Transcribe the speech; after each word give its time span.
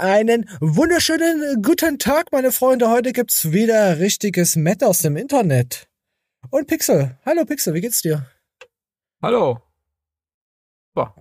Einen 0.00 0.48
wunderschönen 0.60 1.60
guten 1.60 1.98
Tag, 1.98 2.32
meine 2.32 2.52
Freunde. 2.52 2.88
Heute 2.88 3.12
gibt's 3.12 3.52
wieder 3.52 3.98
richtiges 3.98 4.56
Met 4.56 4.82
aus 4.82 5.00
dem 5.00 5.14
Internet. 5.14 5.90
Und 6.48 6.68
Pixel. 6.68 7.18
Hallo 7.26 7.44
Pixel, 7.44 7.74
wie 7.74 7.82
geht's 7.82 8.00
dir? 8.00 8.26
Hallo. 9.20 9.60
Boah. 10.94 11.14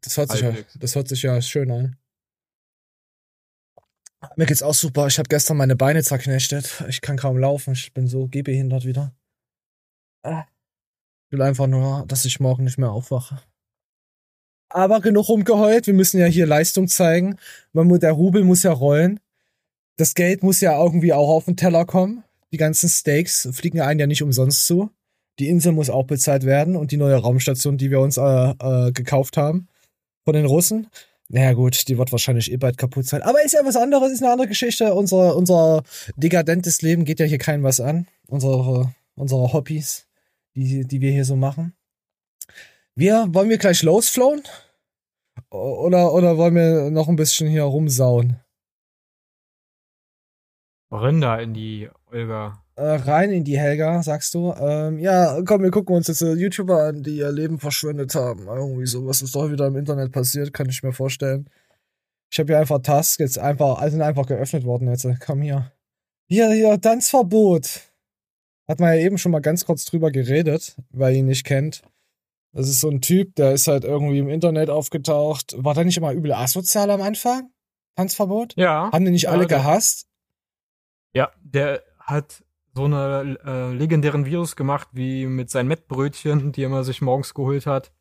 Das 0.00 0.16
hört 0.16 0.32
sich 0.32 0.40
ja, 0.40 0.52
das 0.74 0.96
hört 0.96 1.06
sich 1.06 1.22
ja 1.22 1.40
schön 1.40 1.70
an. 1.70 1.96
Mir 4.34 4.46
geht's 4.46 4.64
auch 4.64 4.74
super. 4.74 5.06
Ich 5.06 5.18
habe 5.20 5.28
gestern 5.28 5.56
meine 5.56 5.76
Beine 5.76 6.02
zerknechtet. 6.02 6.82
Ich 6.88 7.02
kann 7.02 7.16
kaum 7.16 7.38
laufen. 7.38 7.74
Ich 7.74 7.94
bin 7.94 8.08
so 8.08 8.26
gehbehindert 8.26 8.84
wieder. 8.84 9.14
Ich 10.24 11.30
will 11.30 11.42
einfach 11.42 11.68
nur, 11.68 12.04
dass 12.08 12.24
ich 12.24 12.40
morgen 12.40 12.64
nicht 12.64 12.78
mehr 12.78 12.90
aufwache. 12.90 13.40
Aber 14.74 15.00
genug 15.00 15.28
rumgeheult. 15.28 15.86
Wir 15.86 15.94
müssen 15.94 16.18
ja 16.18 16.26
hier 16.26 16.46
Leistung 16.46 16.88
zeigen. 16.88 17.36
der 17.72 18.10
Rubel 18.10 18.42
muss 18.42 18.64
ja 18.64 18.72
rollen. 18.72 19.20
Das 19.96 20.14
Geld 20.14 20.42
muss 20.42 20.60
ja 20.60 20.76
irgendwie 20.82 21.12
auch 21.12 21.28
auf 21.28 21.44
den 21.44 21.56
Teller 21.56 21.84
kommen. 21.84 22.24
Die 22.52 22.56
ganzen 22.56 22.88
Steaks 22.88 23.48
fliegen 23.52 23.80
einen 23.80 24.00
ja 24.00 24.08
nicht 24.08 24.24
umsonst 24.24 24.66
zu. 24.66 24.90
Die 25.38 25.46
Insel 25.46 25.70
muss 25.70 25.90
auch 25.90 26.02
bezahlt 26.06 26.44
werden 26.44 26.74
und 26.74 26.90
die 26.90 26.96
neue 26.96 27.14
Raumstation, 27.14 27.78
die 27.78 27.92
wir 27.92 28.00
uns 28.00 28.16
äh, 28.16 28.22
äh, 28.22 28.90
gekauft 28.90 29.36
haben 29.36 29.68
von 30.24 30.34
den 30.34 30.44
Russen. 30.44 30.88
Naja 31.28 31.52
gut, 31.52 31.86
die 31.86 31.96
wird 31.96 32.10
wahrscheinlich 32.10 32.50
eh 32.50 32.56
bald 32.56 32.76
kaputt 32.76 33.06
sein. 33.06 33.22
Aber 33.22 33.44
ist 33.44 33.52
ja 33.52 33.64
was 33.64 33.76
anderes, 33.76 34.10
ist 34.10 34.22
eine 34.24 34.32
andere 34.32 34.48
Geschichte. 34.48 34.92
Unser, 34.92 35.36
unser 35.36 35.84
dekadentes 36.16 36.82
Leben 36.82 37.04
geht 37.04 37.20
ja 37.20 37.26
hier 37.26 37.38
keinem 37.38 37.62
was 37.62 37.78
an. 37.78 38.08
Unsere, 38.26 38.92
unsere 39.14 39.52
Hobbys, 39.52 40.08
die, 40.56 40.84
die 40.84 41.00
wir 41.00 41.12
hier 41.12 41.24
so 41.24 41.36
machen. 41.36 41.74
Wir, 42.96 43.28
wollen 43.30 43.48
wir 43.48 43.58
gleich 43.58 43.82
losflowen? 43.84 44.42
Oder, 45.50 46.12
oder 46.12 46.36
wollen 46.36 46.54
wir 46.54 46.90
noch 46.90 47.08
ein 47.08 47.16
bisschen 47.16 47.48
hier 47.48 47.64
rumsauen? 47.64 48.40
Rinder 50.90 51.40
in 51.40 51.54
die 51.54 51.88
Olga. 52.10 52.62
Äh, 52.76 52.82
rein 52.82 53.30
in 53.30 53.44
die 53.44 53.58
Helga, 53.58 54.02
sagst 54.02 54.34
du. 54.34 54.52
Ähm, 54.52 54.98
ja, 54.98 55.40
komm, 55.44 55.62
wir 55.62 55.70
gucken 55.70 55.94
uns 55.94 56.08
jetzt 56.08 56.22
äh, 56.22 56.32
YouTuber 56.32 56.84
an, 56.84 57.02
die 57.02 57.18
ihr 57.18 57.30
Leben 57.30 57.58
verschwendet 57.58 58.14
haben. 58.14 58.46
Irgendwie 58.46 58.86
so, 58.86 59.06
was 59.06 59.22
ist 59.22 59.34
doch 59.34 59.50
wieder 59.50 59.66
im 59.66 59.76
Internet 59.76 60.12
passiert, 60.12 60.52
kann 60.52 60.68
ich 60.68 60.82
mir 60.82 60.92
vorstellen. 60.92 61.48
Ich 62.32 62.38
habe 62.40 62.52
hier 62.52 62.58
einfach 62.58 62.80
Tasks 62.80 63.18
jetzt 63.18 63.38
einfach, 63.38 63.78
also 63.78 63.92
sind 63.92 64.02
einfach 64.02 64.26
geöffnet 64.26 64.64
worden 64.64 64.88
jetzt. 64.88 65.06
Komm 65.24 65.42
hier. 65.42 65.72
Hier, 66.28 66.50
hier, 66.50 66.80
Tanzverbot. 66.80 67.92
Hat 68.66 68.80
man 68.80 68.94
ja 68.94 69.00
eben 69.00 69.18
schon 69.18 69.30
mal 69.30 69.40
ganz 69.40 69.66
kurz 69.66 69.84
drüber 69.84 70.10
geredet, 70.10 70.76
weil 70.90 71.12
ihr 71.12 71.20
ihn 71.20 71.26
nicht 71.26 71.44
kennt. 71.44 71.82
Das 72.54 72.68
ist 72.68 72.80
so 72.80 72.88
ein 72.88 73.00
Typ, 73.00 73.34
der 73.34 73.52
ist 73.52 73.66
halt 73.66 73.82
irgendwie 73.82 74.18
im 74.18 74.28
Internet 74.28 74.70
aufgetaucht. 74.70 75.56
War 75.58 75.74
der 75.74 75.84
nicht 75.84 75.98
immer 75.98 76.12
übel 76.12 76.32
asozial 76.32 76.88
am 76.90 77.02
Anfang? 77.02 77.50
Tanzverbot? 77.96 78.54
Ja. 78.56 78.90
Haben 78.92 79.04
die 79.04 79.10
nicht 79.10 79.24
ja, 79.24 79.30
alle 79.30 79.48
gehasst? 79.48 80.06
Ja, 81.14 81.32
der 81.42 81.82
hat 81.98 82.44
so 82.72 82.84
eine 82.84 83.38
äh, 83.44 83.72
legendären 83.72 84.24
Virus 84.24 84.54
gemacht, 84.54 84.88
wie 84.92 85.26
mit 85.26 85.50
seinen 85.50 85.66
Mettbrötchen, 85.66 86.52
die 86.52 86.62
er 86.62 86.66
immer 86.66 86.84
sich 86.84 87.02
morgens 87.02 87.34
geholt 87.34 87.66
hat. 87.66 87.92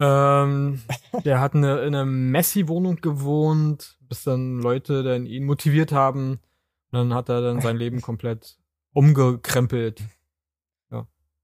Ähm, 0.00 0.80
der 1.24 1.40
hat 1.40 1.54
eine, 1.54 1.80
in 1.80 1.94
einer 1.94 2.04
Messi-Wohnung 2.04 2.96
gewohnt, 2.96 3.98
bis 4.02 4.22
dann 4.22 4.60
Leute 4.60 5.02
dann 5.02 5.26
ihn 5.26 5.44
motiviert 5.44 5.90
haben. 5.90 6.40
Und 6.90 6.98
dann 6.98 7.14
hat 7.14 7.28
er 7.28 7.40
dann 7.40 7.60
sein 7.60 7.76
Leben 7.76 8.00
komplett 8.00 8.58
umgekrempelt. 8.92 10.02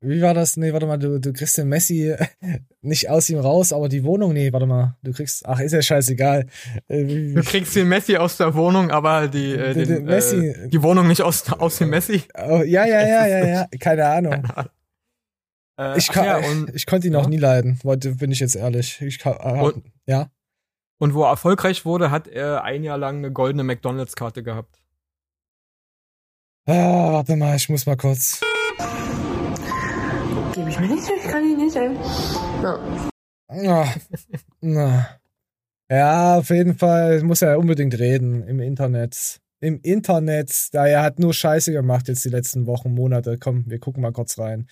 Wie 0.01 0.23
war 0.23 0.33
das? 0.33 0.57
Nee, 0.57 0.73
warte 0.73 0.87
mal, 0.87 0.97
du, 0.97 1.19
du 1.19 1.33
kriegst 1.33 1.59
den 1.59 1.69
Messi 1.69 2.15
nicht 2.83 3.11
aus 3.11 3.29
ihm 3.31 3.39
raus, 3.39 3.73
aber 3.73 3.89
die 3.89 4.05
Wohnung, 4.05 4.33
nee, 4.33 4.53
warte 4.53 4.67
mal, 4.67 4.97
du 5.03 5.13
kriegst, 5.13 5.45
ach, 5.45 5.59
ist 5.59 5.73
ja 5.73 5.83
scheißegal. 5.83 6.47
Äh, 6.87 7.35
du 7.35 7.43
kriegst 7.43 7.75
den 7.75 7.89
Messi 7.89 8.17
aus 8.17 8.37
der 8.37 8.55
Wohnung, 8.55 8.93
aber 8.93 9.27
die, 9.27 9.55
äh, 9.55 9.75
den, 9.75 9.89
den 9.89 10.05
Messi, 10.05 10.49
äh, 10.51 10.69
die 10.69 10.83
Wohnung 10.83 11.09
nicht 11.09 11.23
aus, 11.23 11.51
aus 11.53 11.79
dem 11.79 11.91
Messi. 11.91 12.23
Oh, 12.37 12.63
ja, 12.63 12.87
ja, 12.87 13.01
ja, 13.01 13.27
ja, 13.27 13.47
ja, 13.47 13.67
keine 13.81 14.07
Ahnung. 14.07 14.45
Äh, 15.81 15.99
ich, 15.99 16.09
kann, 16.09 16.25
ja, 16.25 16.39
und, 16.49 16.73
ich 16.77 16.87
konnte 16.87 17.09
ihn 17.09 17.13
noch 17.13 17.25
ja. 17.25 17.31
nie 17.31 17.39
leiden, 17.39 17.81
bin 17.83 18.31
ich 18.31 18.39
jetzt 18.39 18.55
ehrlich. 18.55 19.01
Ich 19.01 19.19
kann, 19.19 19.35
äh, 19.41 19.61
und, 19.61 19.85
ja. 20.07 20.31
Und 20.99 21.15
wo 21.15 21.25
er 21.25 21.31
erfolgreich 21.31 21.85
wurde, 21.85 22.13
hat 22.13 22.29
er 22.29 22.63
ein 22.63 22.85
Jahr 22.85 22.99
lang 22.99 23.19
eine 23.19 23.33
goldene 23.33 23.65
McDonalds-Karte 23.65 24.45
gehabt. 24.45 24.81
Ah, 26.67 27.13
warte 27.13 27.35
mal, 27.35 27.57
ich 27.57 27.69
muss 27.69 27.87
mal 27.87 27.97
kurz 27.97 28.41
gebe 30.59 30.71
ich 30.71 30.81
mir 30.81 30.89
nicht, 30.89 31.09
ich 31.09 31.31
kann 31.31 31.45
ihn 31.45 31.57
nicht, 31.57 31.77
ey. 31.77 31.91
Ja. 32.63 32.81
Na, 33.49 33.95
na. 34.61 35.09
Ja, 35.89 36.39
auf 36.39 36.51
jeden 36.51 36.77
Fall 36.77 37.23
muss 37.23 37.43
er 37.43 37.59
unbedingt 37.59 37.99
reden 37.99 38.43
im 38.43 38.61
Internet. 38.61 39.41
Im 39.61 39.81
Internet, 39.83 40.69
da 40.73 40.87
er 40.87 41.03
hat 41.03 41.19
nur 41.19 41.33
Scheiße 41.33 41.73
gemacht 41.73 42.09
jetzt 42.09 42.25
die 42.25 42.29
letzten 42.29 42.67
Wochen, 42.67 42.93
Monate. 42.93 43.39
Komm, 43.39 43.65
wir 43.69 43.79
gucken 43.79 44.03
mal 44.03 44.13
kurz 44.13 44.39
rein. 44.39 44.69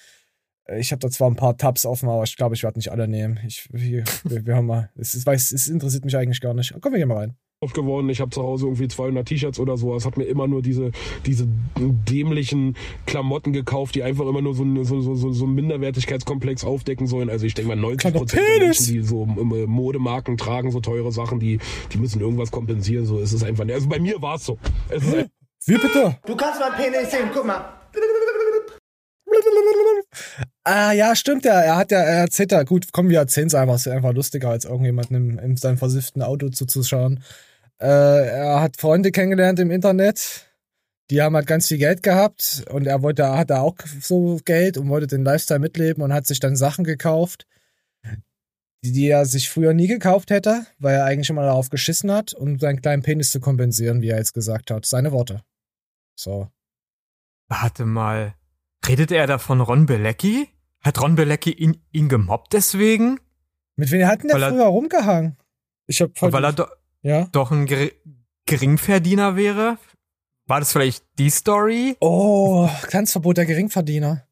Ich 0.77 0.91
habe 0.91 1.01
da 1.01 1.09
zwar 1.09 1.31
ein 1.31 1.37
paar 1.37 1.57
Tabs 1.57 1.87
offen, 1.87 2.09
aber 2.09 2.25
ich 2.25 2.37
glaube, 2.37 2.57
ich 2.57 2.65
werde 2.65 2.79
nicht 2.79 2.91
alle 2.91 3.07
nehmen. 3.07 3.39
Ich, 3.47 3.69
wir, 3.73 4.05
wir, 4.25 4.45
wir 4.45 4.57
haben 4.57 4.67
mal. 4.67 4.91
Es, 4.97 5.15
ist, 5.15 5.25
weiß, 5.25 5.53
es 5.53 5.69
interessiert 5.69 6.05
mich 6.05 6.17
eigentlich 6.17 6.41
gar 6.41 6.55
nicht. 6.55 6.75
Komm, 6.81 6.93
wir 6.93 6.99
gehen 6.99 7.09
mal 7.09 7.19
rein 7.19 7.37
geworden. 7.61 8.09
Ich 8.11 8.21
habe 8.21 8.31
zu 8.31 8.43
Hause 8.43 8.67
irgendwie 8.67 8.89
200 8.89 9.27
T-Shirts 9.27 9.59
oder 9.59 9.77
so. 9.77 9.95
Es 9.97 10.05
hat 10.05 10.17
mir 10.17 10.25
immer 10.25 10.47
nur 10.47 10.63
diese, 10.63 10.91
diese 11.25 11.49
dämlichen 11.77 12.77
Klamotten 13.07 13.53
gekauft, 13.53 13.95
die 13.95 14.03
einfach 14.03 14.27
immer 14.27 14.43
nur 14.43 14.55
so, 14.55 14.65
so, 14.85 15.01
so, 15.15 15.33
so 15.33 15.45
einen 15.45 15.55
Minderwertigkeitskomplex 15.55 16.65
aufdecken 16.65 17.07
sollen. 17.07 17.31
Also 17.31 17.47
ich 17.47 17.55
denke 17.55 17.71
mal 17.71 17.77
90 17.77 18.15
Prozent 18.15 18.43
der 18.47 18.59
Menschen, 18.67 18.87
die 18.93 19.01
so 19.01 19.25
Modemarken 19.25 20.37
tragen, 20.37 20.71
so 20.71 20.81
teure 20.81 21.13
Sachen, 21.13 21.41
die, 21.41 21.59
die 21.93 21.99
müssen 21.99 22.21
irgendwas 22.21 22.51
kompensieren. 22.51 23.07
So 23.07 23.19
ist 23.19 23.33
es 23.33 23.43
einfach. 23.43 23.67
Also 23.67 23.89
bei 23.89 23.99
mir 23.99 24.21
war 24.21 24.37
es 24.37 24.45
so. 24.45 24.59
Wie 25.67 25.79
bitte? 25.79 26.19
Du 26.27 26.37
kannst 26.37 26.61
mein 26.61 26.73
Penis 26.73 27.11
sehen, 27.11 27.31
guck 27.33 27.47
mal. 27.47 27.65
Ah, 30.69 30.91
ja, 30.91 31.15
stimmt 31.15 31.45
ja. 31.45 31.61
Er 31.61 31.77
hat 31.77 31.93
ja, 31.93 31.99
er 31.99 32.21
erzählt 32.23 32.51
ja, 32.51 32.65
gut, 32.65 32.87
komm, 32.93 33.09
wir 33.09 33.19
erzählen 33.19 33.47
es 33.47 33.55
einfach. 33.55 33.75
Es 33.75 33.87
ist 33.87 33.93
einfach 33.93 34.13
lustiger, 34.13 34.51
als 34.51 34.65
irgendjemandem 34.65 35.31
in, 35.31 35.39
in 35.39 35.57
seinem 35.57 35.79
versifften 35.79 36.23
Auto 36.23 36.49
zuzuschauen. 36.49 37.23
Äh, 37.81 37.87
er 37.87 38.61
hat 38.61 38.79
Freunde 38.79 39.11
kennengelernt 39.11 39.59
im 39.59 39.71
Internet. 39.71 40.47
Die 41.11 41.23
haben 41.23 41.37
halt 41.37 41.47
ganz 41.47 41.69
viel 41.69 41.79
Geld 41.79 42.03
gehabt 42.03 42.65
und 42.71 42.87
er 42.87 43.03
wollte, 43.03 43.29
hatte 43.29 43.61
auch 43.61 43.77
so 44.01 44.41
Geld 44.45 44.77
und 44.77 44.89
wollte 44.89 45.07
den 45.07 45.25
Lifestyle 45.25 45.61
mitleben 45.61 46.03
und 46.03 46.13
hat 46.13 46.27
sich 46.27 46.41
dann 46.41 46.57
Sachen 46.57 46.85
gekauft, 46.85 47.47
die, 48.83 48.93
die 48.93 49.09
er 49.09 49.25
sich 49.25 49.49
früher 49.49 49.73
nie 49.73 49.87
gekauft 49.87 50.31
hätte, 50.31 50.67
weil 50.79 50.97
er 50.97 51.05
eigentlich 51.05 51.31
immer 51.31 51.43
darauf 51.43 51.71
geschissen 51.71 52.11
hat, 52.11 52.35
um 52.35 52.59
seinen 52.59 52.81
kleinen 52.81 53.03
Penis 53.03 53.31
zu 53.31 53.39
kompensieren, 53.39 54.03
wie 54.03 54.09
er 54.09 54.19
jetzt 54.19 54.35
gesagt 54.35 54.73
hat. 54.73 54.85
Seine 54.85 55.13
Worte. 55.13 55.43
So. 56.17 56.49
Warte 57.49 57.85
mal. 57.85 58.35
Redet 58.89 59.13
er 59.13 59.29
da 59.29 59.39
von 59.39 59.61
Ron 59.61 59.87
Belecki? 59.87 60.49
Hat 60.81 61.01
Ron 61.01 61.15
Belecki 61.15 61.53
ihn, 61.53 61.83
ihn 61.93 62.09
gemobbt 62.09 62.53
deswegen? 62.53 63.21
Mit 63.77 63.91
wem 63.91 64.07
hat 64.07 64.23
denn 64.23 64.29
der 64.29 64.41
weil 64.41 64.51
früher 64.51 64.63
er, 64.63 64.69
rumgehangen? 64.69 65.37
Ich 65.87 66.01
hab 66.01 66.11
Weil 66.21 66.45
er 66.45 66.69
ja? 67.03 67.29
doch 67.33 67.51
ein 67.51 67.67
Ger 67.67 67.91
Geringverdiener 68.47 69.35
wäre? 69.35 69.79
War 70.47 70.61
das 70.61 70.71
vielleicht 70.71 71.05
die 71.19 71.31
Story? 71.31 71.97
Oh, 72.01 72.69
Tanzverbot 72.91 73.37
der 73.37 73.47
Geringverdiener. 73.47 74.27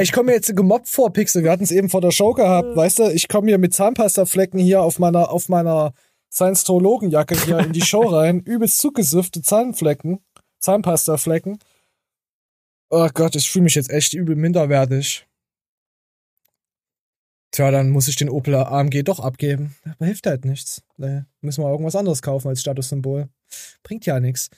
Ich 0.00 0.10
komme 0.10 0.26
mir 0.26 0.32
jetzt 0.32 0.56
gemobbt 0.56 0.88
vor, 0.88 1.12
Pixel. 1.12 1.44
Wir 1.44 1.50
hatten 1.50 1.62
es 1.62 1.70
eben 1.70 1.90
vor 1.90 2.00
der 2.00 2.10
Show 2.10 2.32
gehabt, 2.32 2.74
weißt 2.74 2.98
du? 3.00 3.10
Ich 3.12 3.28
komme 3.28 3.48
hier 3.48 3.58
mit 3.58 3.74
Zahnpastaflecken 3.74 4.58
hier 4.58 4.82
auf 4.82 4.98
meiner, 4.98 5.30
auf 5.30 5.48
meiner 5.48 5.92
Science-Trologen-Jacke 6.32 7.36
hier 7.44 7.58
in 7.58 7.72
die 7.72 7.82
Show 7.82 8.00
rein. 8.08 8.40
Übelst 8.40 8.78
zugesüffte 8.78 9.42
Zahnflecken. 9.42 10.24
Zahnpastaflecken. 10.60 11.58
Oh 12.90 13.08
Gott, 13.12 13.36
ich 13.36 13.50
fühle 13.50 13.64
mich 13.64 13.76
jetzt 13.76 13.90
echt 13.90 14.14
übel 14.14 14.34
minderwertig. 14.34 15.26
Tja, 17.54 17.70
dann 17.70 17.90
muss 17.90 18.08
ich 18.08 18.16
den 18.16 18.30
Opel 18.30 18.56
AMG 18.56 19.04
doch 19.04 19.20
abgeben. 19.20 19.76
Aber 19.84 20.06
hilft 20.06 20.26
halt 20.26 20.44
nichts. 20.44 20.82
Nee, 20.96 21.22
müssen 21.40 21.62
wir 21.62 21.70
irgendwas 21.70 21.94
anderes 21.94 22.20
kaufen 22.20 22.48
als 22.48 22.60
Statussymbol. 22.60 23.28
Bringt 23.84 24.06
ja 24.06 24.18
nichts. 24.18 24.50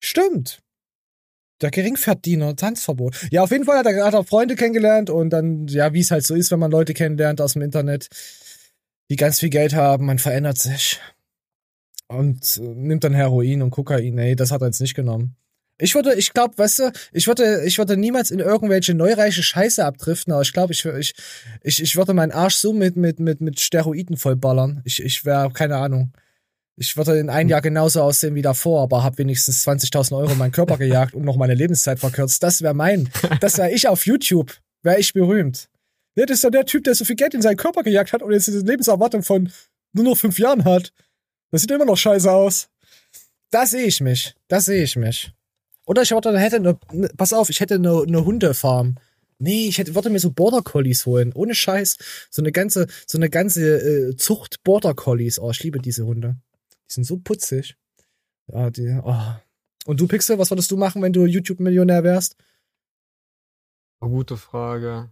Stimmt. 0.00 0.60
Der 1.60 1.70
Geringverdiener, 1.70 2.56
Tanzverbot. 2.56 3.28
Ja, 3.30 3.44
auf 3.44 3.52
jeden 3.52 3.64
Fall 3.64 3.78
hat 3.78 3.86
er, 3.86 3.92
er 3.92 4.24
Freunde 4.24 4.56
kennengelernt 4.56 5.08
und 5.08 5.30
dann, 5.30 5.68
ja, 5.68 5.92
wie 5.92 6.00
es 6.00 6.10
halt 6.10 6.26
so 6.26 6.34
ist, 6.34 6.50
wenn 6.50 6.58
man 6.58 6.72
Leute 6.72 6.94
kennenlernt 6.94 7.40
aus 7.40 7.52
dem 7.52 7.62
Internet, 7.62 8.08
die 9.08 9.14
ganz 9.14 9.38
viel 9.38 9.50
Geld 9.50 9.74
haben, 9.74 10.06
man 10.06 10.18
verändert 10.18 10.58
sich. 10.58 10.98
Und 12.08 12.56
äh, 12.60 12.74
nimmt 12.74 13.04
dann 13.04 13.14
Heroin 13.14 13.62
und 13.62 13.70
Kokain. 13.70 14.16
Nee, 14.16 14.34
das 14.34 14.50
hat 14.50 14.62
er 14.62 14.66
jetzt 14.66 14.80
nicht 14.80 14.96
genommen. 14.96 15.36
Ich 15.82 15.96
würde, 15.96 16.14
ich 16.14 16.32
glaube, 16.32 16.56
weißt 16.56 16.78
du, 16.78 16.92
ich 17.12 17.26
würde, 17.26 17.64
ich 17.64 17.76
würde 17.76 17.96
niemals 17.96 18.30
in 18.30 18.38
irgendwelche 18.38 18.94
neureiche 18.94 19.42
Scheiße 19.42 19.84
abdriften, 19.84 20.32
aber 20.32 20.42
ich 20.42 20.52
glaube, 20.52 20.72
ich, 20.72 20.84
ich, 20.84 21.12
ich, 21.60 21.82
ich 21.82 21.96
würde 21.96 22.14
meinen 22.14 22.30
Arsch 22.30 22.54
so 22.54 22.72
mit, 22.72 22.96
mit, 22.96 23.18
mit, 23.18 23.40
mit 23.40 23.58
Steroiden 23.58 24.16
vollballern. 24.16 24.80
Ich, 24.84 25.02
ich 25.02 25.24
wäre, 25.24 25.50
keine 25.52 25.78
Ahnung. 25.78 26.12
Ich 26.76 26.96
würde 26.96 27.18
in 27.18 27.28
einem 27.28 27.50
Jahr 27.50 27.62
genauso 27.62 28.00
aussehen 28.00 28.36
wie 28.36 28.42
davor, 28.42 28.82
aber 28.82 29.02
habe 29.02 29.18
wenigstens 29.18 29.66
20.000 29.66 30.16
Euro 30.16 30.30
in 30.30 30.38
meinen 30.38 30.52
Körper 30.52 30.78
gejagt 30.78 31.14
und 31.14 31.24
noch 31.24 31.36
meine 31.36 31.54
Lebenszeit 31.54 31.98
verkürzt. 31.98 32.40
Das 32.44 32.62
wäre 32.62 32.74
mein, 32.74 33.10
das 33.40 33.58
wäre 33.58 33.72
ich 33.72 33.88
auf 33.88 34.06
YouTube. 34.06 34.56
Wäre 34.84 35.00
ich 35.00 35.12
berühmt. 35.12 35.68
Ja, 36.14 36.26
das 36.26 36.36
ist 36.36 36.44
doch 36.44 36.50
der 36.50 36.64
Typ, 36.64 36.84
der 36.84 36.94
so 36.94 37.04
viel 37.04 37.16
Geld 37.16 37.34
in 37.34 37.42
seinen 37.42 37.56
Körper 37.56 37.82
gejagt 37.82 38.12
hat 38.12 38.22
und 38.22 38.30
jetzt 38.32 38.48
eine 38.48 38.60
Lebenserwartung 38.60 39.24
von 39.24 39.50
nur 39.92 40.04
noch 40.04 40.16
fünf 40.16 40.38
Jahren 40.38 40.64
hat. 40.64 40.92
Das 41.50 41.62
sieht 41.62 41.72
immer 41.72 41.86
noch 41.86 41.96
scheiße 41.96 42.30
aus. 42.30 42.68
Da 43.50 43.66
sehe 43.66 43.84
ich 43.84 44.00
mich. 44.00 44.36
Da 44.46 44.60
sehe 44.60 44.84
ich 44.84 44.94
mich. 44.94 45.32
Oder 45.86 46.02
ich 46.02 46.12
warte, 46.12 46.38
hätte 46.38 46.56
eine, 46.56 46.78
ne, 46.92 47.10
pass 47.16 47.32
auf, 47.32 47.50
ich 47.50 47.60
hätte 47.60 47.74
eine, 47.74 48.02
eine 48.02 48.24
Hundefarm. 48.24 48.96
Nee, 49.38 49.66
ich 49.66 49.78
hätte, 49.78 49.94
würde 49.94 50.10
mir 50.10 50.20
so 50.20 50.30
Border 50.30 50.62
Collies 50.62 51.04
holen. 51.04 51.32
Ohne 51.34 51.54
Scheiß. 51.54 51.96
So 52.30 52.42
eine 52.42 52.52
ganze, 52.52 52.86
so 53.06 53.18
eine 53.18 53.28
ganze 53.28 54.10
äh, 54.10 54.16
Zucht 54.16 54.62
Border 54.62 54.94
Collies. 54.94 55.40
Oh, 55.40 55.50
ich 55.50 55.62
liebe 55.64 55.80
diese 55.80 56.06
Hunde. 56.06 56.36
Die 56.88 56.94
sind 56.94 57.04
so 57.04 57.16
putzig. 57.18 57.76
Ja, 58.46 58.70
die, 58.70 59.00
oh. 59.02 59.34
Und 59.86 60.00
du, 60.00 60.06
Pixel, 60.06 60.38
was 60.38 60.50
würdest 60.50 60.70
du 60.70 60.76
machen, 60.76 61.02
wenn 61.02 61.12
du 61.12 61.26
YouTube-Millionär 61.26 62.04
wärst? 62.04 62.36
Oh, 64.00 64.08
gute 64.08 64.36
Frage. 64.36 65.10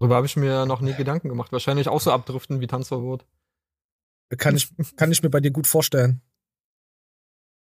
Darüber 0.00 0.16
habe 0.16 0.26
ich 0.26 0.36
mir 0.36 0.66
noch 0.66 0.80
nie 0.80 0.94
Gedanken 0.94 1.28
gemacht. 1.28 1.52
Wahrscheinlich 1.52 1.86
auch 1.86 2.00
so 2.00 2.10
abdriften 2.10 2.60
wie 2.60 2.66
Tanzverbot. 2.66 3.24
Kann 4.38 4.56
ich, 4.56 4.72
kann 4.96 5.12
ich 5.12 5.22
mir 5.22 5.30
bei 5.30 5.40
dir 5.40 5.52
gut 5.52 5.66
vorstellen. 5.66 6.20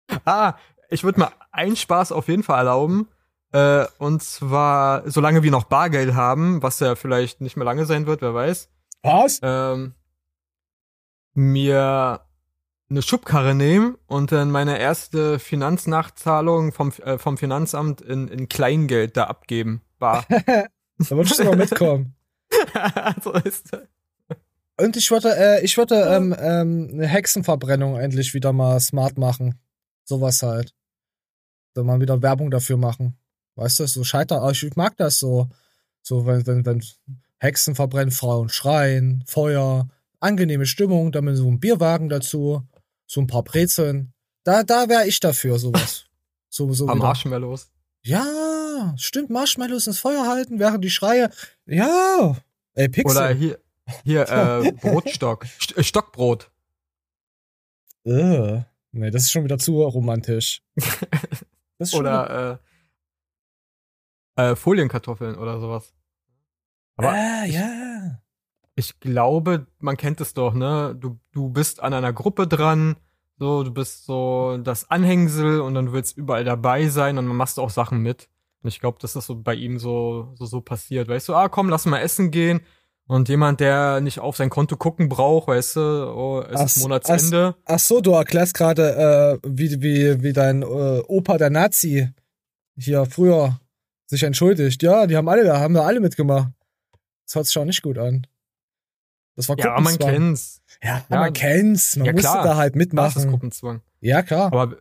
Ah, 0.24 0.58
ich 0.96 1.04
würde 1.04 1.20
mal 1.20 1.32
einen 1.52 1.76
Spaß 1.76 2.12
auf 2.12 2.28
jeden 2.28 2.44
Fall 2.44 2.60
erlauben. 2.60 3.10
Äh, 3.52 3.86
und 4.00 4.24
zwar, 4.24 5.10
solange 5.10 5.44
wir 5.44 5.52
noch 5.52 5.66
Bargeld 5.66 6.16
haben, 6.16 6.64
was 6.64 6.80
ja 6.80 6.96
vielleicht 6.96 7.42
nicht 7.42 7.56
mehr 7.56 7.66
lange 7.66 7.86
sein 7.86 8.08
wird, 8.08 8.22
wer 8.22 8.34
weiß. 8.34 8.70
Was? 9.04 9.40
Ähm, 9.44 9.94
mir 11.34 12.22
eine 12.90 13.02
Schubkarre 13.02 13.56
nehmen 13.56 13.98
und 14.08 14.32
dann 14.32 14.52
meine 14.52 14.80
erste 14.80 15.40
Finanznachzahlung 15.40 16.72
vom, 16.72 16.92
äh, 17.04 17.18
vom 17.18 17.38
Finanzamt 17.38 18.02
in, 18.02 18.28
in 18.28 18.50
Kleingeld 18.50 19.18
da 19.18 19.26
abgeben. 19.26 19.82
Bar. 20.00 20.26
da 20.30 20.68
würdest 21.10 21.40
du 21.40 21.44
noch 21.44 21.56
mitkommen. 21.56 22.16
so 23.24 23.34
ist 23.34 23.74
das. 23.74 23.82
Und 24.78 24.98
ich 24.98 25.10
würde, 25.10 25.36
äh, 25.36 25.64
ich 25.64 25.78
würde 25.78 25.96
ähm, 25.96 26.36
ähm, 26.38 26.90
eine 26.94 27.08
Hexenverbrennung 27.08 27.98
endlich 27.98 28.34
wieder 28.34 28.54
mal 28.54 28.80
smart 28.80 29.18
machen. 29.18 29.60
Sowas 30.04 30.44
halt. 30.44 30.74
Dann 31.76 31.86
mal 31.86 32.02
wieder 32.02 32.22
Werbung 32.22 32.50
dafür 32.50 32.78
machen. 32.78 33.18
Weißt 33.56 33.80
du, 33.80 33.88
so 33.88 34.04
scheiter. 34.04 34.50
Ich 34.50 34.76
mag 34.76 34.98
das 34.98 35.20
so. 35.20 35.50
So, 36.02 36.26
wenn, 36.26 36.46
wenn, 36.48 36.66
wenn 36.66 36.84
Hexen 37.38 37.76
verbrennen, 37.76 38.12
Frauen 38.12 38.50
schreien, 38.50 39.24
Feuer, 39.28 39.90
angenehme 40.20 40.66
Stimmung, 40.66 41.12
dann 41.12 41.26
mit 41.26 41.38
so 41.38 41.48
einem 41.48 41.60
Bierwagen 41.60 42.10
dazu, 42.10 42.64
so 43.06 43.22
ein 43.22 43.28
paar 43.28 43.44
Brezeln. 43.44 44.14
Da, 44.44 44.64
da 44.64 44.90
wäre 44.90 45.08
ich 45.08 45.20
dafür, 45.20 45.60
sowas. 45.60 46.06
So, 46.48 46.72
so 46.72 46.88
Am 46.88 47.00
wieder. 47.00 47.08
Marshmallows. 47.08 47.70
Ja, 48.02 48.94
stimmt, 48.96 49.30
Marshmallows 49.30 49.88
ins 49.88 50.00
Feuer 50.00 50.26
halten, 50.26 50.58
während 50.58 50.86
die 50.86 50.90
Schreie. 50.90 51.30
Ja. 51.66 52.38
Ey, 52.76 52.88
Pixel. 52.88 53.18
Oder 53.18 53.34
hier, 53.34 53.60
hier, 54.06 54.22
äh, 54.30 54.72
Brotstock. 54.82 55.46
St 55.62 55.78
äh, 55.78 55.84
Stockbrot. 55.84 56.50
Äh, 58.06 58.62
nee, 58.94 59.12
das 59.12 59.24
ist 59.24 59.32
schon 59.32 59.44
wieder 59.44 59.58
zu 59.58 59.82
romantisch. 59.82 60.62
Das 61.78 61.90
ist 61.90 61.96
Oder, 61.96 62.60
äh, 64.36 64.42
äh, 64.52 64.56
Folienkartoffeln 64.56 65.36
oder 65.36 65.60
sowas. 65.60 65.94
Aber 66.98 67.12
ah, 67.12 67.46
ich, 67.46 67.56
ja. 67.56 68.20
ich 68.76 69.00
glaube, 69.00 69.68
man 69.80 69.98
kennt 69.98 70.22
es 70.22 70.34
doch, 70.34 70.54
ne? 70.54 70.96
Du, 70.98 71.20
du 71.32 71.50
bist 71.50 71.82
an 71.82 71.94
einer 71.94 72.14
Gruppe 72.14 72.48
dran, 72.48 72.96
so, 73.38 73.64
du 73.64 73.72
bist 73.72 74.06
so 74.06 74.58
das 74.58 74.90
Anhängsel 74.90 75.60
und 75.60 75.74
dann 75.74 75.92
willst 75.92 76.18
überall 76.18 76.46
dabei 76.46 76.88
sein 76.88 77.18
und 77.18 77.28
dann 77.28 77.36
machst 77.36 77.58
du 77.58 77.62
auch 77.62 77.70
Sachen 77.70 78.00
mit. 78.00 78.30
Und 78.62 78.70
ich 78.70 78.80
glaube, 78.80 78.98
dass 79.02 79.14
das 79.14 79.26
so 79.26 79.36
bei 79.36 79.56
ihm 79.56 79.78
so, 79.78 80.34
so, 80.36 80.46
so 80.46 80.62
passiert. 80.62 81.10
Weißt 81.10 81.30
du, 81.30 81.36
ah, 81.36 81.50
komm, 81.50 81.70
lass 81.70 81.86
mal 81.86 82.00
essen 82.00 82.32
gehen. 82.32 82.62
Und 83.08 83.30
jemand, 83.30 83.60
der 83.60 84.02
nicht 84.02 84.20
auf 84.20 84.36
sein 84.36 84.50
Konto 84.50 84.78
gucken 84.78 85.10
braucht, 85.10 85.48
weißt 85.48 85.76
du, 85.76 85.80
oh, 86.16 86.42
es 86.42 86.60
Ach 86.60 86.66
ist 86.66 86.78
Monatsende. 86.78 87.56
Ach 87.66 87.78
so, 87.80 88.02
du 88.02 88.12
erklärst 88.14 88.56
gerade, 88.56 89.40
äh, 89.44 89.48
wie, 89.48 89.80
wie, 89.82 90.24
wie 90.24 90.34
dein 90.34 90.64
äh, 90.64 90.66
Opa, 91.08 91.38
der 91.38 91.52
Nazi, 91.52 92.10
hier 92.76 93.06
früher 93.06 93.60
sich 94.08 94.24
entschuldigt. 94.24 94.82
Ja, 94.82 95.06
die 95.06 95.16
haben 95.18 95.30
alle, 95.30 95.44
da 95.44 95.60
haben 95.60 95.76
wir 95.76 95.84
alle 95.84 96.00
mitgemacht. 96.00 96.50
Das 97.26 97.36
hört 97.36 97.46
sich 97.46 97.58
auch 97.58 97.66
nicht 97.66 97.84
gut 97.84 97.98
an. 98.00 98.26
Das 99.36 99.50
war 99.50 99.58
Ja, 99.60 99.74
aber 99.74 99.82
man 99.82 99.94
Gruppenzwang. 99.98 100.14
kennt's. 100.14 100.62
Ja, 100.82 101.06
Ja, 101.10 101.20
man 101.20 101.34
kennt's. 101.34 101.96
Man 101.98 102.06
ja, 102.08 102.14
musste 102.14 102.28
da 102.28 102.56
halt 102.56 102.74
Das 102.74 102.76
ist 102.76 102.76
mitmachen. 102.76 103.30
Gruppenzwang. 103.30 103.82
Ja, 104.02 104.24
klar. 104.24 104.48
Aber 104.48 104.78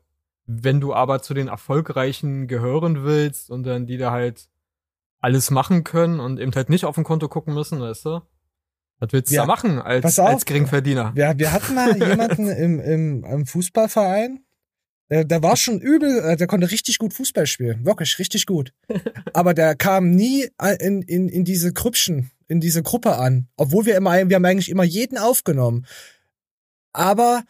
wenn 0.46 0.80
du 0.80 0.94
aber 0.94 1.20
zu 1.22 1.34
den 1.34 1.48
Erfolgreichen 1.48 2.46
gehören 2.48 3.04
willst 3.04 3.50
und 3.50 3.64
dann 3.64 3.86
die 3.86 3.96
da 3.98 4.12
halt 4.12 4.48
alles 5.24 5.50
machen 5.50 5.84
können 5.84 6.20
und 6.20 6.38
eben 6.38 6.52
halt 6.54 6.68
nicht 6.68 6.84
auf 6.84 6.94
dem 6.94 7.04
Konto 7.04 7.28
gucken 7.28 7.54
müssen, 7.54 7.80
weißt 7.80 8.04
du? 8.04 8.20
Was 8.98 9.12
willst 9.12 9.30
du 9.30 9.34
Ja, 9.36 9.42
da 9.42 9.46
machen 9.46 9.80
als, 9.80 10.18
auf. 10.18 10.28
als 10.28 10.44
Geringverdiener? 10.44 11.12
Wir, 11.14 11.34
wir 11.36 11.52
hatten 11.52 11.74
mal 11.74 11.96
jemanden 12.08 12.48
im, 12.48 12.78
im, 12.78 13.24
im 13.24 13.46
Fußballverein, 13.46 14.44
der, 15.10 15.24
der 15.24 15.42
war 15.42 15.56
schon 15.56 15.80
übel, 15.80 16.18
äh, 16.20 16.36
der 16.36 16.46
konnte 16.46 16.70
richtig 16.70 16.98
gut 16.98 17.14
Fußball 17.14 17.46
spielen. 17.46 17.84
Wirklich, 17.84 18.18
richtig 18.18 18.46
gut. 18.46 18.72
Aber 19.32 19.54
der 19.54 19.74
kam 19.74 20.10
nie 20.10 20.48
äh, 20.60 20.76
in, 20.78 21.02
in, 21.02 21.28
in 21.28 21.44
diese 21.44 21.72
Krüppchen, 21.72 22.30
in 22.46 22.60
diese 22.60 22.82
Gruppe 22.82 23.16
an. 23.16 23.48
Obwohl 23.56 23.86
wir 23.86 23.96
immer, 23.96 24.28
wir 24.28 24.36
haben 24.36 24.44
eigentlich 24.44 24.70
immer 24.70 24.84
jeden 24.84 25.18
aufgenommen. 25.18 25.86
Aber 26.92 27.44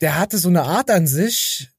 der 0.00 0.18
hatte 0.18 0.38
so 0.38 0.48
eine 0.48 0.62
Art 0.62 0.90
an 0.90 1.06
sich, 1.06 1.70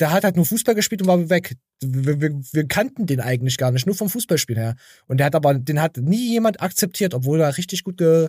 der 0.00 0.10
hat 0.10 0.24
halt 0.24 0.36
nur 0.36 0.46
Fußball 0.46 0.74
gespielt 0.74 1.02
und 1.02 1.08
war 1.08 1.30
weg. 1.30 1.56
Wir, 1.82 2.20
wir, 2.20 2.30
wir 2.52 2.66
kannten 2.68 3.06
den 3.06 3.20
eigentlich 3.20 3.58
gar 3.58 3.70
nicht, 3.70 3.86
nur 3.86 3.94
vom 3.94 4.08
Fußballspielen 4.08 4.62
her. 4.62 4.76
Und 5.06 5.18
der 5.18 5.26
hat 5.26 5.34
aber, 5.34 5.54
den 5.54 5.80
hat 5.80 5.98
nie 5.98 6.30
jemand 6.30 6.62
akzeptiert, 6.62 7.12
obwohl 7.14 7.40
er 7.40 7.56
richtig 7.56 7.84
gut 7.84 7.98
ge, 7.98 8.28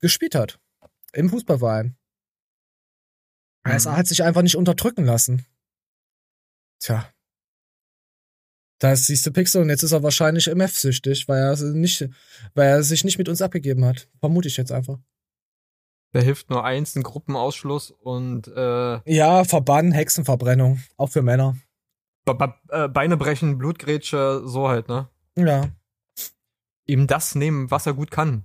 gespielt 0.00 0.34
hat. 0.34 0.58
Im 1.12 1.30
Fußballverein. 1.30 1.96
Er 3.64 3.80
Mhm. 3.80 3.96
hat 3.96 4.06
sich 4.06 4.22
einfach 4.22 4.42
nicht 4.42 4.56
unterdrücken 4.56 5.04
lassen. 5.04 5.46
Tja. 6.80 7.08
Da 8.80 8.96
siehst 8.96 9.24
du 9.24 9.32
Pixel 9.32 9.62
und 9.62 9.70
jetzt 9.70 9.82
ist 9.84 9.92
er 9.92 10.02
wahrscheinlich 10.02 10.48
MF-süchtig, 10.48 11.28
weil 11.28 11.40
er 11.42 11.56
nicht, 11.72 12.08
weil 12.54 12.68
er 12.68 12.82
sich 12.82 13.04
nicht 13.04 13.16
mit 13.18 13.28
uns 13.28 13.40
abgegeben 13.40 13.84
hat. 13.84 14.08
Vermute 14.20 14.48
ich 14.48 14.56
jetzt 14.56 14.72
einfach. 14.72 14.98
Da 16.12 16.20
hilft 16.20 16.50
nur 16.50 16.64
eins, 16.64 16.94
ein 16.94 17.02
Gruppenausschluss 17.02 17.90
und 17.92 18.48
äh, 18.48 19.00
Ja, 19.10 19.44
Verbann, 19.44 19.92
Hexenverbrennung. 19.92 20.82
Auch 20.96 21.10
für 21.10 21.22
Männer. 21.22 21.56
Äh, 22.26 22.88
Beine 22.88 23.16
brechen, 23.16 23.58
Blutgrätsche, 23.58 24.42
so 24.44 24.68
halt, 24.68 24.88
ne? 24.88 25.08
Ja. 25.36 25.68
Ihm 26.86 27.06
das 27.06 27.34
nehmen, 27.34 27.70
was 27.70 27.86
er 27.86 27.94
gut 27.94 28.10
kann. 28.10 28.44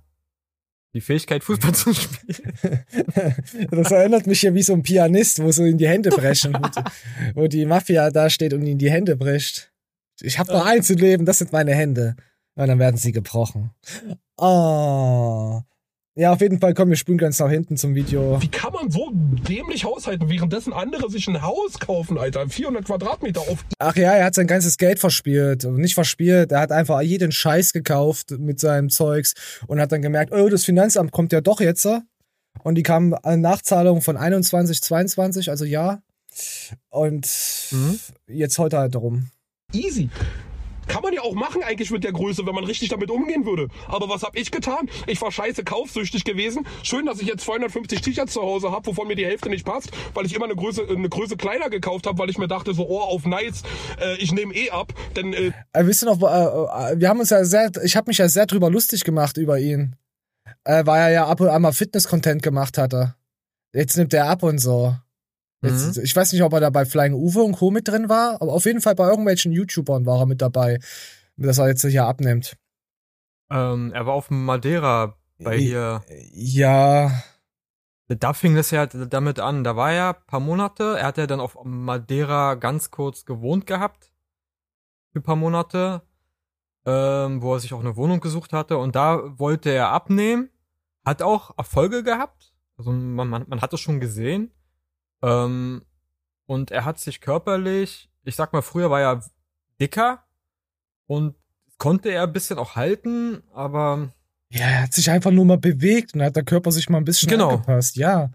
Die 0.92 1.00
Fähigkeit, 1.00 1.44
Fußball 1.44 1.74
zu 1.74 1.94
spielen. 1.94 2.54
Das 3.70 3.90
erinnert 3.92 4.26
mich 4.26 4.42
ja 4.42 4.52
wie 4.54 4.62
so 4.62 4.72
ein 4.72 4.82
Pianist, 4.82 5.40
wo 5.42 5.52
so 5.52 5.64
in 5.64 5.78
die 5.78 5.88
Hände 5.88 6.10
brechen, 6.10 6.54
wo, 6.54 6.68
die, 6.68 6.82
wo 7.34 7.46
die 7.46 7.64
Mafia 7.64 8.10
da 8.10 8.28
steht 8.28 8.52
und 8.52 8.66
in 8.66 8.78
die 8.78 8.90
Hände 8.90 9.16
bricht. 9.16 9.72
Ich 10.20 10.38
habe 10.38 10.52
noch 10.52 10.66
eins 10.66 10.88
zu 10.88 10.94
leben, 10.94 11.24
das 11.24 11.38
sind 11.38 11.52
meine 11.52 11.74
Hände. 11.74 12.16
Und 12.56 12.66
dann 12.66 12.78
werden 12.78 12.96
sie 12.96 13.12
gebrochen. 13.12 13.70
Oh. 14.36 15.62
Ja, 16.20 16.34
auf 16.34 16.42
jeden 16.42 16.60
Fall, 16.60 16.74
komm, 16.74 16.90
wir 16.90 16.96
spulen 16.96 17.16
ganz 17.16 17.38
nach 17.38 17.48
hinten 17.48 17.78
zum 17.78 17.94
Video. 17.94 18.42
Wie 18.42 18.48
kann 18.48 18.74
man 18.74 18.90
so 18.90 19.10
dämlich 19.14 19.86
haushalten, 19.86 20.28
währenddessen 20.28 20.74
andere 20.74 21.08
sich 21.10 21.26
ein 21.28 21.40
Haus 21.40 21.78
kaufen, 21.78 22.18
Alter? 22.18 22.46
400 22.46 22.84
Quadratmeter 22.84 23.40
auf 23.40 23.64
Ach 23.78 23.96
ja, 23.96 24.12
er 24.12 24.26
hat 24.26 24.34
sein 24.34 24.46
ganzes 24.46 24.76
Geld 24.76 24.98
verspielt. 24.98 25.64
Nicht 25.64 25.94
verspielt, 25.94 26.52
er 26.52 26.60
hat 26.60 26.72
einfach 26.72 27.00
jeden 27.00 27.32
Scheiß 27.32 27.72
gekauft 27.72 28.32
mit 28.32 28.60
seinem 28.60 28.90
Zeugs 28.90 29.32
und 29.66 29.80
hat 29.80 29.92
dann 29.92 30.02
gemerkt, 30.02 30.30
oh, 30.34 30.50
das 30.50 30.66
Finanzamt 30.66 31.10
kommt 31.10 31.32
ja 31.32 31.40
doch 31.40 31.58
jetzt. 31.58 31.88
Und 32.62 32.74
die 32.74 32.82
kamen 32.82 33.14
eine 33.14 33.40
Nachzahlung 33.40 34.02
von 34.02 34.18
21, 34.18 34.82
22, 34.82 35.48
also 35.48 35.64
ja. 35.64 36.02
Und 36.90 37.26
Mhm. 37.70 37.98
jetzt 38.26 38.58
heute 38.58 38.76
halt 38.76 38.94
darum. 38.94 39.30
easy. 39.72 40.10
Kann 40.90 41.02
man 41.02 41.12
ja 41.12 41.22
auch 41.22 41.34
machen 41.34 41.62
eigentlich 41.62 41.92
mit 41.92 42.02
der 42.02 42.10
Größe, 42.12 42.44
wenn 42.46 42.54
man 42.54 42.64
richtig 42.64 42.88
damit 42.88 43.10
umgehen 43.10 43.46
würde. 43.46 43.68
Aber 43.86 44.08
was 44.08 44.24
hab 44.24 44.36
ich 44.36 44.50
getan? 44.50 44.90
Ich 45.06 45.22
war 45.22 45.30
scheiße 45.30 45.62
kaufsüchtig 45.62 46.24
gewesen. 46.24 46.66
Schön, 46.82 47.06
dass 47.06 47.20
ich 47.20 47.28
jetzt 47.28 47.44
250 47.44 48.00
T-Shirts 48.00 48.32
zu 48.32 48.42
Hause 48.42 48.72
habe, 48.72 48.86
wovon 48.86 49.06
mir 49.06 49.14
die 49.14 49.24
Hälfte 49.24 49.50
nicht 49.50 49.64
passt, 49.64 49.90
weil 50.14 50.26
ich 50.26 50.34
immer 50.34 50.46
eine 50.46 50.56
Größe, 50.56 50.84
eine 50.88 51.08
Größe 51.08 51.36
kleiner 51.36 51.70
gekauft 51.70 52.08
habe, 52.08 52.18
weil 52.18 52.28
ich 52.28 52.38
mir 52.38 52.48
dachte 52.48 52.74
so, 52.74 52.88
oh, 52.88 52.98
auf 52.98 53.24
nice, 53.24 53.62
äh, 54.00 54.16
ich 54.16 54.32
nehme 54.32 54.52
eh 54.52 54.70
ab. 54.70 54.92
Denn 55.14 55.32
äh, 55.32 55.52
Äh, 55.72 55.86
wisst 55.86 56.02
ihr 56.02 56.06
noch, 56.06 56.20
äh, 56.20 56.94
äh, 56.94 57.00
wir 57.00 57.08
haben 57.08 57.20
uns 57.20 57.30
ja 57.30 57.44
sehr, 57.44 57.70
ich 57.84 57.96
habe 57.96 58.10
mich 58.10 58.18
ja 58.18 58.28
sehr 58.28 58.46
drüber 58.46 58.68
lustig 58.68 59.04
gemacht 59.04 59.36
über 59.36 59.60
ihn. 59.60 59.94
Äh, 60.64 60.84
weil 60.86 61.02
er 61.02 61.10
ja 61.10 61.26
ab 61.26 61.40
und 61.40 61.48
an 61.48 61.62
mal 61.62 61.72
Fitness-Content 61.72 62.42
gemacht 62.42 62.78
hatte. 62.78 63.14
Jetzt 63.72 63.96
nimmt 63.96 64.12
er 64.12 64.28
ab 64.28 64.42
und 64.42 64.58
so. 64.58 64.96
Jetzt, 65.62 65.98
Ich 65.98 66.16
weiß 66.16 66.32
nicht, 66.32 66.42
ob 66.42 66.52
er 66.54 66.60
da 66.60 66.70
bei 66.70 66.84
Flying 66.86 67.12
Uwe 67.14 67.42
und 67.42 67.52
Co. 67.56 67.70
mit 67.70 67.86
drin 67.86 68.08
war, 68.08 68.40
aber 68.40 68.52
auf 68.52 68.64
jeden 68.64 68.80
Fall 68.80 68.94
bei 68.94 69.08
irgendwelchen 69.08 69.52
YouTubern 69.52 70.06
war 70.06 70.20
er 70.20 70.26
mit 70.26 70.40
dabei, 70.40 70.78
dass 71.36 71.58
er 71.58 71.68
jetzt 71.68 71.84
hier 71.84 72.06
abnimmt. 72.06 72.56
ähm, 73.50 73.92
er 73.92 74.06
war 74.06 74.14
auf 74.14 74.30
Madeira 74.30 75.16
bei 75.38 75.58
hier. 75.58 76.02
Ja, 76.32 77.10
Da 78.08 78.32
fing 78.32 78.54
das 78.54 78.70
ja 78.70 78.86
damit 78.86 79.38
an. 79.38 79.62
Da 79.64 79.76
war 79.76 79.92
er 79.92 80.08
ein 80.16 80.26
paar 80.26 80.40
Monate. 80.40 80.96
Er 80.98 81.06
hat 81.06 81.18
ja 81.18 81.26
dann 81.26 81.40
auf 81.40 81.56
Madeira 81.64 82.54
ganz 82.54 82.90
kurz 82.90 83.24
gewohnt 83.24 83.66
gehabt. 83.66 84.12
Für 85.12 85.20
ein 85.20 85.22
paar 85.22 85.36
Monate. 85.36 86.02
Ähm, 86.86 87.42
wo 87.42 87.54
er 87.54 87.60
sich 87.60 87.72
auch 87.74 87.80
eine 87.80 87.96
Wohnung 87.96 88.20
gesucht 88.20 88.52
hatte. 88.52 88.78
Und 88.78 88.96
da 88.96 89.38
wollte 89.38 89.70
er 89.70 89.90
abnehmen. 89.90 90.50
Hat 91.04 91.22
auch 91.22 91.56
Erfolge 91.58 92.02
gehabt. 92.02 92.52
Also 92.78 92.90
man, 92.90 93.28
man, 93.28 93.44
man 93.46 93.60
hat 93.60 93.72
es 93.72 93.80
schon 93.80 94.00
gesehen. 94.00 94.50
Ähm, 95.22 95.82
und 96.46 96.70
er 96.70 96.84
hat 96.84 96.98
sich 96.98 97.20
körperlich, 97.20 98.10
ich 98.24 98.36
sag 98.36 98.52
mal, 98.52 98.62
früher 98.62 98.90
war 98.90 99.00
er 99.00 99.24
dicker 99.80 100.24
und 101.06 101.36
konnte 101.78 102.10
er 102.10 102.24
ein 102.24 102.32
bisschen 102.32 102.58
auch 102.58 102.76
halten, 102.76 103.42
aber 103.52 104.10
Ja, 104.50 104.66
er 104.66 104.82
hat 104.82 104.92
sich 104.94 105.10
einfach 105.10 105.30
nur 105.30 105.44
mal 105.44 105.58
bewegt 105.58 106.14
und 106.14 106.22
hat 106.22 106.36
der 106.36 106.44
Körper 106.44 106.72
sich 106.72 106.88
mal 106.88 106.98
ein 106.98 107.04
bisschen 107.04 107.28
Genau. 107.28 107.50
angepasst. 107.50 107.96
Ja. 107.96 108.30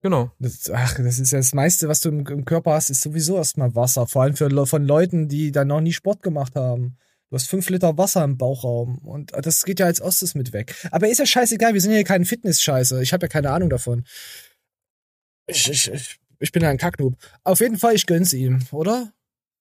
genau. 0.00 0.30
Das, 0.38 0.70
ach, 0.70 0.94
das 0.96 1.18
ist 1.18 1.32
ja 1.32 1.38
das 1.38 1.52
meiste, 1.54 1.88
was 1.88 2.00
du 2.00 2.08
im, 2.08 2.26
im 2.26 2.44
Körper 2.44 2.72
hast, 2.72 2.90
ist 2.90 3.02
sowieso 3.02 3.36
erstmal 3.36 3.74
Wasser. 3.74 4.06
Vor 4.06 4.22
allem 4.22 4.34
für, 4.36 4.66
von 4.66 4.84
Leuten, 4.84 5.28
die 5.28 5.52
dann 5.52 5.68
noch 5.68 5.80
nie 5.80 5.92
Sport 5.92 6.22
gemacht 6.22 6.54
haben. 6.56 6.96
Du 7.30 7.36
hast 7.36 7.48
fünf 7.48 7.68
Liter 7.68 7.98
Wasser 7.98 8.24
im 8.24 8.38
Bauchraum 8.38 8.98
und 8.98 9.32
das 9.32 9.64
geht 9.64 9.80
ja 9.80 9.86
als 9.86 10.00
erstes 10.00 10.34
mit 10.34 10.54
weg. 10.54 10.74
Aber 10.90 11.08
ist 11.08 11.18
ja 11.18 11.26
scheißegal, 11.26 11.74
wir 11.74 11.80
sind 11.82 11.92
ja 11.92 12.02
kein 12.02 12.24
Fitness-Scheiße. 12.24 13.02
Ich 13.02 13.12
habe 13.12 13.26
ja 13.26 13.28
keine 13.28 13.50
Ahnung 13.50 13.68
davon. 13.68 14.06
Ich, 15.46 15.68
ich, 15.70 15.92
ich, 15.92 16.18
ich 16.38 16.52
bin 16.52 16.62
ja 16.62 16.70
ein 16.70 16.78
Kacknoob. 16.78 17.14
Auf 17.44 17.60
jeden 17.60 17.78
Fall, 17.78 17.94
ich 17.94 18.06
gönn's 18.06 18.32
ihm, 18.32 18.60
oder? 18.70 19.12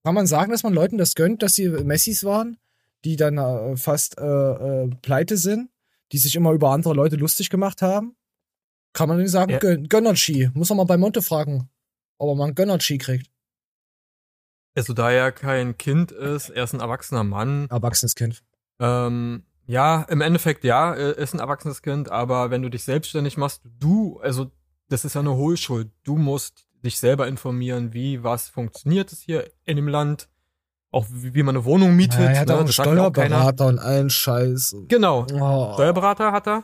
Kann 0.03 0.15
man 0.15 0.27
sagen, 0.27 0.51
dass 0.51 0.63
man 0.63 0.73
Leuten 0.73 0.97
das 0.97 1.15
gönnt, 1.15 1.43
dass 1.43 1.55
sie 1.55 1.67
Messis 1.69 2.23
waren, 2.23 2.57
die 3.03 3.15
dann 3.15 3.37
äh, 3.37 3.75
fast 3.75 4.17
äh, 4.17 4.23
äh, 4.23 4.89
pleite 5.01 5.37
sind, 5.37 5.69
die 6.11 6.17
sich 6.17 6.35
immer 6.35 6.51
über 6.51 6.71
andere 6.71 6.93
Leute 6.93 7.15
lustig 7.15 7.49
gemacht 7.49 7.81
haben? 7.81 8.15
Kann 8.93 9.09
man 9.09 9.17
denen 9.17 9.29
sagen, 9.29 9.51
Ja. 9.51 9.59
Gön 9.59 9.87
Gönnerchi. 9.89 10.49
Muss 10.53 10.69
man 10.69 10.77
mal 10.77 10.85
bei 10.85 10.97
Monte 10.97 11.21
fragen, 11.21 11.69
ob 12.17 12.29
er 12.29 12.35
mal 12.35 12.45
einen 12.45 12.55
Gönnerchi 12.55 12.97
kriegt. 12.97 13.29
Also 14.75 14.93
da 14.93 15.11
er 15.11 15.31
kein 15.31 15.77
Kind 15.77 16.11
ist, 16.11 16.49
er 16.49 16.63
ist 16.63 16.73
ein 16.73 16.79
erwachsener 16.79 17.23
Mann. 17.23 17.67
Erwachsenes 17.69 18.15
Kind. 18.15 18.43
Ähm, 18.79 19.43
ja, 19.65 20.03
im 20.03 20.21
Endeffekt 20.21 20.63
ja, 20.63 20.93
er 20.93 21.17
ist 21.17 21.33
ein 21.33 21.39
erwachsenes 21.39 21.81
Kind, 21.81 22.09
aber 22.09 22.51
wenn 22.51 22.61
du 22.61 22.69
dich 22.69 22.83
selbstständig 22.83 23.37
machst, 23.37 23.61
du, 23.79 24.19
also 24.19 24.51
das 24.87 25.03
ist 25.03 25.15
ja 25.15 25.21
eine 25.21 25.35
Hohlschuld. 25.35 25.89
Du 26.03 26.15
musst 26.15 26.66
dich 26.87 26.99
selber 26.99 27.27
informieren, 27.27 27.93
wie 27.93 28.23
was 28.23 28.49
funktioniert 28.49 29.11
es 29.11 29.21
hier 29.21 29.49
in 29.65 29.75
dem 29.75 29.87
Land, 29.87 30.29
auch 30.91 31.05
wie, 31.09 31.33
wie 31.35 31.43
man 31.43 31.55
eine 31.55 31.65
Wohnung 31.65 31.95
mietet. 31.95 32.19
Ja, 32.19 32.29
er 32.31 32.39
hat 32.39 32.47
ne? 32.47 32.55
auch 32.55 32.59
einen 32.59 32.67
ja 32.67 32.83
auch. 32.83 32.85
Steuerberater 32.85 33.65
und 33.67 33.79
allen 33.79 34.09
Scheiß. 34.09 34.75
Genau, 34.87 35.25
Oh. 35.33 35.73
Steuerberater 35.73 36.31
hat 36.31 36.47
er. 36.47 36.63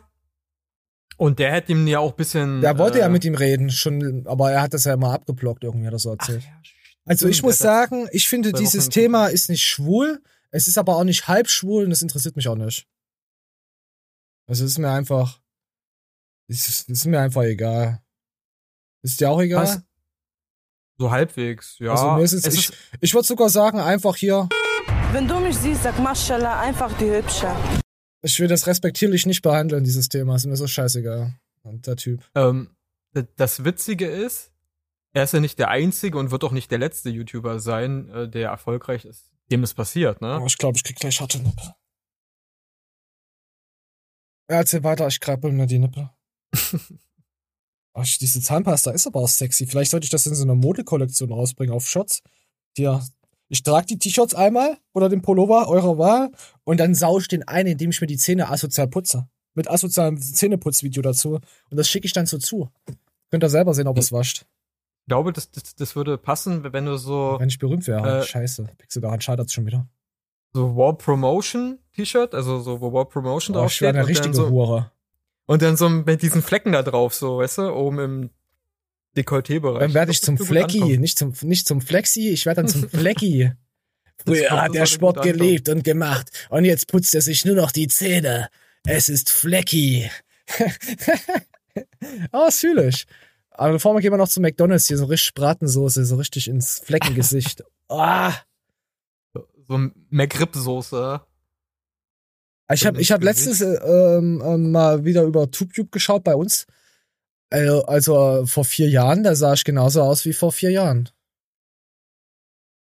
Und 1.17 1.39
der 1.39 1.51
hätte 1.51 1.71
ihm 1.73 1.85
ja 1.87 1.99
auch 1.99 2.11
ein 2.11 2.15
bisschen. 2.15 2.61
Der 2.61 2.77
wollte 2.77 2.97
äh, 2.97 3.01
ja 3.01 3.09
mit 3.09 3.23
ihm 3.23 3.35
reden, 3.35 3.69
schon, 3.69 4.25
aber 4.25 4.51
er 4.51 4.61
hat 4.63 4.73
das 4.73 4.85
ja 4.85 4.93
immer 4.93 5.13
abgeblockt, 5.13 5.63
irgendwie 5.63 5.85
hat 5.85 5.93
er 5.93 5.99
so 5.99 6.09
ach, 6.09 6.13
erzählt. 6.19 6.43
ja, 6.43 6.59
stimmt, 6.63 6.81
also 7.05 7.27
ich 7.27 7.43
muss 7.43 7.57
sagen, 7.57 8.07
ich 8.11 8.27
finde, 8.27 8.51
dieses 8.53 8.89
Thema 8.89 9.27
ist 9.27 9.49
nicht 9.49 9.63
schwul, 9.63 10.23
es 10.51 10.67
ist 10.67 10.77
aber 10.77 10.95
auch 10.95 11.03
nicht 11.03 11.27
halb 11.27 11.49
schwul 11.49 11.83
und 11.83 11.89
das 11.89 12.01
interessiert 12.01 12.35
mich 12.35 12.47
auch 12.47 12.55
nicht. 12.55 12.87
Also 14.47 14.65
es 14.65 14.71
ist 14.71 14.77
mir 14.79 14.89
einfach, 14.89 15.39
es 16.47 16.67
ist, 16.67 16.89
es 16.89 16.99
ist 16.99 17.05
mir 17.05 17.19
einfach 17.19 17.43
egal. 17.43 18.01
Ist 19.03 19.19
dir 19.19 19.29
auch 19.29 19.41
egal? 19.41 19.63
Was? 19.63 19.81
So 20.97 21.11
halbwegs, 21.11 21.77
ja. 21.79 21.91
Also 21.91 22.11
mir 22.11 22.23
ist 22.23 22.33
es, 22.33 22.45
es 22.45 22.55
ich, 22.55 22.71
ich 23.01 23.13
würde 23.13 23.27
sogar 23.27 23.49
sagen, 23.49 23.79
einfach 23.79 24.15
hier, 24.15 24.47
Wenn 25.11 25.27
du 25.27 25.39
mich 25.39 25.57
siehst, 25.57 25.83
sag 25.83 25.99
Maschallah, 25.99 26.59
einfach 26.59 26.95
die 26.97 27.09
Hübsche. 27.09 27.53
ich 28.21 28.39
will 28.39 28.47
das 28.47 28.67
respektierlich 28.67 29.25
nicht 29.25 29.41
behandeln, 29.41 29.83
dieses 29.83 30.09
Thema. 30.09 30.35
Ist 30.35 30.45
mir 30.45 30.55
so 30.55 30.67
scheißegal. 30.67 31.33
Und 31.63 31.87
der 31.87 31.95
Typ. 31.95 32.21
ähm, 32.35 32.69
das 33.35 33.63
Witzige 33.63 34.07
ist, 34.07 34.51
er 35.13 35.23
ist 35.23 35.33
ja 35.33 35.39
nicht 35.39 35.59
der 35.59 35.69
einzige 35.69 36.17
und 36.17 36.31
wird 36.31 36.43
auch 36.43 36.51
nicht 36.51 36.71
der 36.71 36.79
letzte 36.79 37.09
YouTuber 37.09 37.59
sein, 37.59 38.09
äh, 38.09 38.27
der 38.27 38.49
erfolgreich 38.49 39.05
ist, 39.05 39.29
dem 39.51 39.63
es 39.63 39.73
passiert, 39.73 40.21
ne? 40.21 40.39
Oh, 40.41 40.45
ich 40.47 40.57
glaube, 40.57 40.77
ich 40.77 40.83
krieg 40.83 40.95
gleich 40.97 41.21
harte 41.21 41.37
Nippel. 41.39 41.73
Erzähl 44.47 44.83
weiter, 44.83 45.07
ich 45.07 45.19
krabbel 45.19 45.51
mir 45.51 45.67
die 45.67 45.79
Nippel. 45.79 46.09
ich- 48.01 48.17
diese 48.17 48.41
Zahnpasta 48.41 48.91
ist 48.91 49.05
aber 49.07 49.19
auch 49.19 49.27
sexy. 49.27 49.67
Vielleicht 49.67 49.91
sollte 49.91 50.05
ich 50.05 50.09
das 50.09 50.25
in 50.25 50.35
so 50.35 50.43
einer 50.43 50.55
Modekollektion 50.55 51.31
rausbringen 51.31 51.73
auf 51.73 51.87
Shots. 51.87 52.21
Hier, 52.75 53.01
ich 53.49 53.61
trage 53.63 53.85
die 53.85 53.99
T-Shirts 53.99 54.33
einmal 54.33 54.77
oder 54.93 55.09
den 55.09 55.21
Pullover 55.21 55.67
eurer 55.67 55.97
Wahl 55.97 56.31
und 56.63 56.79
dann 56.79 56.95
sau 56.95 57.19
ich 57.19 57.27
den 57.27 57.47
ein, 57.47 57.67
indem 57.67 57.91
ich 57.91 58.01
mir 58.01 58.07
die 58.07 58.17
Zähne 58.17 58.49
asozial 58.49 58.87
putze. 58.87 59.27
Mit 59.55 59.69
asozialem 59.69 60.19
Zähneputzvideo 60.19 61.03
dazu. 61.03 61.35
Und 61.69 61.77
das 61.77 61.87
schicke 61.87 62.07
ich 62.07 62.13
dann 62.13 62.25
so 62.25 62.39
zu. 62.39 62.69
Könnt 63.29 63.43
ihr 63.43 63.49
selber 63.49 63.75
sehen, 63.75 63.87
ob 63.87 63.97
es 63.99 64.11
wascht. 64.11 64.45
Ich 65.01 65.07
glaube, 65.09 65.31
das, 65.33 65.51
das, 65.51 65.75
das 65.75 65.95
würde 65.95 66.17
passen, 66.17 66.63
wenn 66.73 66.85
du 66.85 66.97
so, 66.97 67.35
Wenn 67.37 67.49
ich 67.49 67.59
berühmt 67.59 67.85
wäre. 67.85 68.21
Äh, 68.21 68.23
Scheiße. 68.25 68.67
Pixel 68.79 69.01
daran 69.03 69.21
scheitert's 69.21 69.53
schon 69.53 69.65
wieder. 69.67 69.87
so 70.53 70.75
War 70.75 70.97
Promotion 70.97 71.77
T-Shirt, 71.93 72.33
also 72.33 72.59
so, 72.61 72.81
wo 72.81 72.91
War 72.93 73.05
Promotion 73.05 73.55
Oh, 73.55 73.65
ich 73.65 73.81
wäre 73.81 73.93
draufsteht. 73.93 73.95
eine 73.95 74.07
richtige 74.07 74.33
so, 74.33 74.49
Hure. 74.49 74.91
Und 75.45 75.61
dann 75.61 75.77
so 75.77 75.89
mit 75.89 76.21
diesen 76.21 76.41
Flecken 76.41 76.71
da 76.71 76.83
drauf, 76.83 77.13
so, 77.13 77.39
weißt 77.39 77.59
du, 77.59 77.73
oben 77.73 77.99
im 77.99 78.29
Dekolleté-Bereich. 79.17 79.79
Dann 79.79 79.93
werde 79.93 80.11
ich 80.11 80.21
zum 80.21 80.37
Flecki, 80.37 80.97
nicht 80.97 81.17
zum, 81.17 81.33
nicht 81.41 81.67
zum 81.67 81.81
Flexi, 81.81 82.29
ich 82.29 82.45
werde 82.45 82.61
dann 82.61 82.67
zum 82.67 82.89
Flecki. 82.89 83.51
Früher 84.25 84.51
hat 84.51 84.69
er 84.69 84.81
würde 84.81 84.87
Sport 84.87 85.21
gelebt 85.21 85.69
und 85.69 85.83
gemacht 85.83 86.29
und 86.49 86.65
jetzt 86.65 86.87
putzt 86.87 87.13
er 87.13 87.21
sich 87.21 87.45
nur 87.45 87.55
noch 87.55 87.71
die 87.71 87.87
Zähne. 87.87 88.49
Es 88.85 89.09
ist 89.09 89.29
Flecki. 89.29 90.09
oh, 92.31 92.45
das 92.45 92.59
fühle 92.59 92.89
ich. 92.89 93.05
Aber 93.51 93.73
bevor 93.73 93.93
wir 93.93 94.01
gehen 94.01 94.11
wir 94.11 94.17
noch 94.17 94.29
zu 94.29 94.41
McDonalds, 94.41 94.87
hier 94.87 94.97
so 94.97 95.05
richtig 95.05 95.33
Bratensoße, 95.35 96.05
so 96.05 96.15
richtig 96.15 96.47
ins 96.47 96.79
Fleckengesicht. 96.79 97.63
Ah, 97.89 98.33
So 99.67 99.75
McRib-Soße. 100.09 101.21
Ich 102.71 102.85
habe 102.85 103.01
ich 103.01 103.11
hab 103.11 103.23
letztens 103.23 103.61
äh, 103.61 103.75
ähm, 103.75 104.71
mal 104.71 105.05
wieder 105.05 105.23
über 105.23 105.49
TubeTube 105.51 105.91
geschaut 105.91 106.23
bei 106.23 106.35
uns. 106.35 106.65
Also, 107.49 107.85
also 107.85 108.41
äh, 108.41 108.47
vor 108.47 108.65
vier 108.65 108.89
Jahren, 108.89 109.23
da 109.23 109.35
sah 109.35 109.53
ich 109.53 109.63
genauso 109.63 110.01
aus 110.01 110.25
wie 110.25 110.33
vor 110.33 110.51
vier 110.51 110.71
Jahren. 110.71 111.09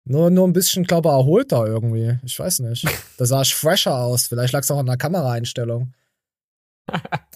Nur, 0.06 0.30
nur 0.30 0.48
ein 0.48 0.54
bisschen, 0.54 0.84
glaube 0.84 1.10
ich, 1.10 1.14
erholter 1.14 1.66
irgendwie. 1.66 2.20
Ich 2.24 2.38
weiß 2.38 2.60
nicht. 2.60 2.86
Da 3.18 3.26
sah 3.26 3.42
ich 3.42 3.54
fresher 3.54 3.96
aus. 3.96 4.28
Vielleicht 4.28 4.54
lag 4.54 4.62
es 4.62 4.72
auch 4.72 4.80
an 4.80 4.88
der 4.88 4.98
Kameraeinstellung. 4.98 5.94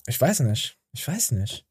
Ich 0.07 0.19
weiß 0.19 0.39
nicht. 0.41 0.77
Ich 0.93 1.07
weiß 1.07 1.31
nicht. 1.33 1.66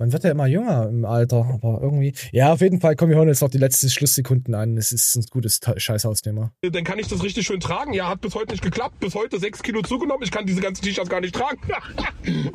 Man 0.00 0.14
wird 0.14 0.24
ja 0.24 0.30
immer 0.30 0.46
jünger 0.46 0.88
im 0.88 1.04
Alter, 1.04 1.46
aber 1.52 1.80
irgendwie. 1.82 2.14
Ja, 2.32 2.54
auf 2.54 2.62
jeden 2.62 2.80
Fall, 2.80 2.96
komm, 2.96 3.10
wir 3.10 3.16
hören 3.16 3.28
jetzt 3.28 3.42
noch 3.42 3.50
die 3.50 3.58
letzten 3.58 3.90
Schlusssekunden 3.90 4.54
an. 4.54 4.78
Es 4.78 4.92
ist 4.92 5.14
ein 5.14 5.24
gutes 5.28 5.60
Scheißhausthema. 5.76 6.52
Dann 6.62 6.84
kann 6.84 6.98
ich 6.98 7.06
das 7.08 7.22
richtig 7.22 7.46
schön 7.46 7.60
tragen. 7.60 7.92
Ja, 7.92 8.08
hat 8.08 8.22
bis 8.22 8.34
heute 8.34 8.52
nicht 8.52 8.62
geklappt. 8.62 8.98
Bis 9.00 9.14
heute 9.14 9.38
sechs 9.38 9.62
Kilo 9.62 9.82
zugenommen. 9.82 10.22
Ich 10.22 10.30
kann 10.30 10.46
diese 10.46 10.62
ganzen 10.62 10.82
T-Shirts 10.82 11.10
gar 11.10 11.20
nicht 11.20 11.34
tragen. 11.34 11.60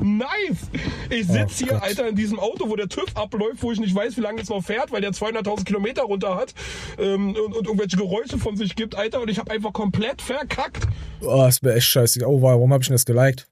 nice. 0.00 0.58
Ich 1.08 1.28
sitze 1.28 1.44
Oh 1.46 1.48
hier, 1.58 1.66
Gott. 1.74 1.82
Alter, 1.84 2.08
in 2.08 2.16
diesem 2.16 2.40
Auto, 2.40 2.68
wo 2.68 2.74
der 2.74 2.88
TÜV 2.88 3.14
abläuft, 3.14 3.62
wo 3.62 3.70
ich 3.70 3.78
nicht 3.78 3.94
weiß, 3.94 4.16
wie 4.16 4.22
lange 4.22 4.42
es 4.42 4.48
noch 4.48 4.64
fährt, 4.64 4.90
weil 4.90 5.00
der 5.00 5.12
200.000 5.12 5.66
Kilometer 5.66 6.02
runter 6.02 6.34
hat 6.34 6.52
ähm, 6.98 7.28
und, 7.28 7.54
und 7.54 7.66
irgendwelche 7.68 7.96
Geräusche 7.96 8.38
von 8.38 8.56
sich 8.56 8.74
gibt, 8.74 8.96
Alter. 8.96 9.20
Und 9.20 9.30
ich 9.30 9.38
habe 9.38 9.52
einfach 9.52 9.72
komplett 9.72 10.20
verkackt. 10.20 10.84
Oh, 11.20 11.46
ist 11.46 11.62
mir 11.62 11.74
echt 11.74 11.86
scheiße. 11.86 12.26
Oh, 12.26 12.42
warum 12.42 12.72
habe 12.72 12.82
ich 12.82 12.88
denn 12.88 12.94
das 12.96 13.06
geliked? 13.06 13.46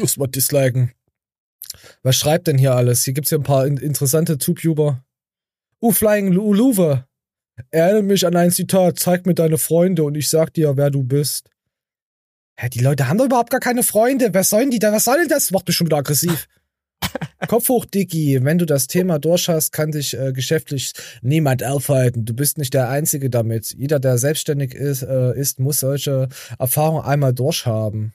Muss 0.00 0.16
mal 0.16 0.26
disliken. 0.26 0.90
Was 2.02 2.16
schreibt 2.16 2.46
denn 2.46 2.58
hier 2.58 2.74
alles? 2.74 3.04
Hier 3.04 3.14
gibt's 3.14 3.30
hier 3.30 3.38
ein 3.38 3.44
paar 3.44 3.66
in 3.66 3.76
interessante 3.76 4.38
Tububer. 4.38 5.04
Uh, 5.80 5.92
Flying 5.92 6.28
Lu 6.28 6.52
Luve. 6.52 7.06
Erinnere 7.70 8.02
mich 8.02 8.26
an 8.26 8.36
ein 8.36 8.50
Zitat. 8.50 8.98
Zeig 8.98 9.26
mir 9.26 9.34
deine 9.34 9.58
Freunde 9.58 10.04
und 10.04 10.14
ich 10.14 10.28
sag 10.28 10.54
dir, 10.54 10.76
wer 10.76 10.90
du 10.90 11.02
bist. 11.02 11.50
Hä, 12.56 12.68
die 12.68 12.80
Leute 12.80 13.08
haben 13.08 13.18
doch 13.18 13.24
überhaupt 13.24 13.50
gar 13.50 13.60
keine 13.60 13.82
Freunde. 13.82 14.32
Was 14.34 14.50
sollen 14.50 14.70
die 14.70 14.78
da? 14.78 14.92
Was 14.92 15.04
soll 15.04 15.18
denn 15.18 15.28
das? 15.28 15.50
Macht 15.50 15.66
mich 15.66 15.76
schon 15.76 15.86
wieder 15.86 15.96
aggressiv. 15.98 16.48
Kopf 17.48 17.68
hoch, 17.68 17.84
Dicky. 17.84 18.44
Wenn 18.44 18.58
du 18.58 18.66
das 18.66 18.86
Thema 18.86 19.18
durch 19.18 19.48
hast, 19.48 19.72
kann 19.72 19.90
dich 19.90 20.16
äh, 20.16 20.32
geschäftlich 20.32 20.92
niemand 21.22 21.64
aufhalten. 21.64 22.24
Du 22.24 22.34
bist 22.34 22.58
nicht 22.58 22.74
der 22.74 22.88
Einzige 22.88 23.30
damit. 23.30 23.74
Jeder, 23.76 23.98
der 23.98 24.18
selbstständig 24.18 24.74
ist, 24.74 25.02
äh, 25.02 25.36
ist 25.36 25.58
muss 25.58 25.80
solche 25.80 26.28
Erfahrungen 26.58 27.04
einmal 27.04 27.32
durchhaben. 27.32 28.12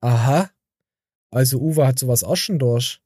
Aha. 0.00 0.50
Also 1.32 1.58
Uwe 1.60 1.86
hat 1.86 1.98
sowas 1.98 2.24
auch 2.24 2.36
schon 2.36 2.58
durch. 2.58 3.00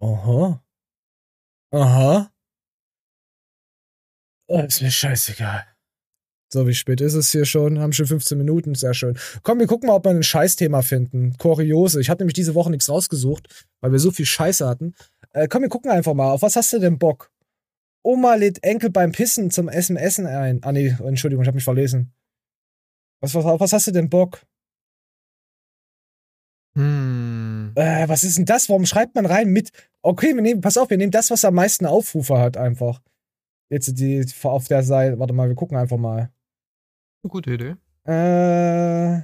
Aha. 0.00 0.62
Aha. 1.72 2.32
Oh, 4.48 4.60
ist 4.60 4.80
mir 4.80 4.90
scheißegal. 4.90 5.66
So, 6.50 6.66
wie 6.66 6.74
spät 6.74 7.02
ist 7.02 7.12
es 7.12 7.30
hier 7.30 7.44
schon? 7.44 7.78
Haben 7.78 7.92
schon 7.92 8.06
15 8.06 8.38
Minuten, 8.38 8.74
sehr 8.74 8.94
schön. 8.94 9.18
Komm, 9.42 9.58
wir 9.58 9.66
gucken 9.66 9.88
mal, 9.88 9.96
ob 9.96 10.04
wir 10.04 10.10
ein 10.10 10.22
Scheißthema 10.22 10.80
finden. 10.80 11.36
Kuriose. 11.36 12.00
Ich 12.00 12.08
habe 12.08 12.22
nämlich 12.22 12.34
diese 12.34 12.54
Woche 12.54 12.70
nichts 12.70 12.88
rausgesucht, 12.88 13.66
weil 13.82 13.92
wir 13.92 13.98
so 13.98 14.10
viel 14.10 14.24
Scheiße 14.24 14.66
hatten. 14.66 14.94
Äh, 15.32 15.48
komm, 15.48 15.62
wir 15.62 15.68
gucken 15.68 15.90
einfach 15.90 16.14
mal. 16.14 16.32
Auf 16.32 16.40
was 16.40 16.56
hast 16.56 16.72
du 16.72 16.78
denn 16.78 16.98
Bock? 16.98 17.30
Oma 18.02 18.36
lädt 18.36 18.64
Enkel 18.64 18.88
beim 18.88 19.12
Pissen 19.12 19.50
zum 19.50 19.68
Essen 19.68 19.96
Essen 19.96 20.26
ein. 20.26 20.62
Ah 20.62 20.72
nee, 20.72 20.96
Entschuldigung, 21.04 21.42
ich 21.42 21.48
habe 21.48 21.56
mich 21.56 21.64
verlesen. 21.64 22.14
Was, 23.20 23.34
was, 23.34 23.44
auf 23.44 23.60
was 23.60 23.74
hast 23.74 23.88
du 23.88 23.90
denn 23.90 24.08
Bock? 24.08 24.46
Hm. 26.76 27.72
Äh, 27.74 28.08
was 28.08 28.24
ist 28.24 28.38
denn 28.38 28.44
das? 28.44 28.68
Warum 28.68 28.86
schreibt 28.86 29.14
man 29.14 29.26
rein 29.26 29.48
mit? 29.48 29.70
Okay, 30.02 30.34
wir 30.34 30.42
nehmen, 30.42 30.60
pass 30.60 30.76
auf, 30.76 30.90
wir 30.90 30.96
nehmen 30.96 31.10
das, 31.10 31.30
was 31.30 31.44
am 31.44 31.54
meisten 31.54 31.86
Aufrufe 31.86 32.38
hat, 32.38 32.56
einfach. 32.56 33.02
Jetzt 33.70 33.98
die 33.98 34.24
auf 34.42 34.68
der 34.68 34.82
Seite. 34.82 35.18
Warte 35.18 35.34
mal, 35.34 35.48
wir 35.48 35.56
gucken 35.56 35.76
einfach 35.76 35.98
mal. 35.98 36.30
Eine 37.22 37.30
gute 37.30 37.52
Idee. 37.52 37.76
Äh. 38.04 39.22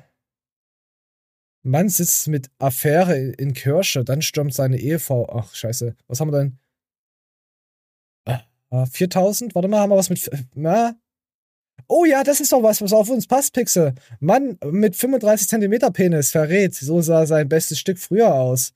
Mann 1.67 1.89
sitzt 1.89 2.29
mit 2.29 2.51
Affäre 2.59 3.17
in 3.17 3.55
Kirche, 3.55 4.05
dann 4.05 4.21
stürmt 4.21 4.53
seine 4.53 4.79
Ehefrau. 4.79 5.27
Ach, 5.33 5.55
scheiße. 5.55 5.97
Was 6.07 6.21
haben 6.21 6.31
wir 6.31 6.39
denn? 6.39 6.59
Äh, 8.75 8.87
4000, 8.87 9.55
warte 9.55 9.69
mal, 9.69 9.81
haben 9.81 9.91
wir 9.91 9.97
was 9.97 10.11
mit. 10.11 10.29
Na? 10.55 10.97
Oh 11.87 12.05
ja, 12.05 12.25
das 12.25 12.41
ist 12.41 12.53
doch 12.53 12.63
was, 12.63 12.81
was 12.81 12.93
auf 12.93 13.11
uns 13.11 13.27
passt, 13.27 13.53
Pixel. 13.53 13.95
Mann 14.21 14.59
mit 14.65 14.97
35 14.97 15.49
Zentimeter 15.49 15.91
Penis 15.91 16.31
verrät. 16.31 16.75
So 16.75 17.03
sah 17.03 17.27
sein 17.27 17.49
bestes 17.49 17.79
Stück 17.79 17.99
früher 17.99 18.35
aus. 18.35 18.73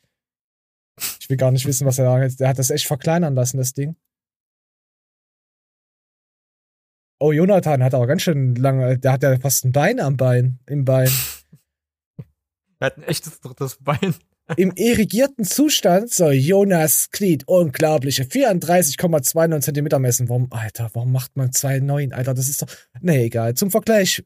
Ich 1.21 1.31
will 1.31 1.37
gar 1.37 1.51
nicht 1.51 1.67
wissen, 1.67 1.87
was 1.87 1.99
er 1.99 2.05
da 2.05 2.23
jetzt. 2.23 2.41
Der 2.41 2.49
hat 2.49 2.59
das 2.59 2.71
echt 2.71 2.87
verkleinern 2.87 3.35
lassen, 3.35 3.57
das 3.57 3.73
Ding. 3.73 3.97
Oh, 7.21 7.33
Jonathan 7.33 7.83
hat 7.83 7.95
aber 7.95 8.07
ganz 8.07 8.23
schön 8.23 8.55
lange. 8.55 8.99
Der 8.99 9.13
hat 9.13 9.23
ja 9.23 9.39
fast 9.39 9.65
ein 9.65 9.73
Bein 9.73 9.99
am 10.01 10.17
Bein. 10.17 10.59
Im 10.67 10.85
Bein. 10.85 11.11
Er 12.81 12.87
hat 12.87 12.97
ein 12.97 13.03
echtes 13.03 13.41
drittes 13.41 13.77
Bein. 13.83 14.15
Im 14.57 14.73
irrigierten 14.77 15.45
Zustand 15.45 16.13
soll 16.13 16.33
Jonas 16.33 17.11
Glied 17.11 17.45
unglaubliche 17.47 18.25
34,29 18.25 19.61
Zentimeter 19.61 19.99
messen. 19.99 20.29
Warum, 20.29 20.49
Alter, 20.51 20.91
warum 20.95 21.13
macht 21.13 21.37
man 21.37 21.51
2,9? 21.51 22.13
Alter, 22.13 22.35
das 22.35 22.49
ist 22.49 22.63
doch. 22.63 22.69
Nee, 23.01 23.25
egal. 23.27 23.55
Zum 23.55 23.71
Vergleich 23.71 24.23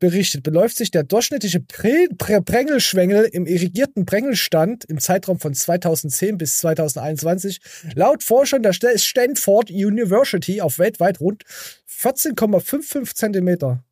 berichtet, 0.00 0.42
beläuft 0.42 0.76
sich 0.76 0.90
der 0.90 1.04
durchschnittliche 1.04 1.60
Prä 1.60 2.08
Prä 2.18 2.40
Prängelschwengel 2.42 3.24
im 3.24 3.46
irrigierten 3.46 4.04
Prängelstand 4.04 4.84
im 4.84 4.98
Zeitraum 5.00 5.38
von 5.40 5.54
2010 5.54 6.36
bis 6.36 6.58
2021 6.58 7.60
laut 7.94 8.22
Forschern 8.22 8.62
der 8.62 8.74
St- 8.74 8.98
Stanford 8.98 9.70
University 9.70 10.60
auf 10.60 10.78
weltweit 10.78 11.20
rund 11.20 11.44
14,55 11.88 13.14
Zentimeter. 13.14 13.82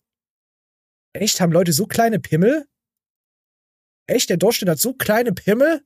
Echt? 1.15 1.41
Haben 1.41 1.53
Leute 1.53 1.73
so 1.73 1.87
kleine 1.87 2.19
Pimmel? 2.19 2.67
Echt? 4.13 4.29
Der 4.29 4.37
Durchschnitt 4.37 4.69
hat 4.69 4.79
so 4.79 4.93
kleine 4.93 5.33
Pimmel? 5.33 5.81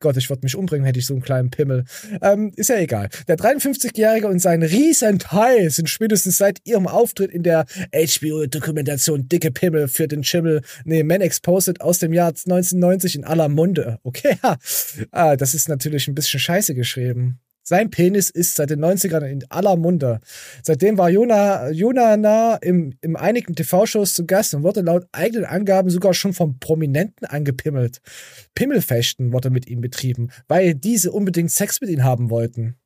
Gott, 0.00 0.16
ich 0.16 0.28
würde 0.28 0.42
mich 0.42 0.56
umbringen, 0.56 0.84
hätte 0.84 0.98
ich 0.98 1.06
so 1.06 1.14
einen 1.14 1.22
kleinen 1.22 1.50
Pimmel. 1.50 1.84
Ähm, 2.20 2.52
ist 2.56 2.68
ja 2.68 2.76
egal. 2.76 3.08
Der 3.28 3.36
53-Jährige 3.36 4.28
und 4.28 4.40
sein 4.40 4.62
Riesenteil 4.62 5.70
sind 5.70 5.88
spätestens 5.88 6.36
seit 6.36 6.60
ihrem 6.64 6.86
Auftritt 6.86 7.30
in 7.30 7.42
der 7.42 7.64
HBO-Dokumentation 7.92 9.28
Dicke 9.28 9.50
Pimmel 9.50 9.88
für 9.88 10.06
den 10.06 10.22
Schimmel, 10.22 10.62
nee, 10.84 11.02
Man 11.02 11.22
Exposed 11.22 11.80
aus 11.80 11.98
dem 11.98 12.12
Jahr 12.12 12.28
1990 12.28 13.16
in 13.16 13.24
aller 13.24 13.48
Munde. 13.48 13.98
Okay, 14.02 14.38
ja. 14.42 14.58
Ah, 15.12 15.36
das 15.36 15.54
ist 15.54 15.68
natürlich 15.68 16.08
ein 16.08 16.14
bisschen 16.14 16.40
scheiße 16.40 16.74
geschrieben. 16.74 17.40
Sein 17.68 17.90
Penis 17.90 18.30
ist 18.30 18.54
seit 18.54 18.70
den 18.70 18.84
90ern 18.84 19.24
in 19.24 19.44
aller 19.50 19.74
Munde. 19.76 20.20
Seitdem 20.62 20.98
war 20.98 21.10
Jona, 21.10 21.70
Jonana 21.70 22.54
im, 22.56 22.96
im 23.00 23.16
einigen 23.16 23.56
TV-Shows 23.56 24.14
zu 24.14 24.24
Gast 24.24 24.54
und 24.54 24.62
wurde 24.62 24.82
laut 24.82 25.08
eigenen 25.10 25.46
Angaben 25.46 25.90
sogar 25.90 26.14
schon 26.14 26.32
vom 26.32 26.60
Prominenten 26.60 27.26
angepimmelt. 27.26 28.00
Pimmelfechten 28.54 29.32
wurde 29.32 29.50
mit 29.50 29.66
ihm 29.66 29.80
betrieben, 29.80 30.30
weil 30.46 30.74
diese 30.74 31.10
unbedingt 31.10 31.50
Sex 31.50 31.80
mit 31.80 31.90
ihm 31.90 32.04
haben 32.04 32.30
wollten. 32.30 32.76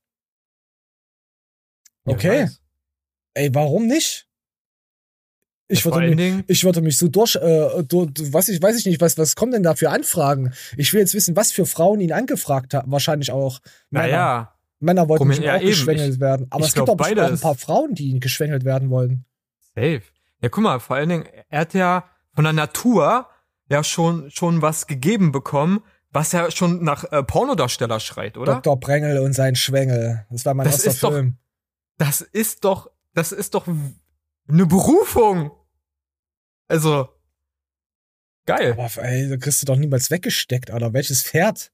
Okay. 2.07 2.49
Ey, 3.35 3.55
warum 3.55 3.87
nicht? 3.87 4.29
Ich 5.69 5.85
würde, 5.85 6.01
mich, 6.01 6.17
Dingen, 6.17 6.43
ich 6.49 6.65
würde 6.65 6.81
mich 6.81 6.97
so 6.97 7.09
durch, 7.09 7.37
äh, 7.37 7.85
durch 7.85 8.11
was 8.33 8.49
ich 8.49 8.61
weiß 8.61 8.77
ich 8.79 8.87
nicht, 8.87 9.01
was, 9.03 9.19
was 9.19 9.37
kommen 9.37 9.53
denn 9.53 9.63
da 9.63 9.75
für 9.75 9.91
Anfragen? 9.91 10.53
Ich 10.79 10.93
will 10.95 11.01
jetzt 11.01 11.15
wissen, 11.15 11.37
was 11.37 11.53
für 11.53 11.67
Frauen 11.67 12.01
ihn 12.01 12.13
angefragt 12.13 12.73
haben. 12.73 12.91
Wahrscheinlich 12.91 13.31
auch 13.31 13.61
naja, 13.91 14.55
Männer 14.81 15.09
wollten 15.09 15.29
bestimmt 15.29 15.47
ja, 15.47 15.55
auch 15.57 15.61
eben. 15.61 15.69
geschwängelt 15.69 16.21
werden. 16.21 16.47
Aber 16.51 16.61
ich 16.63 16.69
es 16.69 16.75
gibt 16.75 16.87
glaub, 16.87 17.01
auch 17.01 17.07
ein 17.07 17.39
paar 17.41 17.55
Frauen, 17.55 17.95
die 17.95 18.19
geschwängelt 18.19 18.65
werden 18.65 18.91
wollen. 18.91 19.25
safe. 19.75 20.03
Ja, 20.43 20.49
guck 20.49 20.65
mal, 20.65 20.81
vor 20.81 20.97
allen 20.97 21.09
Dingen, 21.11 21.27
er 21.51 21.61
hat 21.61 21.75
ja 21.75 22.09
von 22.35 22.45
der 22.45 22.55
Natur 22.55 23.29
ja 23.69 23.85
schon, 23.85 24.31
schon 24.31 24.63
was 24.63 24.87
gegeben 24.87 25.33
bekommen, 25.33 25.81
was 26.11 26.33
ja 26.33 26.51
schon 26.51 26.83
nach 26.83 27.05
äh, 27.13 27.23
Pornodarsteller 27.23 28.01
schreit, 28.01 28.37
oder? 28.39 28.55
Dr. 28.55 28.81
Brengel 28.81 29.19
und 29.19 29.35
sein 29.35 29.55
Schwengel. 29.55 30.27
Das 30.31 30.45
war 30.47 30.55
mein 30.55 30.65
Das 30.65 30.77
erster 30.77 30.91
ist 30.91 31.03
doch- 31.03 31.13
Film. 31.13 31.37
Das 31.99 32.21
ist 32.23 32.65
doch, 32.65 32.91
das 33.13 33.33
ist 33.33 33.55
doch 33.55 33.67
eine 34.49 34.67
Berufung. 34.67 35.51
Also, 36.69 37.09
geil. 38.47 38.73
Aber 38.73 39.03
ey, 39.05 39.29
da 39.29 39.37
kriegst 39.37 39.61
du 39.61 39.67
doch 39.67 39.77
niemals 39.77 40.11
weggesteckt, 40.11 40.71
Alter. 40.71 40.93
Welches 40.95 41.23
Pferd? 41.23 41.71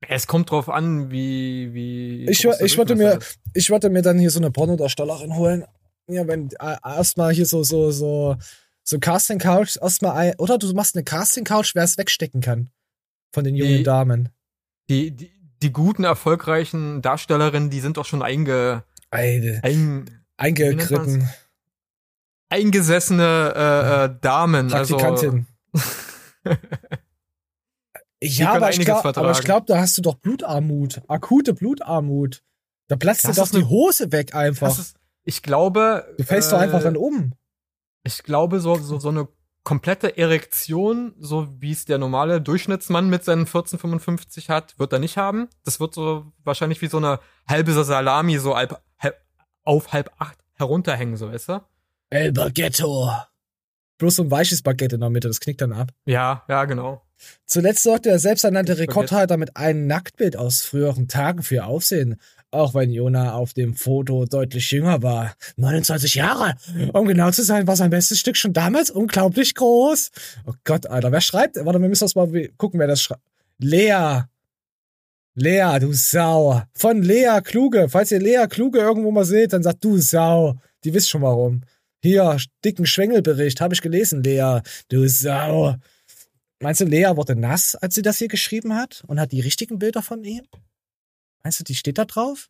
Es 0.00 0.26
kommt 0.26 0.50
drauf 0.50 0.68
an, 0.68 1.10
wie, 1.10 1.72
wie. 1.72 2.26
Ich, 2.28 2.44
ich 2.44 2.78
wollte 2.78 2.94
mir, 2.96 3.18
ist. 3.18 3.38
ich 3.54 3.70
wollte 3.70 3.88
mir 3.90 4.02
dann 4.02 4.18
hier 4.18 4.30
so 4.30 4.38
eine 4.38 4.50
Pornodarstellerin 4.50 5.34
holen. 5.34 5.64
Ja, 6.08 6.26
wenn 6.28 6.50
äh, 6.60 6.76
erstmal 6.84 7.32
hier 7.32 7.46
so, 7.46 7.62
so, 7.64 7.90
so, 7.90 8.36
so 8.84 8.98
Casting 9.00 9.38
Couch, 9.38 9.76
erstmal 9.80 10.12
ein, 10.16 10.34
oder 10.38 10.58
du 10.58 10.72
machst 10.74 10.94
eine 10.94 11.02
Casting 11.04 11.44
Couch, 11.44 11.74
wer 11.74 11.82
es 11.84 11.98
wegstecken 11.98 12.40
kann. 12.40 12.70
Von 13.32 13.44
den 13.44 13.56
jungen 13.56 13.78
Die- 13.78 13.82
Damen. 13.82 14.28
Die, 14.88 15.10
die, 15.10 15.32
die 15.62 15.72
guten, 15.72 16.04
erfolgreichen 16.04 17.02
Darstellerinnen, 17.02 17.70
die 17.70 17.80
sind 17.80 17.96
doch 17.96 18.04
schon 18.04 18.22
einge, 18.22 18.84
ein, 19.10 20.10
eingekritten. 20.36 21.28
eingesessene 22.50 23.52
äh, 23.56 24.04
äh, 24.04 24.18
Damen. 24.20 24.68
Praktikantin. 24.68 25.46
Also, 25.72 25.86
ja, 28.22 28.52
aber 28.54 28.70
ich 28.70 28.82
vertragen. 28.84 29.18
aber 29.18 29.30
ich 29.32 29.40
glaube, 29.42 29.66
da 29.66 29.78
hast 29.78 29.96
du 29.98 30.02
doch 30.02 30.14
Blutarmut. 30.14 31.02
Akute 31.08 31.54
Blutarmut. 31.54 32.42
Da 32.88 32.96
platzt 32.96 33.24
dir 33.26 33.32
doch 33.32 33.48
die 33.48 33.56
eine- 33.58 33.68
Hose 33.68 34.12
weg 34.12 34.34
einfach. 34.34 34.78
ist, 34.78 34.96
ich 35.24 35.42
glaube. 35.42 36.14
du 36.18 36.24
fällst 36.24 36.52
doch 36.52 36.58
äh, 36.58 36.62
einfach 36.62 36.82
dann 36.82 36.96
um. 36.96 37.34
Ich 38.04 38.22
glaube, 38.22 38.60
so, 38.60 38.76
so, 38.76 38.98
so 38.98 39.08
eine 39.08 39.28
komplette 39.64 40.16
Erektion, 40.16 41.14
so 41.18 41.48
wie 41.60 41.72
es 41.72 41.84
der 41.86 41.98
normale 41.98 42.40
Durchschnittsmann 42.40 43.08
mit 43.10 43.24
seinen 43.24 43.40
1455 43.46 44.48
hat, 44.48 44.78
wird 44.78 44.92
er 44.92 45.00
nicht 45.00 45.16
haben. 45.16 45.48
Das 45.64 45.80
wird 45.80 45.92
so 45.94 46.32
wahrscheinlich 46.44 46.80
wie 46.82 46.86
so 46.86 46.98
eine 46.98 47.18
halbe 47.48 47.72
Salami 47.72 48.38
so 48.38 48.54
halb, 48.56 48.80
halb, 49.00 49.20
auf 49.64 49.92
halb 49.92 50.12
acht 50.18 50.38
herunterhängen, 50.54 51.16
so 51.16 51.32
weißt 51.32 51.48
du? 51.48 51.60
El 52.10 52.32
Baguetto. 52.32 53.10
Bloß 53.98 54.16
so 54.16 54.22
ein 54.22 54.30
weiches 54.30 54.62
Baguette 54.62 54.94
in 54.94 55.00
der 55.00 55.10
Mitte, 55.10 55.26
das 55.26 55.40
knickt 55.40 55.60
dann 55.60 55.72
ab. 55.72 55.90
Ja, 56.04 56.44
ja, 56.48 56.64
genau. 56.66 57.02
Zuletzt 57.46 57.82
sorgte 57.82 58.10
der 58.10 58.18
selbsternannte. 58.18 58.78
Rekordhalter 58.78 59.36
mit 59.36 59.56
einem 59.56 59.86
Nacktbild 59.86 60.36
aus 60.36 60.62
früheren 60.62 61.08
Tagen 61.08 61.42
für 61.42 61.64
Aufsehen. 61.64 62.16
Auch 62.50 62.74
wenn 62.74 62.90
Jona 62.90 63.34
auf 63.34 63.52
dem 63.54 63.74
Foto 63.74 64.24
deutlich 64.24 64.70
jünger 64.70 65.02
war. 65.02 65.34
29 65.56 66.14
Jahre. 66.14 66.54
Um 66.92 67.06
genau 67.06 67.30
zu 67.30 67.42
sein, 67.42 67.66
war 67.66 67.76
sein 67.76 67.90
bestes 67.90 68.18
Stück 68.18 68.36
schon 68.36 68.52
damals 68.52 68.90
unglaublich 68.90 69.54
groß. 69.54 70.10
Oh 70.46 70.54
Gott, 70.64 70.86
Alter, 70.86 71.12
wer 71.12 71.20
schreibt? 71.20 71.56
Warte, 71.56 71.80
wir 71.80 71.88
müssen 71.88 72.04
das 72.04 72.14
mal 72.14 72.28
gucken, 72.56 72.80
wer 72.80 72.86
das 72.86 73.02
schreibt. 73.02 73.22
Lea. 73.58 74.22
Lea, 75.34 75.78
du 75.80 75.92
Sau. 75.92 76.62
Von 76.74 77.02
Lea 77.02 77.40
Kluge. 77.42 77.88
Falls 77.88 78.10
ihr 78.10 78.20
Lea 78.20 78.46
Kluge 78.48 78.78
irgendwo 78.78 79.10
mal 79.10 79.24
seht, 79.24 79.52
dann 79.52 79.62
sagt 79.62 79.84
du 79.84 79.98
Sau. 79.98 80.56
Die 80.84 80.94
wisst 80.94 81.10
schon 81.10 81.22
warum. 81.22 81.62
Hier, 82.00 82.38
dicken 82.64 82.86
Schwengelbericht, 82.86 83.60
habe 83.60 83.74
ich 83.74 83.82
gelesen, 83.82 84.22
Lea. 84.22 84.60
Du 84.88 85.06
Sau. 85.08 85.74
Meinst 86.60 86.80
du, 86.80 86.84
Lea 86.86 87.16
wurde 87.16 87.36
nass, 87.36 87.74
als 87.74 87.94
sie 87.94 88.02
das 88.02 88.18
hier 88.18 88.28
geschrieben 88.28 88.74
hat 88.74 89.04
und 89.06 89.20
hat 89.20 89.32
die 89.32 89.40
richtigen 89.40 89.78
Bilder 89.78 90.02
von 90.02 90.24
ihm? 90.24 90.46
Meinst 91.42 91.60
du, 91.60 91.64
die 91.64 91.74
steht 91.74 91.98
da 91.98 92.06
drauf? 92.06 92.48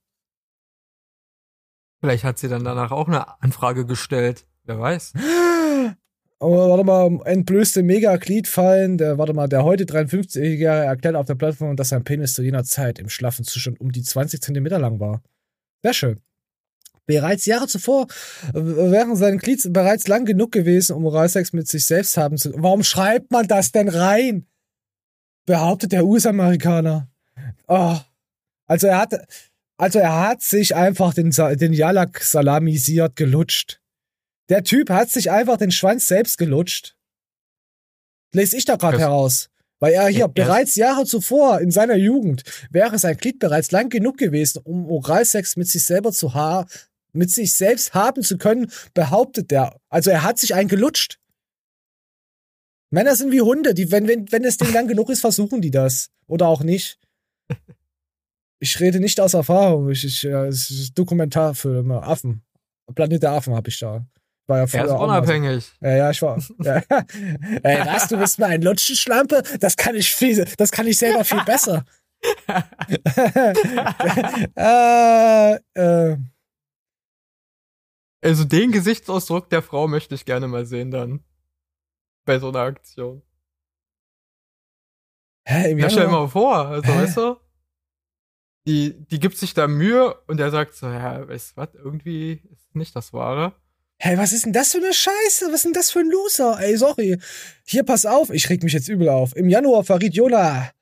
Vielleicht 2.00 2.24
hat 2.24 2.38
sie 2.38 2.48
dann 2.48 2.64
danach 2.64 2.92
auch 2.92 3.08
eine 3.08 3.42
Anfrage 3.42 3.84
gestellt. 3.84 4.46
Wer 4.64 4.78
weiß. 4.78 5.12
Oh, 6.38 6.68
warte 6.68 6.84
mal, 6.84 7.18
entblößte 7.24 7.82
Megagliedfallen. 7.82 8.98
Der, 8.98 9.16
warte 9.16 9.32
mal, 9.32 9.48
der 9.48 9.64
heute 9.64 9.84
53-Jährige 9.84 10.66
erklärt 10.66 11.16
auf 11.16 11.24
der 11.24 11.34
Plattform, 11.34 11.76
dass 11.76 11.88
sein 11.88 12.04
Penis 12.04 12.34
zu 12.34 12.42
jener 12.42 12.62
Zeit 12.62 12.98
im 12.98 13.08
schlaffen 13.08 13.46
Zustand 13.46 13.80
um 13.80 13.90
die 13.90 14.02
20 14.02 14.42
Zentimeter 14.42 14.78
lang 14.78 15.00
war. 15.00 15.22
Sehr 15.82 15.94
schön. 15.94 16.20
Bereits 17.06 17.46
Jahre 17.46 17.68
zuvor 17.68 18.08
äh, 18.52 18.54
wären 18.54 19.16
seine 19.16 19.38
Glieds 19.38 19.68
bereits 19.72 20.08
lang 20.08 20.24
genug 20.24 20.52
gewesen, 20.52 20.96
um 20.96 21.06
Oralsex 21.06 21.52
mit 21.52 21.68
sich 21.68 21.86
selbst 21.86 22.16
haben 22.16 22.36
zu 22.36 22.52
Warum 22.56 22.82
schreibt 22.82 23.30
man 23.30 23.46
das 23.46 23.72
denn 23.72 23.88
rein? 23.88 24.46
Behauptet 25.46 25.92
der 25.92 26.04
US-Amerikaner. 26.04 27.08
Oh. 27.68 27.96
Also 28.66 28.88
er 28.88 28.98
hat, 28.98 29.14
also 29.76 30.00
er 30.00 30.28
hat 30.28 30.42
sich 30.42 30.74
einfach 30.74 31.14
den, 31.14 31.30
den 31.30 31.72
Jalak 31.72 32.22
salamisiert 32.22 33.14
gelutscht. 33.14 33.80
Der 34.48 34.64
Typ 34.64 34.90
hat 34.90 35.10
sich 35.10 35.30
einfach 35.30 35.56
den 35.56 35.70
Schwanz 35.70 36.08
selbst 36.08 36.38
gelutscht. 36.38 36.96
Lese 38.32 38.56
ich 38.56 38.64
da 38.64 38.76
gerade 38.76 38.98
heraus. 38.98 39.48
Weil 39.78 39.92
er 39.92 40.08
hier 40.08 40.20
Ja, 40.20 40.26
bereits 40.26 40.74
Jahre 40.74 41.04
zuvor 41.04 41.60
in 41.60 41.70
seiner 41.70 41.96
Jugend 41.96 42.42
wäre 42.70 42.98
sein 42.98 43.16
Glied 43.16 43.38
bereits 43.38 43.70
lang 43.72 43.90
genug 43.90 44.16
gewesen, 44.16 44.62
um 44.64 44.88
Oralsex 44.88 45.56
mit 45.56 45.68
sich 45.68 45.84
selber 45.84 46.12
zu 46.12 46.34
ha 46.34 46.66
mit 47.16 47.30
sich 47.30 47.54
selbst 47.54 47.94
haben 47.94 48.22
zu 48.22 48.38
können, 48.38 48.70
behauptet 48.94 49.50
er. 49.52 49.80
Also 49.88 50.10
er 50.10 50.22
hat 50.22 50.38
sich 50.38 50.54
einen 50.54 50.68
gelutscht. 50.68 51.18
Männer 52.90 53.16
sind 53.16 53.32
wie 53.32 53.40
Hunde, 53.40 53.74
die, 53.74 53.90
wenn, 53.90 54.06
wenn, 54.06 54.30
wenn 54.30 54.42
das 54.42 54.58
Ding 54.58 54.72
lang 54.72 54.86
genug 54.86 55.10
ist, 55.10 55.20
versuchen 55.20 55.60
die 55.60 55.70
das. 55.70 56.10
Oder 56.26 56.46
auch 56.46 56.62
nicht. 56.62 56.98
Ich 58.58 58.80
rede 58.80 59.00
nicht 59.00 59.20
aus 59.20 59.34
Erfahrung. 59.34 59.90
Ich, 59.90 60.04
ich, 60.04 60.22
ja, 60.22 60.46
es 60.46 60.70
ist 60.70 60.98
Dokumentarfilme, 60.98 62.02
Affen. 62.02 62.42
Planet 62.94 63.22
der 63.22 63.32
Affen 63.32 63.54
habe 63.54 63.68
ich 63.68 63.78
da. 63.78 64.06
War 64.46 64.58
ja 64.58 64.66
Er 64.72 64.84
ist 64.84 64.90
unabhängig. 64.92 65.72
Ja, 65.80 65.96
ja, 65.96 66.10
ich 66.10 66.22
war. 66.22 66.40
Ja. 66.62 66.76
Ey, 67.62 67.84
was, 67.84 68.06
du 68.08 68.16
bist 68.16 68.38
mal 68.38 68.50
ein 68.50 68.62
Lutschenschlampe? 68.62 69.42
Das 69.60 69.76
kann 69.76 69.96
ich 69.96 70.14
viel, 70.14 70.46
das 70.56 70.70
kann 70.70 70.86
ich 70.86 70.96
selber 70.98 71.24
viel 71.24 71.42
besser. 71.44 71.84
äh, 74.56 75.54
äh, 75.74 76.16
Also 78.26 78.42
den 78.42 78.72
Gesichtsausdruck 78.72 79.50
der 79.50 79.62
Frau 79.62 79.86
möchte 79.86 80.16
ich 80.16 80.24
gerne 80.24 80.48
mal 80.48 80.66
sehen 80.66 80.90
dann. 80.90 81.20
Bei 82.24 82.40
so 82.40 82.48
einer 82.48 82.58
Aktion. 82.58 83.22
hä, 85.44 85.70
im 85.70 85.78
Ja, 85.78 85.88
stell 85.88 86.06
dir 86.06 86.10
mal 86.10 86.26
vor, 86.26 86.56
also 86.66 86.92
Hä? 86.92 87.02
weißt 87.02 87.16
du? 87.18 87.36
Die, 88.66 88.94
die 89.06 89.20
gibt 89.20 89.36
sich 89.36 89.54
da 89.54 89.68
Mühe 89.68 90.12
und 90.26 90.38
der 90.38 90.50
sagt 90.50 90.74
so, 90.74 90.88
ja, 90.88 91.28
weißt 91.28 91.52
du 91.52 91.56
was, 91.56 91.68
irgendwie 91.74 92.42
ist 92.50 92.74
nicht 92.74 92.96
das 92.96 93.12
Wahre. 93.12 93.54
Hey, 93.98 94.18
was 94.18 94.32
ist 94.32 94.44
denn 94.44 94.52
das 94.52 94.72
für 94.72 94.78
eine 94.78 94.92
Scheiße? 94.92 95.46
Was 95.46 95.54
ist 95.54 95.64
denn 95.66 95.72
das 95.72 95.92
für 95.92 96.00
ein 96.00 96.10
Loser? 96.10 96.58
Ey, 96.58 96.76
sorry. 96.76 97.20
Hier, 97.64 97.84
pass 97.84 98.06
auf, 98.06 98.30
ich 98.30 98.50
reg 98.50 98.60
mich 98.64 98.72
jetzt 98.72 98.88
übel 98.88 99.08
auf. 99.08 99.36
Im 99.36 99.48
Januar 99.48 99.84
verriet 99.84 100.14
Jona, 100.14 100.72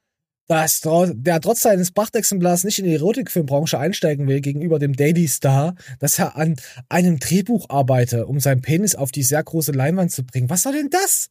dass 0.47 0.81
der 0.83 1.41
trotz 1.41 1.63
seines 1.63 1.91
Prachtexemplars 1.93 2.65
nicht 2.65 2.79
in 2.79 2.85
die 2.85 2.95
Erotikfilmbranche 2.95 3.79
einsteigen 3.79 4.29
will 4.29 4.41
gegenüber 4.41 4.79
dem 4.79 4.95
Daily 4.95 5.27
Star, 5.27 5.75
dass 6.01 6.19
er 6.19 6.37
an 6.37 6.57
einem 6.89 7.19
Drehbuch 7.19 7.67
arbeite, 7.71 8.27
um 8.27 8.41
seinen 8.41 8.61
Penis 8.61 8.95
auf 8.95 9.11
die 9.11 9.23
sehr 9.23 9.43
große 9.43 9.73
Leinwand 9.73 10.13
zu 10.13 10.25
bringen. 10.25 10.51
Was 10.51 10.63
soll 10.63 10.75
denn 10.75 10.91
das? 10.91 11.31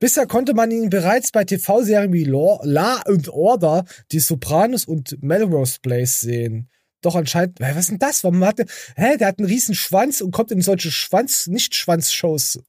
Bisher 0.00 0.26
konnte 0.26 0.54
man 0.54 0.70
ihn 0.70 0.90
bereits 0.90 1.32
bei 1.32 1.44
TV-Serien 1.44 2.12
wie 2.12 2.24
Law, 2.24 2.60
Law 2.62 3.00
and 3.04 3.28
Order, 3.28 3.84
Die 4.12 4.20
Sopranos 4.20 4.84
und 4.84 5.20
Melrose 5.22 5.78
Place 5.82 6.20
sehen. 6.20 6.70
Doch 7.02 7.16
anscheinend, 7.16 7.60
was 7.60 7.76
ist 7.76 7.90
denn 7.90 7.98
das? 7.98 8.24
Warum 8.24 8.44
hat 8.44 8.58
der, 8.58 8.66
hä, 8.96 9.16
der 9.16 9.28
hat 9.28 9.38
einen 9.38 9.48
riesen 9.48 9.74
Schwanz 9.74 10.20
und 10.20 10.30
kommt 10.30 10.50
in 10.52 10.62
solche 10.62 10.90
Schwanz, 10.90 11.46
Nicht-Schwanz-Shows. 11.48 12.60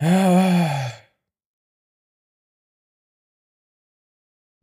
Ah. 0.00 0.97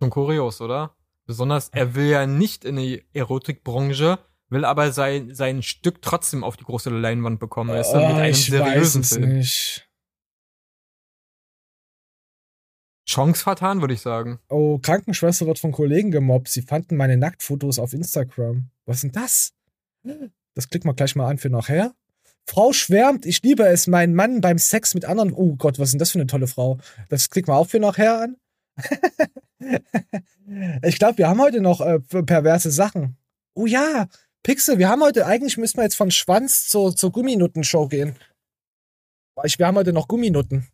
Schon 0.06 0.12
kurios, 0.12 0.62
oder? 0.62 0.96
Besonders, 1.26 1.70
er 1.70 1.96
will 1.96 2.06
ja 2.06 2.28
nicht 2.28 2.64
in 2.66 2.76
die 2.76 3.04
Erotikbranche, 3.14 4.20
will 4.50 4.64
aber 4.64 4.92
sein, 4.92 5.34
sein 5.34 5.64
Stück 5.64 6.02
trotzdem 6.04 6.44
auf 6.44 6.56
die 6.58 6.64
große 6.64 6.92
Leinwand 6.92 7.40
bekommen, 7.40 7.72
weißt 7.72 7.94
du, 7.94 7.98
mit 7.98 8.06
Ah, 8.06 8.18
einem 8.18 8.32
ich 8.32 8.46
seriösen 8.46 9.02
weiß 9.02 9.12
es 9.12 9.18
Film. 9.18 9.30
nicht. 9.38 9.90
Chance 13.08 13.42
vertan, 13.44 13.82
würde 13.82 13.94
ich 13.96 14.02
sagen. 14.02 14.40
Oh, 14.50 14.78
Krankenschwester 14.80 15.46
wird 15.48 15.60
von 15.60 15.72
Kollegen 15.72 16.12
gemobbt. 16.12 16.48
Sie 16.48 16.62
fanden 16.62 16.96
meine 16.98 17.18
Nacktfotos 17.18 17.78
auf 17.80 17.94
Instagram. 17.94 18.70
Was 18.86 18.98
ist 18.98 19.04
denn 19.04 19.12
das? 19.12 19.54
Das 20.56 20.70
klicken 20.70 20.88
wir 20.90 20.94
gleich 20.96 21.16
mal 21.16 21.28
an 21.28 21.38
für 21.38 21.50
nachher. 21.50 21.94
Frau 22.48 22.74
schwärmt, 22.74 23.26
ich 23.26 23.42
liebe 23.42 23.64
es, 23.66 23.88
meinen 23.88 24.14
Mann 24.14 24.42
beim 24.42 24.58
Sex 24.60 24.94
mit 24.94 25.06
anderen. 25.06 25.34
Oh 25.34 25.56
Gott, 25.56 25.80
was 25.80 25.90
ist 25.90 25.92
denn 25.94 26.00
das 26.00 26.12
für 26.12 26.20
eine 26.20 26.28
tolle 26.28 26.46
Frau? 26.48 26.78
Das 27.10 27.30
klicken 27.32 27.52
wir 27.52 27.58
auch 27.58 27.68
für 27.68 27.80
nachher 27.80 28.22
an. 28.22 28.38
ich 30.84 31.00
glaube, 31.00 31.18
wir 31.18 31.28
haben 31.28 31.42
heute 31.42 31.62
noch 31.62 31.82
äh, 31.82 32.00
perverse 32.00 32.72
Sachen. 32.72 33.18
Oh 33.54 33.66
ja, 33.66 34.08
Pixel, 34.44 34.78
wir 34.78 34.90
haben 34.90 35.02
heute, 35.02 35.26
eigentlich 35.26 35.58
müssen 35.58 35.78
wir 35.78 35.84
jetzt 35.84 35.96
von 35.96 36.12
Schwanz 36.12 36.68
zur, 36.68 36.96
zur 36.96 37.12
Gumminutten-Show 37.12 37.88
gehen. 37.88 38.16
Wir 39.36 39.68
haben 39.68 39.78
heute 39.78 39.94
noch 39.94 40.08
Gumminutten. 40.08 40.68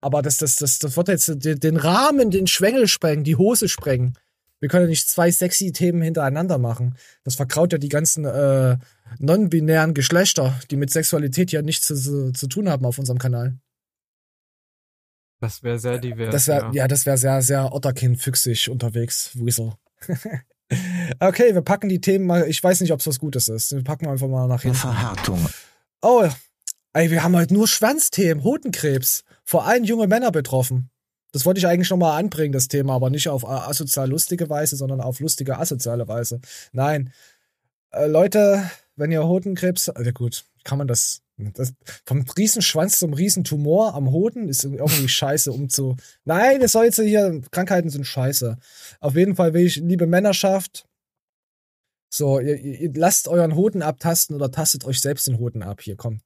Aber 0.00 0.22
das, 0.22 0.38
das, 0.38 0.56
das, 0.56 0.78
das 0.78 0.96
wird 0.96 1.08
jetzt 1.08 1.30
den, 1.44 1.76
Rahmen, 1.76 2.30
den 2.30 2.46
Schwengel 2.46 2.88
sprengen, 2.88 3.22
die 3.22 3.36
Hose 3.36 3.68
sprengen. 3.68 4.14
Wir 4.60 4.68
können 4.68 4.84
ja 4.84 4.88
nicht 4.88 5.08
zwei 5.08 5.30
sexy 5.30 5.72
Themen 5.72 6.02
hintereinander 6.02 6.58
machen. 6.58 6.96
Das 7.24 7.34
verkraut 7.34 7.72
ja 7.72 7.78
die 7.78 7.88
ganzen 7.88 8.24
äh, 8.24 8.76
non-binären 9.18 9.94
Geschlechter, 9.94 10.58
die 10.70 10.76
mit 10.76 10.90
Sexualität 10.90 11.52
ja 11.52 11.62
nichts 11.62 11.86
zu, 11.86 12.32
zu 12.32 12.46
tun 12.46 12.68
haben 12.68 12.84
auf 12.84 12.98
unserem 12.98 13.18
Kanal. 13.18 13.58
Das 15.40 15.62
wäre 15.62 15.78
sehr 15.78 15.98
divers. 15.98 16.30
Das 16.32 16.48
wäre, 16.48 16.70
ja. 16.74 16.86
das 16.86 17.06
wäre 17.06 17.16
sehr, 17.16 17.40
sehr 17.40 17.72
Otterkind-füchsig 17.72 18.68
unterwegs, 18.68 19.30
Weasel. 19.34 19.72
okay, 21.20 21.54
wir 21.54 21.62
packen 21.62 21.88
die 21.88 22.00
Themen 22.00 22.26
mal. 22.26 22.46
Ich 22.46 22.62
weiß 22.62 22.80
nicht, 22.82 22.92
ob 22.92 23.00
es 23.00 23.06
was 23.06 23.18
Gutes 23.18 23.48
ist. 23.48 23.72
Wir 23.72 23.82
packen 23.82 24.06
einfach 24.06 24.28
mal 24.28 24.46
nach 24.46 24.62
hinten. 24.62 24.76
Verhärtung. 24.76 25.48
Oh, 26.02 26.28
ey, 26.92 27.10
wir 27.10 27.22
haben 27.22 27.36
halt 27.36 27.50
nur 27.50 27.66
Schwanzthemen, 27.66 28.44
Hodenkrebs. 28.44 29.24
Vor 29.44 29.66
allem 29.66 29.84
junge 29.84 30.06
Männer 30.06 30.30
betroffen. 30.30 30.90
Das 31.32 31.46
wollte 31.46 31.58
ich 31.58 31.66
eigentlich 31.66 31.90
nochmal 31.90 32.18
anbringen, 32.18 32.52
das 32.52 32.68
Thema, 32.68 32.94
aber 32.94 33.08
nicht 33.08 33.28
auf 33.28 33.48
asozial 33.48 34.10
lustige 34.10 34.50
Weise, 34.50 34.76
sondern 34.76 35.00
auf 35.00 35.20
lustige 35.20 35.58
asoziale 35.58 36.06
Weise. 36.08 36.40
Nein. 36.72 37.12
Äh, 37.92 38.06
Leute, 38.06 38.68
wenn 39.00 39.10
ihr 39.10 39.26
Hodenkrebs, 39.26 39.88
also 39.88 40.12
gut, 40.12 40.44
kann 40.62 40.78
man 40.78 40.86
das, 40.86 41.22
das 41.36 41.72
vom 42.04 42.24
Riesenschwanz 42.36 42.98
zum 42.98 43.14
Riesentumor 43.14 43.94
am 43.94 44.10
Hoden 44.10 44.48
ist 44.48 44.62
irgendwie 44.64 45.08
scheiße, 45.08 45.50
um 45.50 45.68
zu. 45.68 45.96
Nein, 46.24 46.62
es 46.62 46.72
soll 46.72 46.84
jetzt 46.84 47.00
hier, 47.00 47.40
Krankheiten 47.50 47.90
sind 47.90 48.04
scheiße. 48.04 48.58
Auf 49.00 49.16
jeden 49.16 49.36
Fall 49.36 49.54
will 49.54 49.66
ich, 49.66 49.76
liebe 49.76 50.06
Männerschaft, 50.06 50.86
so, 52.12 52.40
ihr, 52.40 52.56
ihr 52.56 52.92
lasst 52.94 53.28
euren 53.28 53.54
Hoden 53.54 53.82
abtasten 53.82 54.36
oder 54.36 54.50
tastet 54.50 54.84
euch 54.84 55.00
selbst 55.00 55.26
den 55.26 55.38
Hoden 55.38 55.62
ab. 55.62 55.80
Hier, 55.80 55.96
komm. 55.96 56.20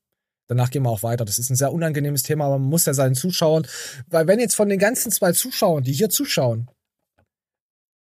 Danach 0.47 0.71
gehen 0.71 0.83
wir 0.83 0.91
auch 0.91 1.03
weiter. 1.03 1.25
Das 1.25 1.39
ist 1.39 1.51
ein 1.51 1.57
sehr 1.57 1.73
unangenehmes 1.73 2.23
Thema, 2.23 2.47
aber 2.47 2.59
man 2.59 2.69
muss 2.69 2.87
ja 2.87 2.95
seinen 2.95 3.15
Zuschauern, 3.15 3.67
weil 4.09 4.27
wenn 4.27 4.41
jetzt 4.41 4.57
von 4.57 4.69
den 4.69 4.79
ganzen 4.79 5.11
zwei 5.13 5.33
Zuschauern, 5.33 5.85
die 5.85 5.93
hier 5.93 6.11
zuschauen, 6.11 6.71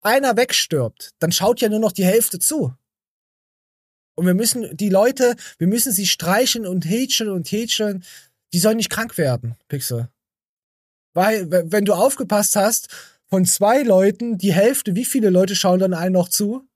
einer 0.01 0.35
wegstirbt, 0.35 1.11
dann 1.19 1.31
schaut 1.31 1.61
ja 1.61 1.69
nur 1.69 1.79
noch 1.79 1.93
die 1.93 2.05
Hälfte 2.05 2.39
zu. 2.39 2.73
Und 4.15 4.25
wir 4.25 4.33
müssen 4.33 4.75
die 4.75 4.89
Leute, 4.89 5.35
wir 5.57 5.67
müssen 5.67 5.91
sie 5.91 6.05
streicheln 6.05 6.67
und 6.67 6.85
hätscheln 6.85 7.31
und 7.31 7.51
hätscheln. 7.51 8.03
Die 8.53 8.59
sollen 8.59 8.77
nicht 8.77 8.89
krank 8.89 9.17
werden, 9.17 9.55
Pixel. 9.67 10.09
Weil, 11.13 11.49
wenn 11.71 11.85
du 11.85 11.93
aufgepasst 11.93 12.55
hast, 12.55 12.89
von 13.27 13.45
zwei 13.45 13.81
Leuten, 13.81 14.37
die 14.37 14.53
Hälfte, 14.53 14.95
wie 14.95 15.05
viele 15.05 15.29
Leute 15.29 15.55
schauen 15.55 15.79
dann 15.79 15.93
einen 15.93 16.13
noch 16.13 16.29
zu? 16.29 16.67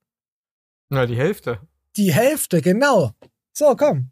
Na, 0.90 1.06
die 1.06 1.18
Hälfte. 1.18 1.60
Die 1.98 2.14
Hälfte, 2.14 2.62
genau. 2.62 3.12
So, 3.54 3.76
komm. 3.76 4.12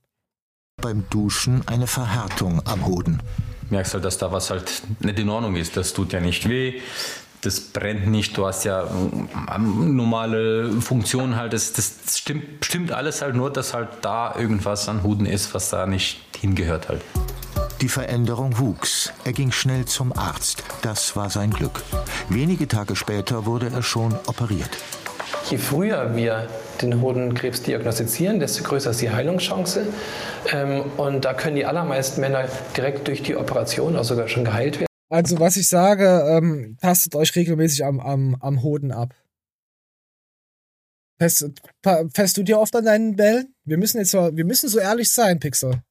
Beim 0.81 1.09
Duschen 1.09 1.67
eine 1.67 1.88
Verhärtung 1.88 2.61
am 2.65 2.85
Hoden. 2.85 3.19
merkst 3.69 3.93
halt, 3.93 4.05
dass 4.05 4.17
da 4.17 4.31
was 4.31 4.49
halt 4.49 4.83
nicht 4.99 5.17
in 5.17 5.29
Ordnung 5.29 5.55
ist. 5.55 5.77
Das 5.77 5.93
tut 5.93 6.13
ja 6.13 6.19
nicht 6.19 6.47
weh, 6.49 6.81
das 7.45 7.60
brennt 7.60 8.08
nicht, 8.08 8.38
du 8.38 8.45
hast 8.45 8.63
ja 8.65 8.88
ähm, 9.55 9.95
normale 9.95 10.81
Funktionen 10.81 11.36
halt. 11.36 11.53
Das, 11.53 11.73
das 11.73 12.17
stimmt, 12.17 12.65
stimmt 12.65 12.91
alles 12.91 13.21
halt 13.21 13.36
nur, 13.36 13.51
dass 13.51 13.73
halt 13.73 13.89
da 14.01 14.36
irgendwas 14.38 14.89
an 14.89 15.03
Huden 15.03 15.25
ist, 15.25 15.53
was 15.53 15.69
da 15.69 15.86
nicht 15.86 16.19
hingehört 16.39 16.89
halt. 16.89 17.01
Die 17.81 17.89
Veränderung 17.89 18.58
wuchs. 18.58 19.12
Er 19.25 19.34
ging 19.34 19.51
schnell 19.51 19.86
zum 19.86 20.17
Arzt. 20.17 20.63
Das 20.81 21.15
war 21.15 21.29
sein 21.29 21.51
Glück. 21.51 21.84
Wenige 22.29 22.67
Tage 22.67 22.95
später 22.95 23.45
wurde 23.45 23.69
er 23.73 23.84
schon 23.84 24.15
operiert. 24.27 24.69
Je 25.49 25.58
früher 25.58 26.15
wir 26.15 26.47
den 26.81 27.01
Hodenkrebs 27.01 27.62
diagnostizieren, 27.62 28.39
desto 28.39 28.63
größer 28.63 28.91
ist 28.91 29.01
die 29.01 29.12
Heilungschance. 29.12 29.88
Ähm, 30.51 30.84
und 30.97 31.25
da 31.25 31.34
können 31.34 31.55
die 31.55 31.65
allermeisten 31.65 32.21
Männer 32.21 32.45
direkt 32.75 33.08
durch 33.08 33.21
die 33.21 33.36
Operation 33.36 33.95
auch 33.95 34.03
sogar 34.03 34.27
schon 34.27 34.45
geheilt 34.45 34.79
werden. 34.79 34.94
Also, 35.09 35.39
was 35.39 35.55
ich 35.57 35.67
sage, 35.67 36.05
ähm, 36.27 36.77
tastet 36.81 37.15
euch 37.15 37.35
regelmäßig 37.35 37.85
am, 37.85 37.99
am, 37.99 38.35
am 38.41 38.63
Hoden 38.63 38.91
ab. 38.91 39.13
Fährst, 41.19 42.37
du 42.37 42.43
dir 42.43 42.59
oft 42.59 42.75
an 42.75 42.85
deinen 42.85 43.15
Bällen? 43.15 43.55
Wir 43.63 43.77
müssen 43.77 43.99
jetzt 43.99 44.11
so, 44.11 44.35
wir 44.35 44.45
müssen 44.45 44.67
so 44.67 44.79
ehrlich 44.79 45.11
sein, 45.11 45.39
Pixel. 45.39 45.81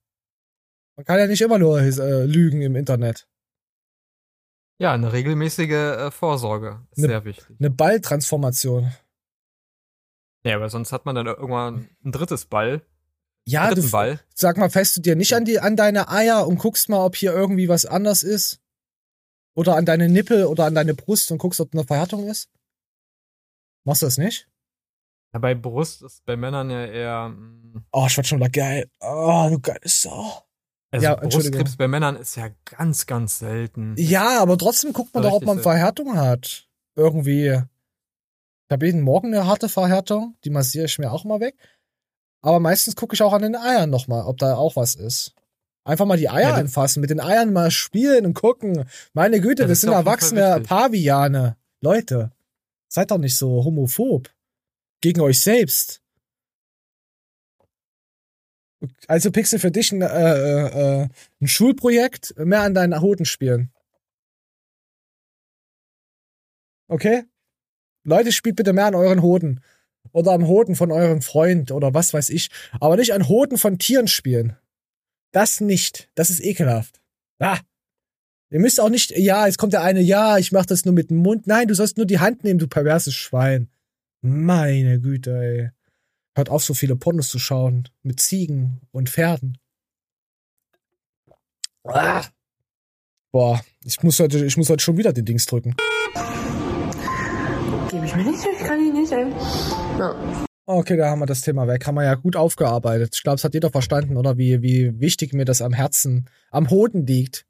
Man 0.97 1.07
kann 1.07 1.19
ja 1.19 1.27
nicht 1.27 1.41
immer 1.41 1.59
nur 1.59 1.81
äh, 1.81 2.25
lügen 2.25 2.61
im 2.61 2.77
Internet. 2.77 3.27
Ja, 4.79 4.93
eine 4.93 5.13
regelmäßige 5.13 5.71
äh, 5.71 6.11
Vorsorge 6.11 6.87
ist 6.91 6.99
Ne- 6.99 7.09
sehr 7.09 7.25
wichtig. 7.25 7.57
Eine 7.59 7.71
Balltransformation. 7.71 8.93
Ja, 10.45 10.57
aber 10.57 10.69
sonst 10.69 10.93
hat 10.93 11.07
man 11.07 11.15
dann 11.15 11.27
irgendwann 11.27 11.89
ein 12.05 12.13
drittes 12.13 12.45
Ball. 12.45 12.83
Ja, 13.47 13.75
du, 13.75 13.91
Ball. 13.91 14.21
sag 14.35 14.57
mal, 14.57 14.69
fährst 14.71 14.97
du 14.97 15.01
dir 15.01 15.17
nicht 15.17 15.35
an, 15.35 15.45
die, 15.45 15.59
an 15.59 15.77
deine 15.77 16.09
Eier 16.11 16.47
und 16.47 16.59
guckst 16.59 16.89
mal, 16.89 17.05
ob 17.05 17.17
hier 17.17 17.33
irgendwie 17.33 17.69
was 17.69 17.87
anders 17.87 18.23
ist? 18.23 18.61
Oder 19.55 19.77
an 19.77 19.87
deine 19.87 20.09
Nippel 20.09 20.47
oder 20.47 20.65
an 20.67 20.75
deine 20.75 20.95
Brust 20.95 21.31
und 21.31 21.39
guckst, 21.39 21.61
ob 21.61 21.73
eine 21.75 21.85
Verhärtung 21.85 22.27
ist? 22.29 22.49
Machst 23.85 24.03
du 24.03 24.07
das 24.07 24.19
nicht? 24.19 24.49
Ja, 25.33 25.41
bei 25.41 25.55
Brust 25.55 26.03
ist 26.03 26.25
bei 26.25 26.37
Männern 26.37 26.71
ja 26.71 26.85
eher. 26.87 27.29
mm, 27.29 27.85
Oh, 27.93 28.07
ich 28.07 28.17
werd 28.17 28.27
schon 28.27 28.39
wieder 28.39 28.51
geil. 28.51 28.89
Oh, 29.01 29.47
du 29.51 29.59
geile 29.61 29.81
Sau. 29.85 30.43
Also 30.91 31.05
Ja. 31.07 31.17
Brustkrebs 31.17 31.77
bei 31.77 31.89
Männern 31.89 32.17
ist 32.17 32.37
ja 32.37 32.49
ganz, 32.65 33.07
ganz 33.07 33.41
selten. 33.41 33.95
Ja, 33.99 34.41
aber 34.41 34.57
trotzdem 34.57 34.93
guckt 34.93 35.13
man 35.13 35.25
doch, 35.25 35.33
ob 35.33 35.45
man. 35.45 35.61
Verhärtung 35.61 36.17
hat. 36.17 36.69
Irgendwie. 36.97 37.49
Ich 38.69 38.73
habe 38.73 38.87
jeden 38.87 39.03
Morgen 39.03 39.35
eine 39.35 39.47
harte 39.47 39.69
Verhärtung, 39.69 40.37
die 40.45 40.51
massiere 40.51 40.87
ich 40.87 40.99
mir 40.99 41.13
auch 41.13 41.25
mal 41.25 41.41
weg. 41.41 41.57
Aber 42.41 42.61
meistens 42.61 42.95
gucke 42.97 43.15
ich 43.15 43.23
auch 43.23 43.33
an 43.33 43.43
den 43.43 43.57
Eiern 43.57 43.91
nochmal, 43.91 44.25
ob 44.27 44.39
da 44.39 44.57
auch 44.57 44.77
was 44.77 44.95
ist. 44.95 45.35
Einfach 45.85 46.07
mal 46.07 46.17
die 46.17 46.31
Eier 46.31 46.51
Ja, 46.51 46.55
anfassen, 46.55 47.01
mit 47.01 47.11
den 47.11 47.21
Eiern 47.21 47.53
mal 47.53 47.71
spielen 47.71 48.25
und 48.25 48.35
gucken. 48.35 48.85
Meine 49.13 49.41
Güte, 49.41 49.63
Ja, 49.63 49.69
das 49.69 49.81
das 49.81 49.81
sind 49.83 49.93
erwachsene. 49.93 50.63
Paviane. 50.65 51.57
Leute, 51.81 52.33
seid 52.89 53.11
doch 53.11 53.19
nicht 53.19 53.37
so 53.37 53.65
homophob. 53.65 54.31
Gegen 55.03 55.21
euch 55.21 55.41
selbst. 55.43 56.01
Also 59.07 59.31
Pixel 59.31 59.59
für 59.59 59.71
dich 59.71 59.93
ein, 59.93 60.01
äh, 60.03 60.07
äh, 60.07 61.03
äh, 61.03 61.09
ein 61.41 61.49
Schulprojekt, 61.49 62.35
mehr 62.39 62.63
an 62.63 62.75
deinen 62.75 63.01
Hoden 63.01 63.27
spielen. 63.27 63.71
Okay? 66.89 67.25
Leute, 68.05 68.33
spielt 68.33 68.57
bitte 68.57 68.73
mehr 68.73 68.87
an 68.87 68.95
euren 68.95 69.23
Hoden. 69.23 69.61
Oder 70.13 70.33
am 70.33 70.47
Hoden 70.47 70.77
von 70.77 70.93
eurem 70.93 71.23
Freund 71.23 71.73
oder 71.73 71.95
was 71.95 72.13
weiß 72.13 72.31
ich. 72.31 72.51
Aber 72.79 72.97
nicht 72.97 73.15
an 73.15 73.29
Hoden 73.29 73.59
von 73.59 73.79
Tieren 73.79 74.07
spielen. 74.07 74.57
Das 75.35 75.61
nicht. 75.61 76.09
Das 76.15 76.31
ist 76.31 76.41
ekelhaft. 76.45 77.01
Ah. 77.41 77.59
Ihr 78.51 78.61
müsst 78.61 78.79
auch 78.79 78.89
nicht, 78.89 79.11
ja, 79.19 79.47
jetzt 79.47 79.59
kommt 79.59 79.73
der 79.73 79.83
eine, 79.83 80.01
ja, 80.01 80.39
ich 80.39 80.53
mach 80.53 80.65
das 80.65 80.85
nur 80.85 80.95
mit 80.95 81.11
dem 81.11 81.17
Mund. 81.17 81.49
Nein, 81.49 81.67
du 81.67 81.75
sollst 81.75 81.97
nur 81.97 82.07
die 82.07 82.21
Hand 82.21 82.45
nehmen, 82.45 82.61
du 82.61 82.69
perverses 82.69 83.15
Schwein. 83.15 83.69
Meine 84.21 85.01
Güte, 85.01 85.37
ey. 85.37 85.71
Hört 86.37 86.51
auf, 86.51 86.63
so 86.63 86.73
viele 86.73 86.95
Pornos 86.95 87.31
zu 87.31 87.41
schauen. 87.41 87.89
Mit 88.05 88.21
Ziegen 88.21 88.81
und 88.93 89.11
Pferden. 89.11 89.59
Ah. 91.83 92.25
Boah, 93.33 93.61
ich 93.83 94.01
muss 94.05 94.21
heute, 94.21 94.47
ich 94.47 94.57
muss 94.57 94.71
heute 94.71 94.85
schon 94.85 94.99
wieder 94.99 95.13
den 95.13 95.25
Dings 95.25 95.47
drücken. 95.47 95.75
Gebe 97.91 98.07
ich 98.07 98.15
mir 98.15 98.25
nicht, 98.25 98.45
ich 98.45 98.65
kann 98.65 98.79
ihn 98.79 98.93
nicht 98.93 99.13
ein. 99.13 99.33
Ja. 99.99 100.47
Okay, 100.67 100.97
da 100.97 101.11
haben 101.11 101.19
wir 101.19 101.27
das 101.27 101.43
Thema 101.43 101.67
weg. 101.69 101.87
Haben 101.87 101.97
wir 101.97 102.05
ja 102.05 102.15
gut 102.15 102.37
aufgearbeitet. 102.37 103.15
Ich 103.15 103.23
glaube, 103.23 103.37
es 103.37 103.45
hat 103.45 103.53
jeder 103.53 103.71
verstanden, 103.71 104.17
oder? 104.17 104.39
Wie, 104.39 104.63
wie 104.63 104.99
wichtig 104.99 105.35
mir 105.35 105.45
das 105.45 105.61
am 105.61 105.73
Herzen, 105.75 106.31
am 106.51 106.71
Hoden 106.71 107.07
liegt. 107.07 107.47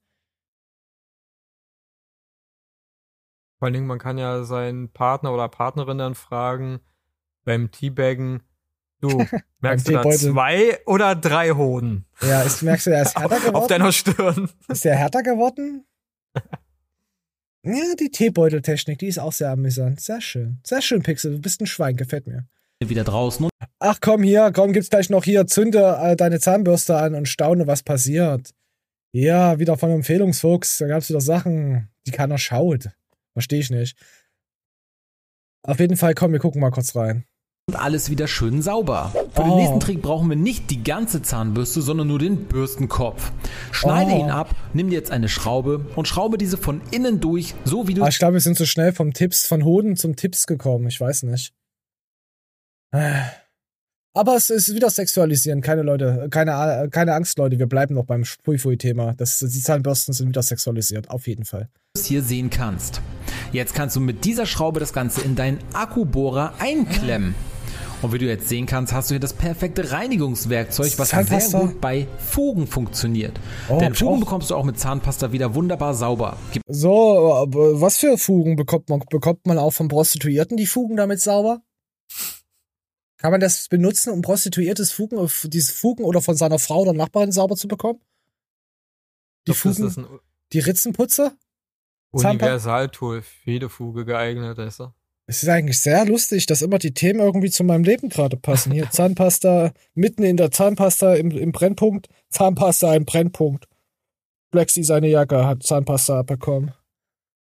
Vor 3.59 3.67
allen 3.67 3.75
Dingen, 3.75 3.87
man 3.87 4.01
kann 4.01 4.19
ja 4.19 4.43
seinen 4.43 4.93
Partner 4.93 5.33
oder 5.33 5.49
Partnerin 5.49 5.99
dann 5.99 6.17
fragen, 6.17 6.81
beim 7.45 7.71
Teabaggen, 7.71 8.43
du, 9.01 9.25
merkst 9.61 9.87
du 9.89 9.93
da 9.93 10.11
zwei 10.11 10.79
oder 10.85 11.15
drei 11.15 11.51
Hoden 11.51 12.07
Ja, 12.21 12.43
ist, 12.43 12.63
merkst 12.63 12.87
du, 12.87 12.91
er 12.91 13.03
ist 13.03 13.17
härter 13.19 13.37
auf 13.37 13.45
geworden? 13.45 13.69
deiner 13.69 13.93
Stirn? 13.93 14.51
Ist 14.69 14.85
der 14.85 14.97
härter 14.97 15.23
geworden? 15.23 15.87
Ja, 17.67 17.95
die 17.99 18.11
Teebeuteltechnik, 18.11 18.99
die 18.99 19.07
ist 19.07 19.19
auch 19.19 19.33
sehr 19.33 19.49
amüsant. 19.51 19.99
Sehr 19.99 20.21
schön. 20.21 20.61
Sehr 20.65 20.83
schön, 20.83 21.03
Pixel. 21.03 21.33
Du 21.37 21.41
bist 21.41 21.63
ein 21.63 21.67
Schwein, 21.67 21.97
gefällt 21.97 22.27
mir. 22.27 22.47
Wieder 22.89 23.05
draußen. 23.05 23.45
Und 23.45 23.51
Ach 23.81 23.99
komm 24.01 24.23
hier, 24.23 24.51
komm, 24.53 24.73
gibt's 24.73 24.91
gleich 24.91 25.11
noch 25.11 25.25
hier, 25.25 25.47
zünde 25.47 25.99
äh, 26.01 26.17
deine 26.17 26.41
Zahnbürste 26.41 26.97
an 26.97 27.15
und 27.15 27.29
staune, 27.29 27.67
was 27.67 27.83
passiert. 27.83 28.51
Ja, 29.13 29.59
wieder 29.59 29.77
von 29.77 29.91
Empfehlungsfuchs, 29.91 30.79
da 30.79 30.87
gab's 30.87 31.09
wieder 31.09 31.21
Sachen, 31.21 31.89
die 32.07 32.11
keiner 32.11 32.39
schaut. 32.39 32.91
Verstehe 33.35 33.61
ich 33.61 33.71
nicht. 33.71 33.97
Auf 35.67 35.81
jeden 35.81 35.97
Fall, 35.97 36.15
komm, 36.15 36.33
wir 36.33 36.41
gucken 36.41 36.61
mal 36.61 36.71
kurz 36.71 36.95
rein. 36.97 37.25
alles 37.73 38.11
wieder 38.11 38.29
schön 38.29 38.61
sauber. 38.61 39.11
Für 39.33 39.43
den 39.43 39.51
Oh. 39.53 39.57
nächsten 39.57 39.81
Trick 39.81 40.03
brauchen 40.03 40.29
wir 40.29 40.37
nicht 40.37 40.71
die 40.71 40.85
ganze 40.85 41.23
Zahnbürste, 41.23 41.81
sondern 41.81 42.09
nur 42.09 42.19
den 42.19 42.45
Bürstenkopf. 42.45 43.33
Schneide 43.73 44.11
Oh. 44.13 44.19
ihn 44.21 44.31
ab, 44.31 44.55
nimm 44.75 44.91
dir 44.91 44.97
jetzt 44.97 45.11
eine 45.11 45.31
Schraube 45.31 45.87
und 45.97 46.07
schraube 46.07 46.37
diese 46.37 46.59
von 46.59 46.83
innen 46.91 47.21
durch, 47.21 47.55
so 47.65 47.89
wie 47.89 47.95
du 47.95 48.03
Aber 48.03 48.11
ich 48.11 48.19
glaube, 48.19 48.35
wir 48.35 48.41
sind 48.41 48.59
so 48.59 48.67
schnell 48.67 48.93
vom 48.93 49.15
Tipps, 49.15 49.47
von 49.47 49.65
Hoden 49.65 49.97
zum 49.97 50.15
Tipps 50.15 50.47
gekommen. 50.47 50.87
Ich 50.89 51.01
weiß 51.01 51.23
nicht. 51.23 51.55
Aber 54.17 54.37
es 54.37 54.49
ist 54.51 54.73
wieder 54.75 54.89
sexualisieren. 54.91 55.61
Keine 55.61 55.83
Leute, 55.83 56.29
keine, 56.31 56.89
keine 56.91 57.15
Angst, 57.15 57.37
Leute. 57.39 57.59
Wir 57.59 57.67
bleiben 57.67 57.95
noch 57.97 58.05
beim 58.05 58.25
Spui-Fui-Thema. 58.25 59.15
Das- 59.17 59.39
Die 59.41 59.61
Zahnbürsten 59.61 60.15
sind 60.15 60.29
wieder 60.29 60.43
sexualisiert. 60.43 61.11
Auf 61.11 61.27
jeden 61.27 61.45
Fall. 61.45 61.69
es 61.97 62.07
hier 62.07 62.23
sehen 62.23 62.51
kannst. 62.51 63.01
Jetzt 63.53 63.75
kannst 63.75 63.95
du 63.97 64.01
mit 64.01 64.25
dieser 64.25 64.47
Schraube 64.47 64.81
das 64.81 64.93
Ganze 64.93 65.21
in 65.23 65.35
deinen 65.37 65.59
Akkubohrer 65.75 66.55
einklemmen. 66.59 67.35
Und 68.03 68.13
wie 68.13 68.19
du 68.19 68.27
jetzt 68.27 68.49
sehen 68.49 68.67
kannst, 68.67 68.93
hast 68.93 69.09
du 69.11 69.15
hier 69.15 69.21
das 69.21 69.33
perfekte 69.33 69.91
Reinigungswerkzeug, 69.93 70.93
was 70.99 71.11
sehr 71.11 71.21
Zahnpasta. 71.25 71.59
gut 71.61 71.81
bei 71.81 72.07
Fugen 72.19 72.67
funktioniert. 72.67 73.39
Oh, 73.69 73.79
Denn 73.79 73.95
Fugen 73.95 74.17
auch. 74.17 74.21
bekommst 74.21 74.51
du 74.51 74.57
auch 74.57 74.65
mit 74.65 74.79
Zahnpasta 74.79 75.33
wieder 75.33 75.55
wunderbar 75.55 75.95
sauber. 75.95 76.37
Gib 76.53 76.63
So, 76.69 77.47
was 77.49 77.97
für 77.99 78.19
Fugen 78.19 78.57
bekommt 78.57 78.89
man? 78.91 79.01
Bekommt 79.09 79.47
man 79.47 79.57
auch 79.59 79.71
von 79.73 79.89
Prostituierten 79.89 80.57
die 80.57 80.67
Fugen 80.67 80.97
damit 80.97 81.21
sauber? 81.21 81.63
Kann 83.25 83.31
man 83.31 83.41
das 83.41 83.69
benutzen, 83.69 84.13
um 84.13 84.21
prostituiertes 84.21 84.93
Fugen, 84.93 85.17
äh, 85.17 85.29
dieses 85.45 85.71
Fugen 85.71 86.05
oder 86.05 86.21
von 86.21 86.37
seiner 86.37 86.59
Frau 86.59 86.83
oder 86.83 86.93
Nachbarin 86.93 87.33
sauber 87.33 87.57
zu 87.57 87.69
bekommen? 87.69 87.99
Die 89.47 89.53
glaub, 89.53 89.57
Fugen, 89.57 89.87
ist 89.87 89.99
die 90.53 90.59
Ritzenputzer? 90.59 91.33
Universaltool 92.11 93.23
für 93.23 93.51
jede 93.51 93.71
Fuge 93.71 94.05
geeignet, 94.05 94.59
weißt 94.59 94.81
du? 94.81 94.93
Es 95.27 95.43
ist 95.43 95.49
eigentlich 95.49 95.81
sehr 95.81 96.05
lustig, 96.05 96.45
dass 96.45 96.61
immer 96.61 96.79
die 96.79 96.93
Themen 96.93 97.21
irgendwie 97.21 97.49
zu 97.49 97.65
meinem 97.65 97.85
Leben 97.85 98.11
gerade 98.11 98.37
passen. 98.37 98.73
Hier 98.73 98.91
Zahnpasta, 98.93 99.73
mitten 99.95 100.23
in 100.23 100.37
der 100.37 100.51
Zahnpasta 100.51 101.15
im, 101.15 101.31
im 101.31 101.53
Brennpunkt, 101.53 102.11
Zahnpasta 102.29 102.95
im 102.95 103.07
Brennpunkt. 103.07 103.69
Blexi 104.51 104.85
seine 104.85 105.09
Jacke 105.09 105.47
hat 105.47 105.63
Zahnpasta 105.63 106.19
abbekommen. 106.19 106.75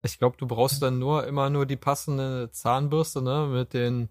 Ich 0.02 0.18
glaube, 0.18 0.38
du 0.38 0.48
brauchst 0.48 0.82
dann 0.82 0.98
nur 0.98 1.24
immer 1.28 1.50
nur 1.50 1.66
die 1.66 1.76
passende 1.76 2.50
Zahnbürste, 2.50 3.22
ne, 3.22 3.46
mit 3.46 3.74
den 3.74 4.08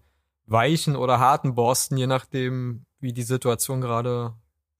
weichen 0.48 0.96
oder 0.96 1.18
harten 1.18 1.54
Borsten, 1.54 1.96
je 1.96 2.06
nachdem, 2.06 2.84
wie 3.00 3.12
die 3.12 3.22
Situation 3.22 3.80
gerade 3.80 4.34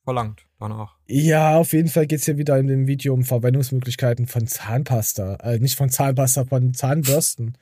verlangt 0.04 0.46
danach. 0.58 0.96
Ja, 1.06 1.58
auf 1.58 1.72
jeden 1.72 1.88
Fall 1.88 2.06
geht's 2.06 2.24
hier 2.24 2.38
wieder 2.38 2.58
in 2.58 2.66
dem 2.66 2.86
Video 2.86 3.12
um 3.12 3.24
Verwendungsmöglichkeiten 3.24 4.26
von 4.26 4.46
Zahnpasta. 4.46 5.34
Äh, 5.36 5.58
nicht 5.58 5.76
von 5.76 5.90
Zahnpasta, 5.90 6.46
von 6.46 6.72
Zahnbürsten. 6.72 7.58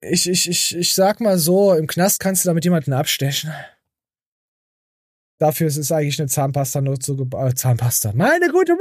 Ich, 0.00 0.28
ich, 0.28 0.48
ich, 0.48 0.76
ich 0.76 0.94
sag 0.94 1.20
mal 1.20 1.38
so, 1.38 1.72
im 1.74 1.86
Knast 1.86 2.20
kannst 2.20 2.44
du 2.44 2.48
damit 2.48 2.64
jemanden 2.64 2.92
abstechen. 2.92 3.52
Dafür 5.38 5.66
ist 5.66 5.76
es 5.76 5.92
eigentlich 5.92 6.18
eine 6.20 6.28
Zahnpasta 6.28 6.80
nur 6.80 7.00
zu 7.00 7.28
äh, 7.36 7.54
Zahnpasta. 7.54 8.12
Meine 8.14 8.48
gute 8.48 8.76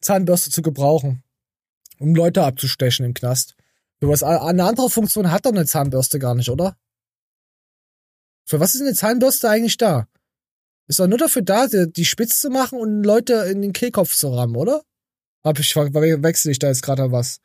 Zahnbürste 0.00 0.50
zu 0.50 0.62
gebrauchen. 0.62 1.22
Um 1.98 2.14
Leute 2.14 2.42
abzustechen 2.44 3.06
im 3.06 3.14
Knast. 3.14 3.56
Für 4.00 4.08
was 4.08 4.22
eine 4.22 4.64
andere 4.64 4.90
Funktion 4.90 5.30
hat 5.30 5.46
doch 5.46 5.52
eine 5.52 5.66
Zahnbürste 5.66 6.18
gar 6.18 6.34
nicht, 6.34 6.50
oder? 6.50 6.76
Für 8.48 8.60
was 8.60 8.74
ist 8.74 8.82
eine 8.82 8.94
Zahnbürste 8.94 9.48
eigentlich 9.48 9.76
da? 9.76 10.08
Ist 10.88 11.00
doch 11.00 11.08
nur 11.08 11.18
dafür 11.18 11.42
da, 11.42 11.66
die, 11.66 12.04
spitz 12.04 12.40
zu 12.40 12.50
machen 12.50 12.78
und 12.78 13.02
Leute 13.02 13.34
in 13.50 13.62
den 13.62 13.72
Kehlkopf 13.72 14.14
zu 14.14 14.28
rammen, 14.32 14.54
oder? 14.56 14.82
Hab 15.44 15.58
ich, 15.58 15.74
we- 15.74 16.22
wechsel 16.22 16.52
ich 16.52 16.58
da 16.58 16.68
jetzt 16.68 16.82
gerade 16.82 17.10
was? 17.10 17.40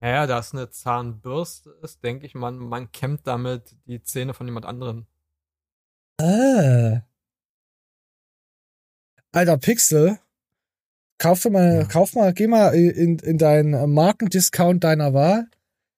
Naja, 0.00 0.26
da 0.26 0.40
es 0.40 0.52
eine 0.52 0.68
Zahnbürste 0.68 1.70
ist, 1.82 2.02
denke 2.02 2.26
ich, 2.26 2.34
man, 2.34 2.58
man 2.58 2.90
kämmt 2.92 3.26
damit 3.26 3.76
die 3.86 4.02
Zähne 4.02 4.34
von 4.34 4.46
jemand 4.46 4.66
anderem. 4.66 5.06
Ah. 6.20 7.02
Alter 9.32 9.58
Pixel, 9.58 10.18
kauf 11.18 11.44
mal, 11.44 11.86
kauf 11.88 12.14
mal, 12.14 12.32
geh 12.32 12.46
mal 12.46 12.74
in, 12.74 13.18
in 13.18 13.38
deinen 13.38 13.92
Markendiscount 13.92 14.82
deiner 14.82 15.14
Wahl, 15.14 15.48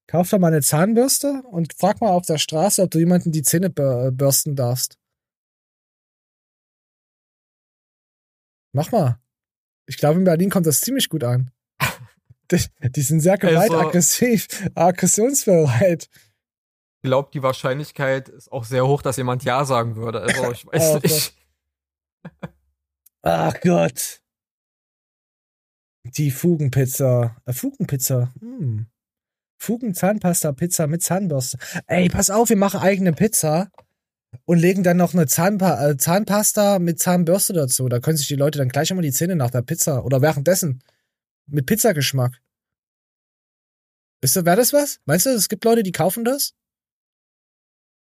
kauf 0.08 0.28
dir 0.30 0.38
mal 0.40 0.48
eine 0.48 0.62
Zahnbürste 0.62 1.42
und 1.50 1.72
frag 1.74 2.00
mal 2.00 2.10
auf 2.10 2.26
der 2.26 2.38
Straße, 2.38 2.82
ob 2.82 2.90
du 2.90 2.98
jemanden 2.98 3.30
die 3.30 3.42
Zähne 3.42 3.68
bür- 3.68 4.10
bürsten 4.10 4.56
darfst. 4.56 4.98
Mach 8.72 8.90
mal. 8.92 9.20
Ich 9.86 9.96
glaube, 9.96 10.18
in 10.18 10.24
Berlin 10.24 10.50
kommt 10.50 10.66
das 10.66 10.80
ziemlich 10.80 11.08
gut 11.08 11.24
an. 11.24 11.50
Die, 12.50 12.64
die 12.80 13.02
sind 13.02 13.20
sehr 13.20 13.36
gewalt, 13.36 13.70
Also- 13.70 13.78
aggressiv, 13.78 14.48
aggressionsbereit. 14.74 16.08
Ich 17.02 17.08
glaube, 17.08 17.28
die 17.32 17.42
Wahrscheinlichkeit 17.42 18.30
ist 18.30 18.50
auch 18.50 18.64
sehr 18.64 18.86
hoch, 18.86 19.02
dass 19.02 19.18
jemand 19.18 19.44
Ja 19.44 19.64
sagen 19.66 19.96
würde. 19.96 20.22
Also 20.22 20.50
ich 20.52 20.66
weiß 20.66 20.82
Oh 20.94 20.98
nicht. 21.02 21.36
Ach 23.22 23.54
Gott. 23.60 24.22
Die 26.04 26.30
Fugenpizza. 26.30 27.36
Äh, 27.44 27.52
Fugenpizza. 27.52 28.32
Hm. 28.40 28.86
Fugenzahnpasta 29.58 30.52
Pizza 30.52 30.86
mit 30.86 31.02
Zahnbürste. 31.02 31.58
Ey, 31.86 32.08
pass 32.08 32.30
auf, 32.30 32.48
wir 32.48 32.56
machen 32.56 32.80
eigene 32.80 33.12
Pizza 33.12 33.70
und 34.44 34.58
legen 34.58 34.82
dann 34.82 34.96
noch 34.96 35.14
eine 35.14 35.26
Zahnpa 35.26 35.88
äh, 35.90 35.96
Zahnpasta 35.96 36.78
mit 36.78 36.98
Zahnbürste 37.00 37.52
dazu. 37.52 37.88
Da 37.88 37.98
können 38.00 38.16
sich 38.16 38.28
die 38.28 38.36
Leute 38.36 38.58
dann 38.58 38.68
gleich 38.68 38.90
immer 38.90 39.02
die 39.02 39.12
Zähne 39.12 39.36
nach 39.36 39.50
der 39.50 39.62
Pizza 39.62 40.04
oder 40.04 40.22
währenddessen 40.22 40.82
mit 41.46 41.66
Pizzageschmack. 41.66 42.40
Ist 44.20 44.36
das, 44.36 44.44
wäre 44.44 44.56
das 44.56 44.72
was? 44.72 45.00
Meinst 45.04 45.26
du, 45.26 45.30
es 45.30 45.48
gibt 45.48 45.64
Leute, 45.64 45.82
die 45.82 45.92
kaufen 45.92 46.24
das? 46.24 46.54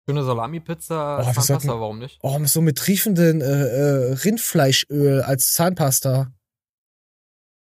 Schöne 0.09 0.23
Salami-Pizza, 0.23 1.19
Oh, 1.19 1.23
Zahnpasta, 1.23 1.59
sollten- 1.59 1.67
warum 1.67 1.99
nicht? 1.99 2.17
Oh, 2.21 2.39
so 2.45 2.61
mit 2.61 2.77
triefenden 2.77 3.41
äh, 3.41 3.45
äh, 3.45 4.13
Rindfleischöl 4.13 5.21
als 5.21 5.53
Zahnpasta. 5.53 6.31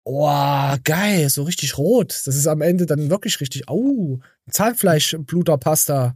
Oh, 0.04 0.76
geil, 0.84 1.30
so 1.30 1.44
richtig 1.44 1.78
rot. 1.78 2.10
Das 2.26 2.36
ist 2.36 2.48
am 2.48 2.62
Ende 2.62 2.86
dann 2.86 3.10
wirklich 3.10 3.40
richtig. 3.40 3.70
Au, 3.70 4.20
Zahnfleischbluterpasta. 4.50 6.16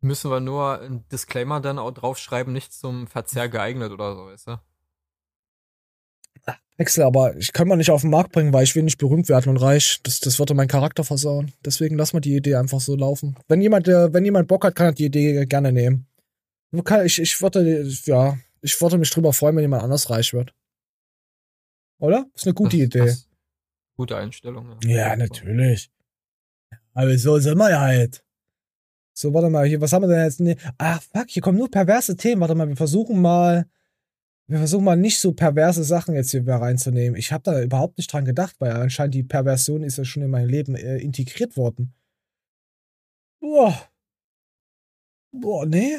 Müssen 0.00 0.30
wir 0.30 0.40
nur 0.40 0.80
ein 0.80 1.04
Disclaimer 1.10 1.60
dann 1.60 1.78
auch 1.78 1.90
draufschreiben, 1.90 2.52
nicht 2.52 2.72
zum 2.72 3.06
Verzehr 3.06 3.48
geeignet 3.48 3.92
oder 3.92 4.14
so, 4.14 4.26
weißt 4.26 4.46
du? 4.48 4.60
Wechsel, 6.80 7.04
aber 7.04 7.36
ich 7.36 7.52
kann 7.52 7.68
mal 7.68 7.76
nicht 7.76 7.90
auf 7.90 8.00
den 8.00 8.10
Markt 8.10 8.32
bringen, 8.32 8.54
weil 8.54 8.64
ich 8.64 8.74
will 8.74 8.82
nicht 8.82 8.96
berühmt 8.96 9.28
werden 9.28 9.50
und 9.50 9.58
reich. 9.58 10.00
Das, 10.02 10.18
das 10.20 10.38
würde 10.38 10.54
meinen 10.54 10.68
Charakter 10.68 11.04
versauen. 11.04 11.52
Deswegen 11.62 11.98
lass 11.98 12.14
mal 12.14 12.20
die 12.20 12.34
Idee 12.34 12.54
einfach 12.54 12.80
so 12.80 12.96
laufen. 12.96 13.36
Wenn 13.48 13.60
jemand, 13.60 13.86
äh, 13.86 14.14
wenn 14.14 14.24
jemand 14.24 14.48
Bock 14.48 14.64
hat, 14.64 14.76
kann 14.76 14.86
er 14.86 14.92
die 14.92 15.04
Idee 15.04 15.44
gerne 15.44 15.72
nehmen. 15.72 16.06
Ich, 17.04 17.18
ich 17.18 17.42
würde, 17.42 17.86
ja, 18.06 18.38
ich 18.62 18.80
würde 18.80 18.96
mich 18.96 19.10
drüber 19.10 19.34
freuen, 19.34 19.56
wenn 19.56 19.62
jemand 19.62 19.82
anders 19.82 20.08
reich 20.08 20.32
wird. 20.32 20.54
Oder? 22.00 22.26
Ist 22.34 22.46
eine 22.46 22.54
gute 22.54 22.76
Das- 22.76 22.86
Idee. 22.86 22.98
das- 22.98 23.26
Gute 23.96 24.16
Einstellung. 24.16 24.78
Ja, 24.82 25.14
natürlich. 25.14 25.90
Aber 26.94 27.16
so 27.18 27.38
sind 27.38 27.58
wir 27.58 27.70
ja 27.70 27.80
halt. 27.80 28.24
So, 29.12 29.34
warte 29.34 29.50
mal, 29.50 29.66
hier, 29.66 29.80
was 29.82 29.92
haben 29.92 30.02
wir 30.02 30.08
denn 30.08 30.24
jetzt? 30.24 30.40
Nee. 30.40 30.56
Ach, 30.78 31.02
fuck, 31.02 31.28
hier 31.28 31.42
kommen 31.42 31.58
nur 31.58 31.70
perverse 31.70 32.16
Themen. 32.16 32.40
Warte 32.40 32.54
mal, 32.54 32.66
wir 32.68 32.76
versuchen 32.76 33.20
mal, 33.20 33.68
wir 34.46 34.56
versuchen 34.58 34.84
mal 34.84 34.96
nicht 34.96 35.18
so 35.20 35.32
perverse 35.32 35.84
Sachen 35.84 36.14
jetzt 36.14 36.30
hier 36.30 36.42
wieder 36.42 36.56
reinzunehmen. 36.56 37.18
Ich 37.18 37.30
habe 37.30 37.42
da 37.42 37.60
überhaupt 37.62 37.98
nicht 37.98 38.10
dran 38.10 38.24
gedacht, 38.24 38.56
weil 38.58 38.72
anscheinend 38.72 39.14
die 39.14 39.22
Perversion 39.22 39.82
ist 39.82 39.98
ja 39.98 40.04
schon 40.06 40.22
in 40.22 40.30
mein 40.30 40.46
Leben 40.48 40.74
äh, 40.76 40.96
integriert 40.96 41.58
worden. 41.58 41.92
Boah. 43.40 43.88
Boah, 45.32 45.66
nee. 45.66 45.98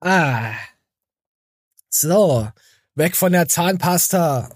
Ah. 0.00 0.54
So, 1.90 2.48
weg 2.94 3.16
von 3.16 3.32
der 3.32 3.48
Zahnpasta. 3.48 4.50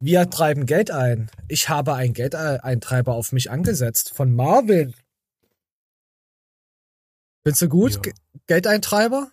Wir 0.00 0.28
treiben 0.30 0.66
Geld 0.66 0.90
ein. 0.90 1.30
Ich 1.48 1.68
habe 1.68 1.94
einen 1.94 2.14
Geldeintreiber 2.14 3.14
auf 3.14 3.32
mich 3.32 3.50
angesetzt 3.50 4.12
von 4.14 4.34
Marvin. 4.34 4.94
Findest 7.44 7.62
du 7.62 7.68
gut? 7.68 7.94
Ja. 7.94 8.00
Ge 8.00 8.12
Geldeintreiber? 8.46 9.30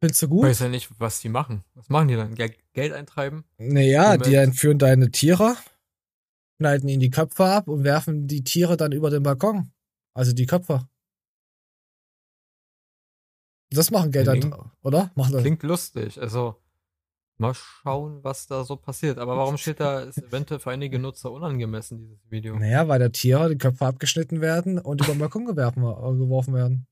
Findest 0.00 0.22
du 0.22 0.26
Ich 0.26 0.30
gut? 0.30 0.44
weiß 0.46 0.58
ja 0.60 0.68
nicht, 0.68 0.90
was 0.98 1.20
die 1.20 1.28
machen. 1.28 1.64
Was 1.74 1.88
machen 1.88 2.08
die 2.08 2.16
dann? 2.16 2.34
Geld, 2.34 2.58
Geld 2.72 2.92
eintreiben? 2.92 3.44
Naja, 3.58 4.16
die 4.16 4.34
entführen 4.34 4.78
deine 4.78 5.10
Tiere, 5.10 5.56
schneiden 6.60 6.88
ihnen 6.88 7.00
die 7.00 7.10
Köpfe 7.10 7.44
ab 7.46 7.68
und 7.68 7.84
werfen 7.84 8.26
die 8.26 8.44
Tiere 8.44 8.76
dann 8.76 8.92
über 8.92 9.10
den 9.10 9.22
Balkon. 9.22 9.72
Also 10.12 10.32
die 10.32 10.46
Köpfe. 10.46 10.88
Das 13.74 13.90
machen 13.90 14.10
Geldeintreiber, 14.10 14.72
oder? 14.82 15.10
Machen. 15.14 15.38
Klingt 15.38 15.62
lustig. 15.62 16.20
Also, 16.20 16.56
mal 17.38 17.54
schauen, 17.54 18.22
was 18.22 18.46
da 18.46 18.64
so 18.64 18.76
passiert. 18.76 19.18
Aber 19.18 19.36
warum 19.36 19.56
steht 19.56 19.80
da, 19.80 20.00
ist 20.00 20.18
eventuell 20.18 20.60
für 20.60 20.70
einige 20.70 20.98
Nutzer 20.98 21.32
unangemessen, 21.32 21.98
dieses 21.98 22.30
Video? 22.30 22.56
Naja, 22.58 22.88
weil 22.88 22.98
der 22.98 23.12
Tiere 23.12 23.48
die 23.48 23.58
Köpfe 23.58 23.86
abgeschnitten 23.86 24.40
werden 24.40 24.78
und 24.78 25.00
über 25.02 25.14
den 25.14 25.18
Balkon 25.18 25.48
äh, 25.48 25.54
geworfen 25.54 26.54
werden. 26.54 26.86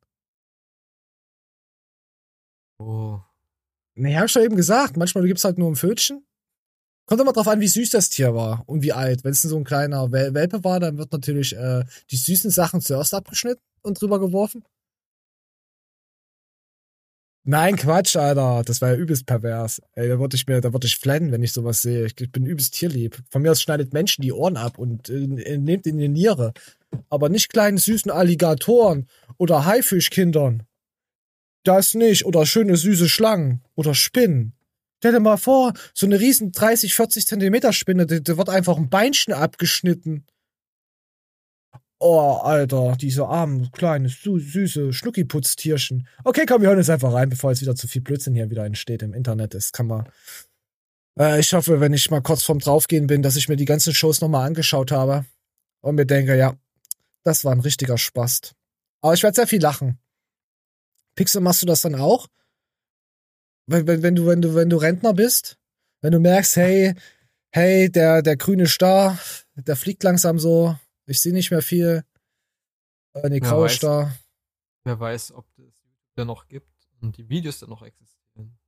Oh. 2.79 3.21
Nee, 3.95 4.17
hab 4.17 4.27
ich 4.27 4.33
schon 4.33 4.43
eben 4.43 4.57
gesagt. 4.57 4.97
Manchmal 4.97 5.25
gibt's 5.27 5.45
halt 5.45 5.59
nur 5.59 5.71
ein 5.71 5.77
Pfötchen. 5.77 6.25
Kommt 7.07 7.21
immer 7.21 7.33
drauf 7.33 7.49
an, 7.49 7.61
wie 7.61 7.69
süß 7.69 7.91
das 7.91 8.09
Tier 8.09 8.35
war 8.35 8.63
und 8.67 8.83
wie 8.83 8.93
alt. 8.93 9.25
Wenn 9.25 9.33
es 9.33 9.43
so 9.43 9.57
ein 9.57 9.65
kleiner 9.65 10.13
Wel 10.13 10.35
Welpe 10.35 10.65
war, 10.65 10.81
dann 10.81 10.99
wird 10.99 11.13
natürlich 11.13 11.55
äh, 11.57 11.85
die 12.11 12.17
süßen 12.17 12.51
Sachen 12.51 12.81
zuerst 12.81 13.13
abgeschnitten 13.13 13.63
und 13.83 14.01
drüber 14.01 14.21
geworfen. 14.21 14.65
Nein, 17.45 17.75
Quatsch, 17.77 18.15
Alter. 18.17 18.63
Das 18.65 18.81
war 18.81 18.91
ja 18.91 18.97
übelst 18.97 19.27
pervers. 19.27 19.83
Ey, 19.95 20.09
da 20.09 20.21
würde 20.21 20.37
ich 20.37 20.47
mir, 20.47 20.61
da 20.61 20.73
würde 20.73 20.87
ich 20.87 20.97
flennen, 20.97 21.33
wenn 21.33 21.43
ich 21.43 21.53
sowas 21.53 21.83
sehe. 21.83 22.07
Ich, 22.07 22.21
ich 22.21 22.31
bin 22.31 22.47
übelst 22.47 22.75
tierlieb. 22.75 23.19
Von 23.31 23.43
mir 23.43 23.51
aus 23.51 23.61
schneidet 23.61 23.93
Menschen 23.93 24.23
die 24.23 24.33
Ohren 24.33 24.57
ab 24.57 24.79
und 24.79 25.09
äh, 25.09 25.59
nehmt 25.59 25.87
in 25.87 25.99
die 25.99 26.09
Niere. 26.09 26.53
Aber 27.11 27.29
nicht 27.29 27.53
kleinen 27.53 27.79
süßen 27.79 28.13
Alligatoren 28.13 29.09
oder 29.39 29.65
Haifischkindern. 29.65 30.63
Das 31.65 31.95
nicht. 31.95 32.27
Oder 32.27 32.47
schöne 32.47 32.77
süße 32.77 33.09
Schlangen. 33.09 33.63
Oder 33.75 33.95
Spinnen. 33.95 34.55
Stell 34.99 35.13
dir 35.13 35.21
mal 35.21 35.37
vor, 35.37 35.73
so 35.95 36.07
eine 36.07 36.21
riesen 36.21 36.53
30, 36.53 36.95
40 36.95 37.27
Zentimeter 37.27 37.73
Spinne, 37.73 38.07
da 38.07 38.37
wird 38.37 38.49
einfach 38.49 38.77
ein 38.77 38.89
Beinchen 38.89 39.35
abgeschnitten. 39.35 40.27
Oh, 42.05 42.41
Alter, 42.43 42.97
diese 43.01 43.29
armen, 43.29 43.71
kleine, 43.71 44.09
sü 44.09 44.41
süße 44.41 44.93
Schnuckiputztierchen. 44.93 46.09
Okay, 46.25 46.47
komm, 46.49 46.63
wir 46.63 46.69
hören 46.69 46.79
jetzt 46.79 46.91
einfach 46.91 47.13
rein, 47.13 47.29
bevor 47.29 47.53
jetzt 47.53 47.63
wieder 47.63 47.77
zu 47.77 47.87
viel 47.87 48.03
Blödsinn 48.03 48.35
hier 48.35 48.51
wieder 48.51 48.65
entsteht 48.65 49.03
im 49.03 49.15
Internet. 49.15 49.55
Das 49.55 49.71
kann 49.71 49.87
man. 49.87 50.09
Äh, 51.17 51.39
ich 51.39 51.53
hoffe, 51.53 51.79
wenn 51.79 51.93
ich 51.93 52.11
mal 52.11 52.21
kurz 52.21 52.43
vorm 52.43 52.59
Draufgehen 52.59 53.07
bin, 53.07 53.23
dass 53.23 53.37
ich 53.37 53.49
mir 53.49 53.55
die 53.55 53.67
ganzen 53.67 53.95
Shows 53.95 54.21
nochmal 54.21 54.49
angeschaut 54.49 54.91
habe 54.91 55.27
und 55.81 55.95
mir 55.95 56.05
denke, 56.05 56.37
ja, 56.37 56.57
das 57.23 57.45
war 57.45 57.53
ein 57.53 57.61
richtiger 57.61 57.97
Spaß. 57.97 58.53
Aber 59.01 59.15
ich 59.15 59.23
werde 59.23 59.37
sehr 59.37 59.47
viel 59.47 59.63
lachen. 59.63 60.01
Pixel, 61.15 61.41
machst 61.41 61.63
du 61.63 61.67
das 61.67 61.83
dann 61.83 61.95
auch? 61.95 62.27
Wenn, 63.69 63.87
wenn, 63.87 64.03
wenn, 64.03 64.17
du, 64.17 64.27
wenn, 64.27 64.43
du, 64.43 64.57
wenn 64.57 64.71
du 64.71 64.77
Rentner 64.77 65.15
bist? 65.15 65.57
Wenn 66.01 66.11
du 66.11 66.19
merkst, 66.19 66.57
hey, 66.57 66.95
hey, 67.53 67.89
der, 67.91 68.23
der 68.23 68.37
grüne 68.37 68.67
Star, 68.67 69.17
der 69.55 69.77
fliegt 69.77 70.03
langsam 70.03 70.41
so, 70.41 70.77
ich 71.07 71.21
sehe 71.21 71.33
nicht 71.33 71.51
mehr 71.51 71.63
viel. 71.63 72.05
Äh, 73.15 73.29
nee, 73.29 73.41
Wer 73.41 73.49
graue 73.49 73.65
weiß. 73.65 73.75
Star. 73.75 74.15
Wer 74.85 74.99
weiß, 74.99 75.33
ob 75.33 75.47
das 75.57 75.67
YouTube 75.83 76.15
da 76.15 76.25
noch 76.25 76.49
gibt 76.49 76.73
und 77.01 77.17
die 77.17 77.29
Videos 77.29 77.61
da 77.61 77.67
noch 77.67 77.83
existieren. 77.83 78.59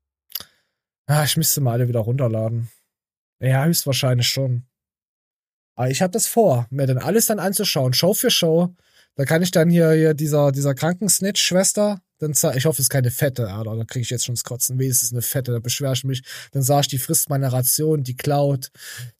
Ah, 1.07 1.25
ich 1.25 1.37
müsste 1.37 1.61
mal 1.61 1.73
alle 1.73 1.89
wieder 1.89 2.01
runterladen. 2.01 2.71
Ja, 3.41 3.65
höchstwahrscheinlich 3.65 4.29
schon. 4.29 4.67
Aber 5.77 5.91
ich 5.91 6.01
habe 6.03 6.13
das 6.13 6.27
vor, 6.27 6.67
mir 6.71 6.87
dann 6.87 6.99
alles 6.99 7.27
dann 7.27 7.41
anzuschauen, 7.41 7.93
Show 7.93 8.15
für 8.15 8.31
Show. 8.31 8.75
Da 9.17 9.25
kann 9.25 9.43
ich 9.43 9.51
dann 9.51 9.71
hier, 9.71 9.93
hier 9.93 10.15
dieser, 10.15 10.53
dieser 10.53 10.75
Krankensnitch-Schwester, 10.75 12.01
dann 12.33 12.57
ich 12.57 12.65
hoffe, 12.67 12.81
es 12.81 12.87
ist 12.87 12.91
keine 12.91 13.11
fette, 13.11 13.53
Alter, 13.53 13.77
da 13.77 13.85
kriege 13.85 14.03
ich 14.03 14.11
jetzt 14.11 14.25
schon 14.25 14.35
das 14.35 14.45
Kotzen. 14.45 14.79
Weh, 14.79 14.89
es 14.89 15.03
ist 15.03 15.13
eine 15.13 15.23
fette, 15.23 15.53
da 15.53 15.59
beschwer 15.59 15.93
ich 15.93 16.05
mich. 16.05 16.23
Dann 16.53 16.63
sag 16.63 16.83
ich, 16.83 16.89
die 16.89 16.99
frisst 16.99 17.31
meine 17.31 17.53
Ration, 17.53 18.03
die 18.03 18.17
klaut, 18.17 18.71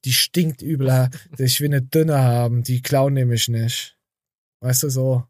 die 0.03 0.13
stinkt 0.13 0.61
übel, 0.61 1.09
ich 1.37 1.61
will 1.61 1.69
eine 1.69 1.81
dünne 1.81 2.19
haben, 2.19 2.63
die 2.63 2.81
klauen 2.81 3.13
nämlich 3.13 3.47
nicht. 3.47 3.97
Weißt 4.61 4.83
du, 4.83 4.89
so. 4.89 5.23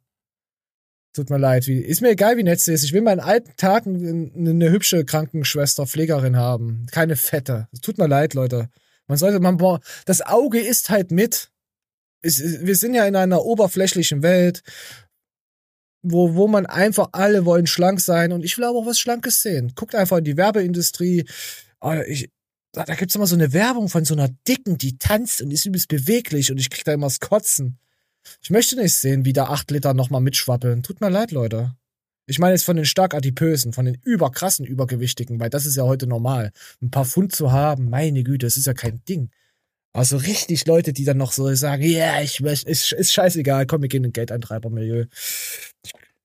Tut 1.14 1.30
mir 1.30 1.38
leid, 1.38 1.68
wie, 1.68 1.80
ist 1.80 2.02
mir 2.02 2.10
egal, 2.10 2.36
wie 2.36 2.44
nett 2.44 2.60
sie 2.60 2.74
ist. 2.74 2.84
Ich 2.84 2.92
will 2.92 3.02
meinen 3.02 3.22
alten 3.22 3.56
Tag 3.56 3.88
eine, 3.88 4.32
eine 4.36 4.70
hübsche 4.70 5.06
Krankenschwester, 5.06 5.88
Pflegerin 5.88 6.36
haben. 6.36 6.88
Keine 6.92 7.16
fette. 7.16 7.70
Tut 7.82 7.98
mir 7.98 8.08
leid, 8.08 8.34
Leute. 8.34 8.70
Man 9.08 9.18
sollte, 9.18 9.40
man, 9.40 9.58
boah, 9.58 9.80
das 10.06 10.22
Auge 10.22 10.60
ist 10.60 10.90
halt 10.90 11.12
mit. 11.12 11.52
Es, 12.22 12.42
wir 12.66 12.76
sind 12.76 12.96
ja 12.96 13.06
in 13.06 13.16
einer 13.16 13.46
oberflächlichen 13.46 14.24
Welt, 14.24 14.62
wo, 16.06 16.36
wo 16.36 16.48
man 16.48 16.66
einfach 16.66 17.10
alle 17.12 17.46
wollen 17.46 17.68
schlank 17.68 18.00
sein 18.00 18.32
und 18.32 18.44
ich 18.44 18.58
will 18.58 18.66
aber 18.66 18.80
auch 18.80 18.86
was 18.86 19.00
Schlankes 19.00 19.42
sehen. 19.42 19.74
Guckt 19.76 19.96
einfach 19.96 20.18
in 20.18 20.24
die 20.24 20.38
Werbeindustrie. 20.38 21.26
Ah, 21.80 22.02
Ich, 22.04 22.30
da 22.72 22.84
da 22.84 22.96
gibt's 22.96 23.16
immer 23.16 23.28
so 23.28 23.36
eine 23.36 23.54
Werbung 23.54 23.90
von 23.90 24.06
so 24.06 24.14
einer 24.14 24.30
Dicken, 24.48 24.78
die 24.78 24.98
tanzt 24.98 25.42
und 25.42 25.52
ist 25.52 25.66
übelst 25.66 25.88
beweglich 25.88 26.52
und 26.52 26.60
ich 26.60 26.70
krieg 26.70 26.84
da 26.84 26.94
immer 26.94 27.08
das 27.08 27.20
Kotzen. 27.20 27.80
Ich 28.42 28.50
möchte 28.50 28.76
nicht 28.76 28.96
sehen, 28.96 29.26
wie 29.26 29.34
da 29.34 29.46
acht 29.46 29.72
Liter 29.72 29.94
nochmal 29.94 30.22
mitschwappeln. 30.22 30.84
Tut 30.84 31.02
mir 31.02 31.10
leid, 31.10 31.32
Leute. 31.32 31.76
Ich 32.28 32.40
meine 32.40 32.54
jetzt 32.54 32.66
von 32.66 32.76
den 32.76 32.86
stark 32.86 33.14
adipösen, 33.14 33.72
von 33.72 33.86
den 33.86 33.98
überkrassen 34.04 34.66
Übergewichtigen, 34.66 35.40
weil 35.40 35.50
das 35.50 35.66
ist 35.66 35.76
ja 35.76 35.84
heute 35.84 36.08
normal. 36.08 36.52
Ein 36.82 36.90
paar 36.90 37.06
Pfund 37.06 37.36
zu 37.36 37.52
haben, 37.52 37.90
meine 37.90 38.24
Güte, 38.24 38.48
das 38.48 38.58
ist 38.58 38.66
ja 38.66 38.74
kein 38.74 39.04
Ding. 39.06 39.30
Also 39.96 40.18
richtig 40.18 40.68
Leute, 40.68 40.92
die 40.92 41.06
dann 41.06 41.16
noch 41.16 41.32
so 41.32 41.56
sagen, 41.56 41.82
ja, 41.84 42.20
ich 42.20 42.42
möchte, 42.42 42.70
ist, 42.70 42.92
ist 42.92 43.14
scheißegal, 43.14 43.66
komm, 43.66 43.82
wir 43.82 43.88
gehen 43.88 44.04
in 44.04 44.12
Geldeintreibermilieu. 44.12 45.06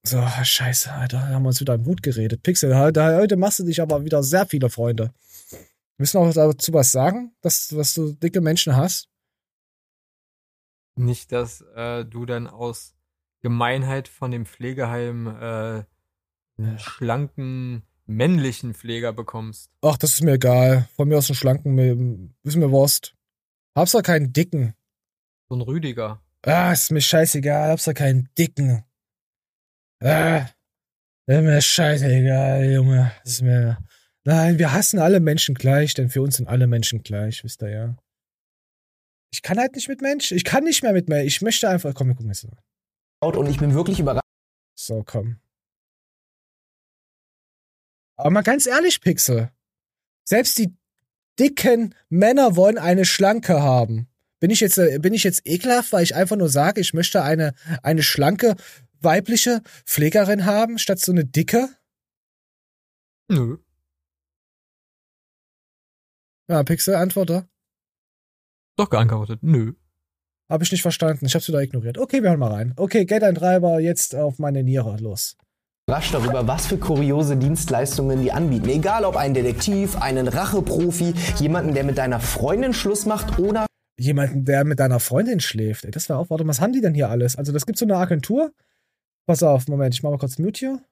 So, 0.03 0.21
scheiße, 0.43 0.91
Alter, 0.93 1.19
da 1.19 1.29
haben 1.29 1.45
wir 1.45 1.51
uns 1.51 1.61
wieder 1.61 1.75
im 1.75 1.87
Hut 1.87 2.03
geredet. 2.03 2.43
Pixel, 2.43 2.77
heute, 2.77 3.17
heute 3.17 3.37
machst 3.37 3.61
du 3.61 3.65
dich 3.65 3.81
aber 3.81 4.05
wieder 4.05 4.25
sehr 4.25 4.45
viele 4.47 4.71
Freunde. 4.71 5.15
Müssen 5.99 6.21
wir 6.21 6.29
auch 6.29 6.35
dazu 6.35 6.73
was 6.73 6.91
sagen, 6.91 7.33
dass, 7.43 7.69
dass 7.69 7.95
du 7.95 8.13
dicke 8.13 8.41
Menschen 8.41 8.75
hast? 8.75 9.09
Nicht, 10.97 11.31
dass 11.31 11.61
äh, 11.77 12.05
du 12.05 12.27
dann 12.27 12.49
aus 12.49 12.97
Gemeinheit 13.41 14.09
von 14.09 14.33
dem 14.33 14.47
Pflegeheim 14.47 15.29
äh, 15.29 15.85
einen 16.59 16.79
schlanken 16.79 17.85
männlichen 18.05 18.75
Pfleger 18.75 19.13
bekommst. 19.13 19.71
Ach, 19.81 19.97
das 19.97 20.15
ist 20.15 20.25
mir 20.25 20.33
egal. 20.33 20.89
Von 20.97 21.07
mir 21.07 21.19
aus 21.19 21.31
einen 21.31 21.37
schlanken, 21.37 22.35
ist 22.43 22.57
mir 22.57 22.73
Wurst. 22.73 23.15
Hab's 23.77 23.93
doch 23.93 24.03
keinen 24.03 24.33
dicken. 24.33 24.75
So 25.49 25.57
ein 25.57 25.63
Rüdiger. 25.63 26.23
Ah, 26.45 26.73
ist 26.73 26.91
mir 26.91 27.01
scheißegal, 27.01 27.71
hab's 27.71 27.85
doch 27.85 27.95
keinen 27.95 28.29
dicken. 28.39 28.85
Ah, 30.03 30.47
ist 31.27 31.43
mir 31.43 31.61
scheißegal, 31.61 32.71
Junge. 32.71 33.13
Ist 33.25 33.43
mir. 33.43 33.79
Nein, 34.25 34.59
wir 34.59 34.73
hassen 34.73 34.99
alle 34.99 35.21
Menschen 35.21 35.55
gleich, 35.55 35.95
denn 35.95 36.11
für 36.11 36.23
uns 36.23 36.37
sind 36.37 36.49
alle 36.49 36.67
Menschen 36.67 37.03
gleich, 37.03 37.45
wisst 37.45 37.63
ihr 37.63 37.71
ja. 37.71 37.97
Ich 39.33 39.43
kann 39.43 39.59
halt 39.59 39.75
nicht 39.77 39.89
mit 39.89 40.01
Menschen. 40.03 40.37
Ich 40.37 40.45
kann 40.45 40.65
nicht 40.65 40.83
mehr 40.83 40.93
mit 40.93 41.09
Menschen. 41.09 41.29
Ich 41.29 41.41
möchte 41.41 41.69
einfach. 41.69 41.95
Komm, 41.95 42.09
wir 42.09 42.15
gucken 42.15 42.31
jetzt. 42.31 42.49
mal. 42.49 43.37
Und 43.37 43.49
ich 43.49 43.59
bin 43.59 43.75
wirklich 43.75 44.01
überrascht. 44.01 44.25
So, 44.77 45.05
komm. 45.05 45.41
Aber 48.17 48.31
mal 48.31 48.43
ganz 48.43 48.67
ehrlich, 48.67 49.01
Pixel. 49.01 49.51
Selbst 50.25 50.59
die 50.59 50.77
dicken 51.39 51.95
Männer 52.09 52.57
wollen 52.57 52.79
eine 52.79 53.05
schlanke 53.05 53.63
haben. 53.63 54.09
Bin 54.41 54.51
ich 54.51 54.61
jetzt, 54.61 54.79
äh, 54.79 54.99
bin 54.99 55.15
ich 55.15 55.25
jetzt 55.25 55.43
ekelhaft, 55.47 55.93
weil 55.93 56.03
ich 56.03 56.15
einfach 56.15 56.37
nur 56.37 56.49
sage, 56.49 56.81
ich 56.81 56.95
möchte 56.95 57.23
eine, 57.23 57.55
eine 57.83 58.03
schlanke 58.03 58.57
weibliche 59.01 59.63
Pflegerin 59.85 60.45
haben, 60.47 60.79
statt 60.79 60.99
so 60.99 61.13
eine 61.13 61.25
dicke? 61.25 61.69
Nö. 63.29 63.59
Ja, 66.49 66.63
Pixel, 66.65 66.97
antworte. 66.97 67.49
Doch 68.77 68.91
geantwortet. 68.91 69.41
Nö. 69.43 69.75
Habe 70.49 70.65
ich 70.65 70.73
nicht 70.73 70.83
verstanden. 70.83 71.27
Ich 71.27 71.35
hab's 71.35 71.47
wieder 71.47 71.63
ignoriert. 71.63 71.97
Okay, 71.97 72.23
wir 72.23 72.31
hören 72.31 72.41
mal 72.41 72.51
rein. 72.51 72.75
Okay, 72.77 73.05
Geldeintreiber, 73.05 73.79
jetzt 73.79 74.17
auf 74.17 74.39
meine 74.39 74.65
Niere. 74.65 74.97
Los. 74.97 75.37
Überrascht 75.91 76.15
darüber, 76.15 76.47
was 76.47 76.69
für 76.69 76.79
kuriose 76.79 77.37
Dienstleistungen 77.37 78.23
die 78.23 78.31
anbieten. 78.31 78.69
Egal 78.69 79.05
ob 79.05 79.17
ein 79.17 79.35
Detektiv, 79.35 79.97
einen 79.97 80.29
Racheprofi, 80.29 81.15
jemanden, 81.41 81.75
der 81.75 81.83
mit 81.83 81.99
deiner 81.99 82.21
Freundin 82.21 82.73
Schluss 82.73 83.07
macht 83.07 83.41
oder 83.41 83.67
jemanden, 83.99 84.45
der 84.45 84.63
mit 84.65 84.79
deiner 84.79 85.01
Freundin 85.01 85.41
schläft. 85.41 85.85
Ey, 85.85 85.91
das 85.91 86.09
wäre 86.09 86.21
auch, 86.21 86.31
warte, 86.31 86.47
was 86.47 86.61
haben 86.61 86.73
die 86.73 86.81
denn 86.81 86.95
hier 86.95 87.11
alles? 87.11 87.35
Also, 87.35 87.51
das 87.51 87.67
gibt 87.67 87.77
so 87.77 87.87
eine 87.87 87.97
Agentur. 87.97 88.53
Pass 89.27 89.43
auf, 89.43 89.67
Moment, 89.67 89.93
ich 89.93 90.05
mach 90.05 90.11
mal 90.11 90.19
kurz 90.19 90.39
Mute 90.39 90.59
hier. 90.61 90.85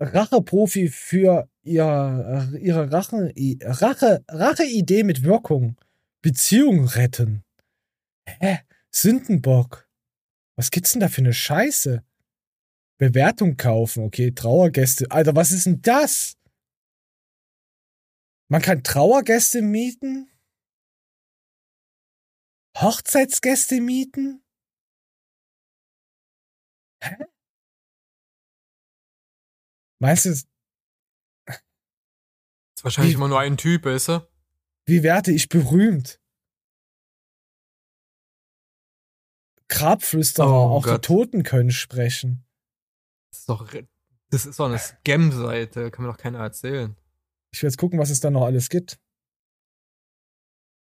Racheprofi 0.00 0.88
für 0.88 1.48
ihr, 1.62 2.50
ihre 2.60 2.90
Rache, 2.90 3.32
Rache, 3.62 4.24
Rache-Idee 4.26 5.04
mit 5.04 5.22
Wirkung. 5.22 5.76
Beziehung 6.22 6.86
retten. 6.86 7.44
Hä? 8.26 8.58
Sündenbock. 8.90 9.88
Was 10.56 10.72
gibt's 10.72 10.90
denn 10.90 11.00
da 11.00 11.08
für 11.08 11.20
eine 11.20 11.32
Scheiße? 11.32 12.02
Bewertung 13.12 13.56
kaufen, 13.56 14.04
okay, 14.04 14.30
Trauergäste. 14.30 15.10
Alter, 15.10 15.34
was 15.34 15.50
ist 15.50 15.66
denn 15.66 15.82
das? 15.82 16.36
Man 18.48 18.62
kann 18.62 18.84
Trauergäste 18.84 19.60
mieten? 19.60 20.30
Hochzeitsgäste 22.78 23.80
mieten? 23.80 24.44
Hä? 27.02 27.16
Meinst 30.00 30.26
du, 30.26 30.30
es- 30.30 30.46
Ist 32.76 32.84
wahrscheinlich 32.84 33.14
Wie- 33.14 33.16
immer 33.16 33.28
nur 33.28 33.40
ein 33.40 33.56
Typ, 33.56 33.84
weißt 33.84 34.08
du? 34.08 34.28
wie 34.86 35.02
werde 35.02 35.32
ich 35.32 35.48
berühmt? 35.48 36.20
Grabflüsterer, 39.68 40.46
Oh 40.70 40.76
auch 40.76 40.84
die 40.84 40.90
Gott. 40.90 41.04
Toten 41.04 41.42
können 41.42 41.70
sprechen. 41.72 42.44
Das 43.32 43.40
ist 43.40 43.48
doch, 43.48 43.66
das 44.30 44.46
ist 44.46 44.60
doch 44.60 44.66
eine 44.66 44.78
Scam-Seite, 44.78 45.90
kann 45.90 46.04
mir 46.04 46.10
doch 46.12 46.18
keiner 46.18 46.38
erzählen. 46.40 46.96
Ich 47.54 47.62
will 47.62 47.68
jetzt 47.68 47.78
gucken, 47.78 47.98
was 47.98 48.10
es 48.10 48.20
da 48.20 48.30
noch 48.30 48.44
alles 48.44 48.68
gibt. 48.68 49.00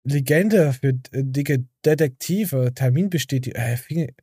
Legende 0.07 0.72
für 0.74 0.88
äh, 0.88 1.22
dicke 1.24 1.66
Detektive, 1.84 2.72
Terminbestätigung, 2.74 3.59
äh, 3.61 3.76
fing- 3.76 4.14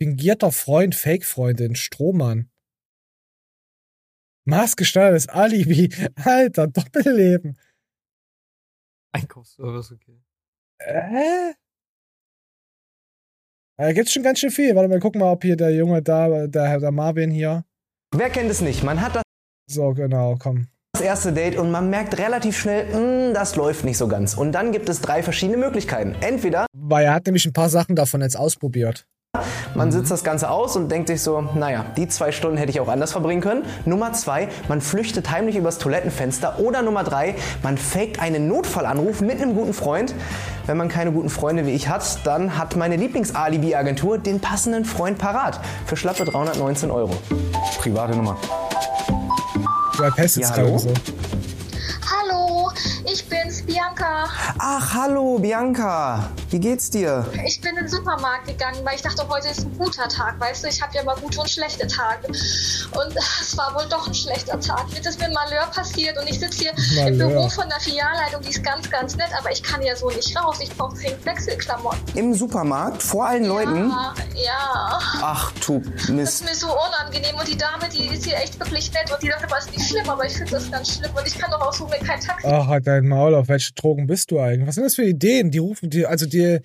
fingierter 0.00 0.50
Freund, 0.50 0.94
Fake-Freundin, 0.94 1.74
Strohmann. 1.76 2.50
Maßgeschneidertes 4.46 5.28
Alibi, 5.28 5.94
Alter, 6.16 6.66
Doppelleben. 6.68 7.58
Einkaufsservice, 9.14 9.92
okay. 9.92 10.20
Äh? 10.78 11.52
Da 13.78 13.92
gibt's 13.92 14.12
schon 14.12 14.22
ganz 14.22 14.38
schön 14.38 14.50
viel. 14.50 14.74
Warte 14.76 14.88
mal, 14.88 15.00
gucken 15.00 15.20
mal, 15.20 15.32
ob 15.32 15.42
hier 15.42 15.56
der 15.56 15.70
Junge 15.74 16.02
da, 16.02 16.46
der, 16.46 16.78
der 16.78 16.90
Marvin 16.92 17.30
hier. 17.30 17.64
Wer 18.14 18.30
kennt 18.30 18.50
es 18.50 18.60
nicht? 18.60 18.82
Man 18.84 19.00
hat 19.00 19.22
So, 19.70 19.92
genau, 19.94 20.36
komm. 20.38 20.68
das 20.92 21.02
erste 21.02 21.32
Date 21.32 21.56
und 21.56 21.70
man 21.70 21.88
merkt 21.88 22.18
relativ 22.18 22.56
schnell, 22.58 22.84
"Mm, 23.30 23.32
das 23.34 23.56
läuft 23.56 23.84
nicht 23.84 23.96
so 23.96 24.06
ganz. 24.08 24.34
Und 24.34 24.52
dann 24.52 24.72
gibt 24.72 24.88
es 24.90 25.00
drei 25.00 25.22
verschiedene 25.22 25.56
Möglichkeiten. 25.56 26.14
Entweder 26.20 26.66
Weil 26.76 27.06
er 27.06 27.14
hat 27.14 27.24
nämlich 27.26 27.46
ein 27.46 27.54
paar 27.54 27.70
Sachen 27.70 27.96
davon 27.96 28.20
jetzt 28.20 28.36
ausprobiert. 28.36 29.06
Man 29.74 29.90
sitzt 29.90 30.10
das 30.10 30.24
Ganze 30.24 30.50
aus 30.50 30.76
und 30.76 30.90
denkt 30.90 31.08
sich 31.08 31.22
so, 31.22 31.40
naja, 31.54 31.86
die 31.96 32.06
zwei 32.06 32.32
Stunden 32.32 32.58
hätte 32.58 32.70
ich 32.70 32.80
auch 32.80 32.88
anders 32.88 33.12
verbringen 33.12 33.40
können. 33.40 33.64
Nummer 33.86 34.12
zwei, 34.12 34.48
man 34.68 34.82
flüchtet 34.82 35.30
heimlich 35.30 35.56
übers 35.56 35.78
Toilettenfenster. 35.78 36.58
Oder 36.58 36.82
Nummer 36.82 37.02
drei, 37.02 37.34
man 37.62 37.78
faked 37.78 38.20
einen 38.20 38.46
Notfallanruf 38.46 39.22
mit 39.22 39.40
einem 39.40 39.54
guten 39.54 39.72
Freund. 39.72 40.14
Wenn 40.66 40.76
man 40.76 40.88
keine 40.90 41.12
guten 41.12 41.30
Freunde 41.30 41.64
wie 41.66 41.70
ich 41.70 41.88
hat, 41.88 42.26
dann 42.26 42.58
hat 42.58 42.76
meine 42.76 42.96
Lieblingsalibi-Agentur 42.96 44.18
den 44.18 44.38
passenden 44.38 44.84
Freund 44.84 45.16
parat. 45.16 45.58
Für 45.86 45.96
schlappe 45.96 46.26
319 46.26 46.90
Euro. 46.90 47.16
Private 47.80 48.14
Nummer. 48.14 48.36
Du 49.96 50.02
erpest 50.02 50.36
jetzt 50.36 50.50
Ja, 50.50 50.56
gerade 50.56 50.68
hallo? 50.68 50.78
so. 50.78 50.92
Hallo, 52.20 52.70
ich 53.10 53.26
bin's, 53.28 53.62
Bianca. 53.62 54.26
Ach, 54.58 54.94
hallo, 54.94 55.38
Bianca. 55.38 56.28
Wie 56.52 56.60
geht's 56.60 56.90
dir? 56.90 57.24
Ich 57.46 57.62
bin 57.62 57.70
in 57.70 57.76
den 57.76 57.88
Supermarkt 57.88 58.46
gegangen, 58.46 58.76
weil 58.84 58.94
ich 58.96 59.00
dachte, 59.00 59.26
heute 59.26 59.48
ist 59.48 59.60
ein 59.60 59.74
guter 59.78 60.06
Tag, 60.06 60.38
weißt 60.38 60.62
du? 60.64 60.68
Ich 60.68 60.82
habe 60.82 60.94
ja 60.94 61.02
mal 61.02 61.16
gute 61.16 61.40
und 61.40 61.48
schlechte 61.48 61.86
Tage. 61.86 62.26
Und 62.26 63.16
es 63.40 63.56
war 63.56 63.74
wohl 63.74 63.86
doch 63.88 64.06
ein 64.06 64.12
schlechter 64.12 64.60
Tag. 64.60 64.84
Jetzt 64.94 65.06
ist 65.06 65.18
mir 65.18 65.24
ein 65.28 65.32
Malheur 65.32 65.66
passiert 65.74 66.18
und 66.20 66.28
ich 66.28 66.38
sitze 66.38 66.58
hier 66.64 66.72
im 67.08 67.16
Malheur. 67.16 67.28
Büro 67.30 67.48
von 67.48 67.66
der 67.70 67.80
Filialleitung, 67.80 68.42
die 68.42 68.50
ist 68.50 68.62
ganz, 68.62 68.90
ganz 68.90 69.16
nett, 69.16 69.30
aber 69.38 69.50
ich 69.50 69.62
kann 69.62 69.80
ja 69.80 69.96
so 69.96 70.10
nicht 70.10 70.36
raus. 70.38 70.58
Ich 70.62 70.68
brauche 70.76 70.94
dringend 70.94 71.24
Wechselklamotten. 71.24 72.18
Im 72.18 72.34
Supermarkt? 72.34 73.02
Vor 73.02 73.24
allen 73.26 73.46
Leuten? 73.46 73.88
Ja, 73.88 74.14
ja. 74.34 74.98
Ach, 75.22 75.52
du 75.66 75.80
Das 75.96 76.08
Mist. 76.10 76.34
ist 76.42 76.44
mir 76.44 76.54
so 76.54 76.66
unangenehm 76.66 77.34
und 77.34 77.48
die 77.48 77.56
Dame, 77.56 77.88
die 77.90 78.08
ist 78.14 78.26
hier 78.26 78.36
echt 78.36 78.60
wirklich 78.60 78.92
nett 78.92 79.10
und 79.10 79.22
die 79.22 79.28
sagt, 79.28 79.44
aber 79.44 79.56
es 79.56 79.64
ist 79.64 79.78
nicht 79.78 79.88
schlimm, 79.88 80.10
aber 80.10 80.26
ich 80.26 80.34
finde 80.34 80.50
das 80.50 80.70
ganz 80.70 80.96
schlimm 80.96 81.12
und 81.16 81.26
ich 81.26 81.38
kann 81.38 81.50
doch 81.50 81.62
auch 81.62 81.72
so 81.72 81.86
mir 81.86 81.96
kein 82.00 82.20
Taxi. 82.20 82.46
Ach, 82.46 82.66
halt 82.66 82.86
dein 82.86 83.08
Maul 83.08 83.34
auf. 83.34 83.48
Welche 83.48 83.72
Drogen 83.72 84.06
bist 84.06 84.30
du 84.30 84.38
eigentlich? 84.38 84.68
Was 84.68 84.74
sind 84.74 84.84
das 84.84 84.96
für 84.96 85.04
Ideen? 85.04 85.50
Die 85.50 85.58
rufen 85.58 85.88
dir, 85.88 86.10
also 86.10 86.26
dir. 86.42 86.62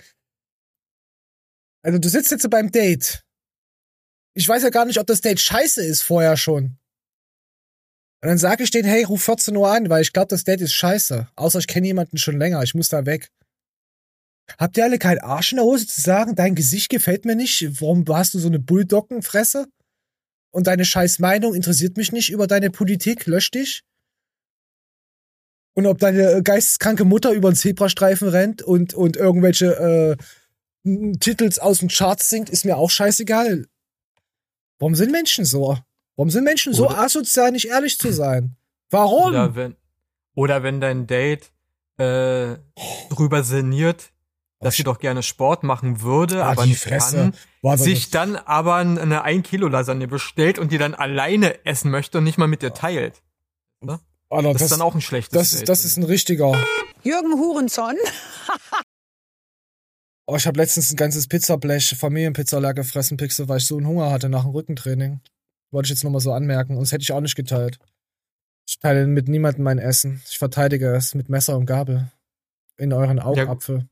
Also 1.83 1.99
du 1.99 2.09
sitzt 2.09 2.31
jetzt 2.31 2.49
beim 2.49 2.71
Date. 2.71 3.23
Ich 4.35 4.47
weiß 4.47 4.63
ja 4.63 4.69
gar 4.69 4.85
nicht, 4.85 4.99
ob 4.99 5.07
das 5.07 5.21
Date 5.21 5.39
scheiße 5.39 5.83
ist 5.83 6.01
vorher 6.01 6.37
schon. 6.37 6.77
Und 8.23 8.29
dann 8.29 8.37
sage 8.37 8.63
ich 8.63 8.71
denen, 8.71 8.89
hey, 8.89 9.03
ruf 9.03 9.23
14 9.23 9.55
Uhr 9.55 9.71
an, 9.71 9.89
weil 9.89 10.01
ich 10.01 10.11
glaube, 10.11 10.27
das 10.27 10.43
Date 10.43 10.61
ist 10.61 10.73
scheiße. 10.73 11.27
Außer 11.35 11.59
ich 11.59 11.67
kenne 11.67 11.87
jemanden 11.87 12.17
schon 12.17 12.37
länger, 12.37 12.63
ich 12.63 12.73
muss 12.73 12.89
da 12.89 13.05
weg. 13.05 13.29
Habt 14.57 14.77
ihr 14.77 14.85
alle 14.85 14.97
keinen 14.97 15.19
Arsch 15.19 15.51
in 15.51 15.57
der 15.57 15.65
Hose 15.65 15.85
zu 15.87 16.01
sagen, 16.01 16.35
dein 16.35 16.55
Gesicht 16.55 16.89
gefällt 16.89 17.25
mir 17.25 17.35
nicht? 17.35 17.81
Warum 17.81 18.05
hast 18.09 18.33
du 18.33 18.39
so 18.39 18.47
eine 18.47 18.59
Bulldoggenfresse? 18.59 19.67
Und 20.51 20.67
deine 20.67 20.85
scheiß 20.85 21.19
Meinung 21.19 21.53
interessiert 21.53 21.97
mich 21.97 22.11
nicht 22.11 22.31
über 22.31 22.47
deine 22.47 22.71
Politik, 22.71 23.25
lösch 23.25 23.51
dich? 23.51 23.83
Und 25.77 25.85
ob 25.85 25.99
deine 25.99 26.31
äh, 26.31 26.41
geisteskranke 26.41 27.05
Mutter 27.05 27.33
über 27.33 27.51
den 27.51 27.55
Zebrastreifen 27.55 28.29
rennt 28.29 28.63
und, 28.63 28.95
und 28.95 29.15
irgendwelche 29.15 30.17
äh, 30.83 31.13
Titels 31.19 31.59
aus 31.59 31.79
den 31.79 31.89
Charts 31.89 32.31
singt, 32.31 32.49
ist 32.49 32.65
mir 32.65 32.77
auch 32.77 32.89
scheißegal. 32.89 33.67
Warum 34.79 34.95
sind 34.95 35.11
Menschen 35.11 35.45
so? 35.45 35.77
Warum 36.15 36.31
sind 36.31 36.45
Menschen 36.45 36.73
so 36.73 36.87
Oder- 36.87 36.97
asozial, 36.97 37.51
nicht 37.51 37.67
ehrlich 37.67 37.99
zu 37.99 38.11
sein? 38.11 38.55
Warum? 38.89 39.25
Oder 39.29 39.55
wenn, 39.55 39.75
oder 40.33 40.63
wenn 40.63 40.81
dein 40.81 41.05
Date 41.05 41.51
äh, 41.99 42.55
drüber 43.11 43.43
sinniert, 43.43 44.09
dass 44.59 44.77
sie 44.77 44.83
doch 44.83 44.97
gerne 44.97 45.21
Sport 45.21 45.61
machen 45.61 46.01
würde, 46.01 46.43
Ah, 46.43 46.53
aber 46.53 46.65
nicht 46.65 46.81
Fresse. 46.81 47.31
kann, 47.61 47.77
sich 47.77 48.05
das- 48.05 48.09
dann 48.09 48.35
aber 48.35 48.77
eine 48.77 49.21
1 49.23 49.47
Kilo 49.47 49.67
Lasagne 49.67 50.07
bestellt 50.07 50.57
und 50.57 50.71
die 50.71 50.79
dann 50.79 50.95
alleine 50.95 51.63
essen 51.65 51.91
möchte 51.91 52.17
und 52.17 52.23
nicht 52.23 52.39
mal 52.39 52.47
mit 52.47 52.63
dir 52.63 52.73
teilt. 52.73 53.21
Ne? 53.81 53.99
Alter, 54.29 54.53
das, 54.53 54.61
ist 54.63 54.71
dann 54.71 54.81
auch 54.81 54.93
ein 54.95 55.01
schlechtes 55.01 55.31
Das, 55.31 55.51
Date. 55.51 55.59
ist- 55.61 55.69
das 55.69 55.85
ist 55.85 55.97
ein 55.97 56.03
richtiger. 56.03 56.51
Jürgen 57.03 57.33
Hurenson. 57.39 57.95
Oh, 60.29 60.35
ich 60.35 60.45
habe 60.45 60.59
letztens 60.59 60.91
ein 60.91 60.97
ganzes 60.97 61.27
Pizzablech 61.27 61.95
Familienpizza 61.97 62.57
leer 62.59 62.73
gefressen, 62.73 63.15
Pixel, 63.17 63.47
weil 63.47 63.59
ich 63.59 63.65
so 63.65 63.77
einen 63.77 63.87
Hunger 63.87 64.11
hatte 64.11 64.27
nach 64.27 64.43
dem 64.43 64.51
Rückentraining. 64.51 65.21
Wollte 65.71 65.87
ich 65.87 65.91
jetzt 65.91 66.03
nochmal 66.03 66.19
so 66.21 66.33
anmerken. 66.33 66.73
Und 66.75 66.81
das 66.81 66.91
hätte 66.91 67.03
ich 67.03 67.11
auch 67.13 67.21
nicht 67.21 67.35
geteilt. 67.35 67.79
Ich 68.67 68.77
teile 68.79 69.07
mit 69.07 69.29
niemandem 69.29 69.63
mein 69.63 69.79
Essen. 69.79 70.21
Ich 70.29 70.37
verteidige 70.37 70.93
es 70.93 71.15
mit 71.15 71.29
Messer 71.29 71.55
und 71.55 71.65
Gabel. 71.65 72.11
In 72.77 72.91
euren 72.91 73.19
Augapfel. 73.19 73.77
Ja 73.77 73.85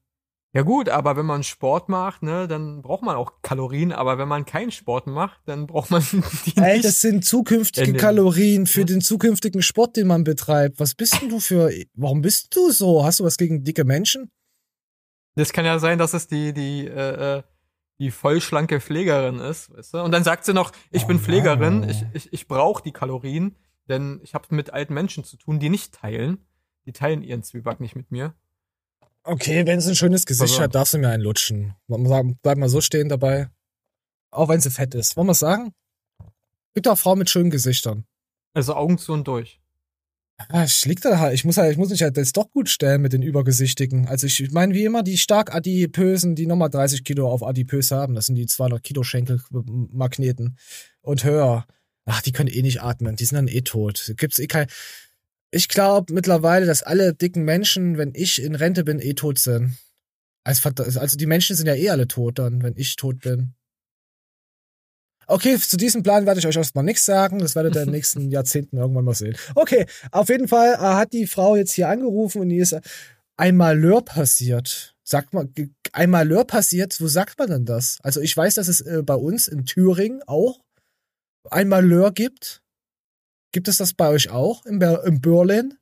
gut, 0.64 0.88
aber 0.89 1.18
wenn 1.18 1.26
man 1.26 1.43
Sport 1.43 1.89
macht, 1.89 2.24
ne, 2.24 2.47
dann 2.47 2.82
braucht 2.82 3.03
man 3.03 3.16
auch 3.18 3.41
Kalorien, 3.41 3.91
aber 3.91 4.18
wenn 4.18 4.28
man 4.28 4.45
keinen 4.45 4.72
Sport 4.72 5.06
macht, 5.08 5.41
dann 5.45 5.68
braucht 5.68 5.91
man 5.91 6.01
die 6.45 6.56
Ey, 6.58 6.74
nicht. 6.76 6.86
das 6.86 7.01
sind 7.01 7.26
zukünftige 7.26 7.88
in 7.88 7.93
den- 7.93 7.99
Kalorien 7.99 8.66
für 8.66 8.86
den 8.86 9.01
zukünftigen 9.01 9.62
Sport, 9.62 9.97
den 9.97 10.08
man 10.08 10.24
betreibt. 10.24 10.80
Was 10.80 10.95
bist 10.95 11.22
denn 11.22 11.30
du 11.30 11.39
für. 11.39 11.72
Warum 11.93 12.22
bist 12.22 12.56
du 12.56 12.72
so? 12.72 13.03
Hast 13.03 13.20
du 13.20 13.24
was 13.26 13.38
gegen 13.38 13.64
dicke 13.64 13.84
Menschen? 13.84 14.32
Das 15.36 15.51
kann 15.51 15.66
ja 15.66 15.80
sein, 15.80 15.97
dass 15.97 16.14
es 16.14 16.28
die, 16.28 16.53
die, 16.53 16.88
äh, 16.88 17.38
äh, 17.39 17.43
die 17.99 18.12
vollschlanke 18.12 18.80
Pflegerin 18.80 19.39
ist, 19.39 19.70
weißt 19.76 19.93
du? 19.95 19.97
Und 20.03 20.12
dann 20.12 20.24
sagt 20.24 20.45
sie 20.45 20.53
noch, 20.53 20.72
ich 20.91 21.03
Oh 21.03 21.08
bin 21.08 21.20
Pflegerin, 21.20 21.84
ich, 21.89 22.06
ich, 22.14 22.32
ich 22.34 22.47
brauche 22.47 22.82
die 22.84 22.91
Kalorien, 22.93 23.56
denn 23.89 24.22
ich 24.24 24.34
habe 24.34 24.53
mit 24.56 24.72
alten 24.72 24.93
Menschen 24.93 25.24
zu 25.26 25.36
tun, 25.38 25.60
die 25.60 25.70
nicht 25.70 25.93
teilen. 25.93 26.38
Die 26.86 26.93
teilen 26.93 27.22
ihren 27.24 27.43
Zwieback 27.43 27.80
nicht 27.82 27.95
mit 27.95 28.12
mir. 28.12 28.34
Okay, 29.28 29.66
wenn 29.66 29.82
sie 29.82 29.90
ein 29.92 29.96
schönes 29.96 30.26
Gesicht 30.26 30.52
Also- 30.54 30.62
hat, 30.62 30.76
darf 30.76 30.88
sie 30.88 31.00
mir 31.00 31.10
einen 31.10 31.24
lutschen. 31.24 31.74
Bleib 31.88 32.58
mal 32.58 32.70
so 32.70 32.80
stehen 32.80 33.10
dabei. 33.10 33.50
Auch 34.32 34.50
wenn 34.50 34.62
sie 34.62 34.70
fett 34.70 34.94
ist. 34.94 35.18
Wollen 35.18 35.28
wir 35.28 35.34
sagen? 35.34 35.74
Gibt 36.76 36.88
auch 36.88 36.98
Frauen 36.98 37.20
mit 37.20 37.30
schönen 37.30 37.50
Gesichtern. 37.50 38.06
Also 38.54 38.76
Augen 38.76 38.98
zu 38.98 39.14
und 39.14 39.28
durch. 39.28 39.60
Ah, 40.50 40.66
ich 40.66 40.86
lieg 40.86 41.00
da 41.02 41.18
halt. 41.20 41.34
Ich 41.34 41.46
muss 41.46 41.58
halt, 41.58 41.72
ich 41.72 41.78
muss 41.78 41.90
mich 41.90 42.04
halt 42.04 42.18
jetzt 42.18 42.36
doch 42.36 42.52
gut 42.52 42.70
stellen 42.70 43.02
mit 43.02 43.14
den 43.14 43.22
Übergesichtigen. 43.22 44.08
Also 44.10 44.28
ich 44.28 44.52
meine, 44.52 44.74
wie 44.74 44.84
immer, 44.84 45.02
die 45.02 45.18
stark 45.18 45.56
adipösen, 45.56 46.36
die 46.36 46.46
nochmal 46.46 46.70
30 46.70 47.04
Kilo 47.06 47.32
auf 47.32 47.42
adipös 47.42 47.92
haben. 47.92 48.14
Das 48.16 48.26
sind 48.26 48.36
die 48.36 48.46
200 48.46 48.84
Kilo 48.84 49.04
Schenkelmagneten. 49.04 50.58
Und 51.02 51.24
höher. 51.24 51.66
Ach, 52.04 52.22
die 52.22 52.34
können 52.34 52.50
eh 52.50 52.62
nicht 52.62 52.82
atmen. 52.82 53.16
Die 53.16 53.26
sind 53.26 53.38
dann 53.38 53.48
eh 53.48 53.62
tot. 53.62 54.14
Gibt's 54.18 54.38
eh 54.40 54.48
kein. 54.48 54.68
Ich 55.52 55.68
glaube 55.70 56.14
mittlerweile, 56.14 56.66
dass 56.66 56.84
alle 56.84 57.14
dicken 57.14 57.43
Menschen, 57.43 57.98
wenn 57.98 58.14
ich 58.16 58.41
in 58.41 58.56
Rente 58.56 58.84
bin, 58.84 59.00
eh 59.00 59.14
tot 59.14 59.39
sind. 59.39 59.78
Also, 60.43 61.18
die 61.18 61.26
Menschen 61.26 61.56
sind 61.56 61.66
ja 61.68 61.76
eh 61.76 61.89
alle 61.89 62.08
tot 62.08 62.38
dann, 62.39 62.62
wenn 62.62 62.76
ich 62.78 62.96
tot 62.98 63.20
bin. 63.22 63.54
Okay, 65.28 65.58
zu 65.58 65.76
diesem 65.78 66.04
Plan 66.04 66.26
werde 66.28 66.39
ich 66.39 66.46
euch 66.46 66.56
erstmal 66.56 66.84
nichts 66.84 67.06
sagen. 67.06 67.39
Das 67.39 67.56
werdet 67.56 67.76
ihr 67.76 67.82
in 67.82 67.88
den 67.88 67.93
nächsten 67.93 68.30
Jahrzehnten 68.32 68.78
irgendwann 68.78 69.06
mal 69.06 69.16
sehen. 69.16 69.36
Okay, 69.56 69.88
auf 70.12 70.30
jeden 70.30 70.48
Fall 70.48 70.74
äh, 70.74 70.78
hat 70.78 71.14
die 71.14 71.26
Frau 71.26 71.56
jetzt 71.56 71.72
hier 71.74 71.89
angerufen 71.89 72.41
und 72.41 72.50
die 72.50 72.58
ist 72.58 72.78
ein 73.38 73.58
Malheur 73.58 74.04
passiert. 74.04 74.96
Sagt 75.04 75.34
man, 75.34 75.52
ge- 75.54 75.70
ein 75.93 76.12
Malheur 76.12 76.46
passiert, 76.46 77.00
wo 77.02 77.08
sagt 77.08 77.39
man 77.39 77.50
denn 77.50 77.66
das? 77.66 77.98
Also 78.04 78.22
ich 78.22 78.36
weiß, 78.38 78.56
dass 78.56 78.68
es 78.68 78.82
äh, 78.82 79.02
bei 79.04 79.16
uns 79.16 79.48
in 79.48 79.66
Thüringen 79.66 80.22
auch 80.28 80.60
ein 81.50 81.70
Malheur 81.70 82.12
gibt. 82.12 82.62
Gibt 83.56 83.70
es 83.70 83.78
das 83.78 83.93
bei 83.93 84.10
euch 84.10 84.30
auch 84.32 84.66
in, 84.66 84.80
Ber 84.80 85.06
in 85.06 85.22
Berlin? 85.22 85.78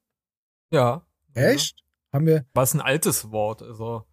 Ja. 0.70 1.08
Echt? 1.34 1.84
Haben 2.14 2.28
wir. 2.28 2.46
War 2.54 2.62
es 2.62 2.76
ein 2.76 2.82
altes 2.82 3.32
Wort, 3.32 3.64
also. 3.64 4.06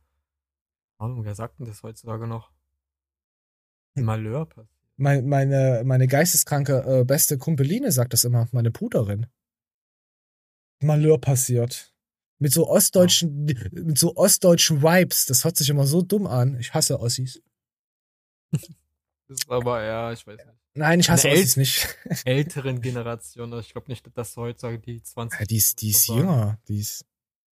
Ahnung, 0.96 1.26
wer 1.26 1.34
sagt 1.34 1.58
denn 1.58 1.66
das 1.66 1.82
heutzutage 1.82 2.26
noch? 2.26 2.50
Malheur 3.96 4.46
passiert. 4.46 4.70
Mein, 4.96 5.28
meine, 5.28 5.82
meine 5.84 6.06
geisteskranke 6.06 7.00
äh, 7.00 7.04
beste 7.04 7.36
Kumpeline 7.36 7.92
sagt 7.92 8.14
das 8.14 8.24
immer, 8.24 8.48
meine 8.52 8.70
Bruderin. 8.70 9.26
Malheur 10.78 11.20
passiert. 11.20 11.94
Mit 12.38 12.54
so 12.54 12.66
ostdeutschen, 12.66 13.44
mit 13.72 13.98
so 13.98 14.16
ostdeutschen 14.16 14.80
Vibes. 14.80 15.26
Das 15.26 15.44
hört 15.44 15.58
sich 15.58 15.68
immer 15.68 15.86
so 15.86 16.00
dumm 16.00 16.26
an. 16.26 16.58
Ich 16.58 16.72
hasse 16.72 16.98
Ossis. 16.98 17.42
Das 19.28 19.42
ist 19.42 19.50
aber, 19.50 19.84
ja, 19.84 20.10
ich 20.10 20.26
weiß 20.26 20.44
nicht. 20.44 20.59
Nein, 20.74 21.00
ich 21.00 21.10
hasse 21.10 21.28
Ossis 21.28 21.56
nicht. 21.56 21.88
älteren 22.24 22.80
Generation. 22.80 23.52
Also 23.52 23.60
ich 23.66 23.72
glaube 23.72 23.90
nicht, 23.90 24.06
dass 24.14 24.36
heutzutage 24.36 24.78
die 24.78 25.02
20. 25.02 25.40
Ja, 25.40 25.46
die 25.46 25.56
ist, 25.56 25.80
die 25.82 25.90
ist 25.90 26.06
so 26.06 26.16
jünger. 26.16 26.58
Die 26.68 26.80
ist. 26.80 27.04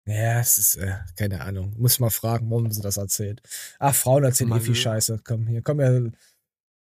Ja, 0.09 0.39
es 0.39 0.59
ist, 0.59 0.77
äh, 0.77 0.99
keine 1.17 1.41
Ahnung. 1.41 1.75
Muss 1.79 1.99
mal 1.99 2.11
fragen, 2.11 2.49
warum 2.51 2.71
sie 2.71 2.81
das 2.81 2.97
erzählt. 2.97 3.43
Ach, 3.81 3.95
Frauen 3.95 4.23
erzählen 4.23 4.53
eh 4.53 4.61
viel. 4.61 4.75
Scheiße. 4.75 5.21
Komm, 5.25 5.49
hier, 5.49 5.63
komm 5.63 5.81
her. 5.81 6.13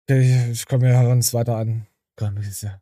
Ich 0.09 0.65
komm 0.65 0.81
hier 0.81 0.99
uns 0.99 1.33
weiter 1.33 1.55
an. 1.55 1.87
Komm, 2.17 2.37
ist 2.37 2.63
ja. 2.63 2.81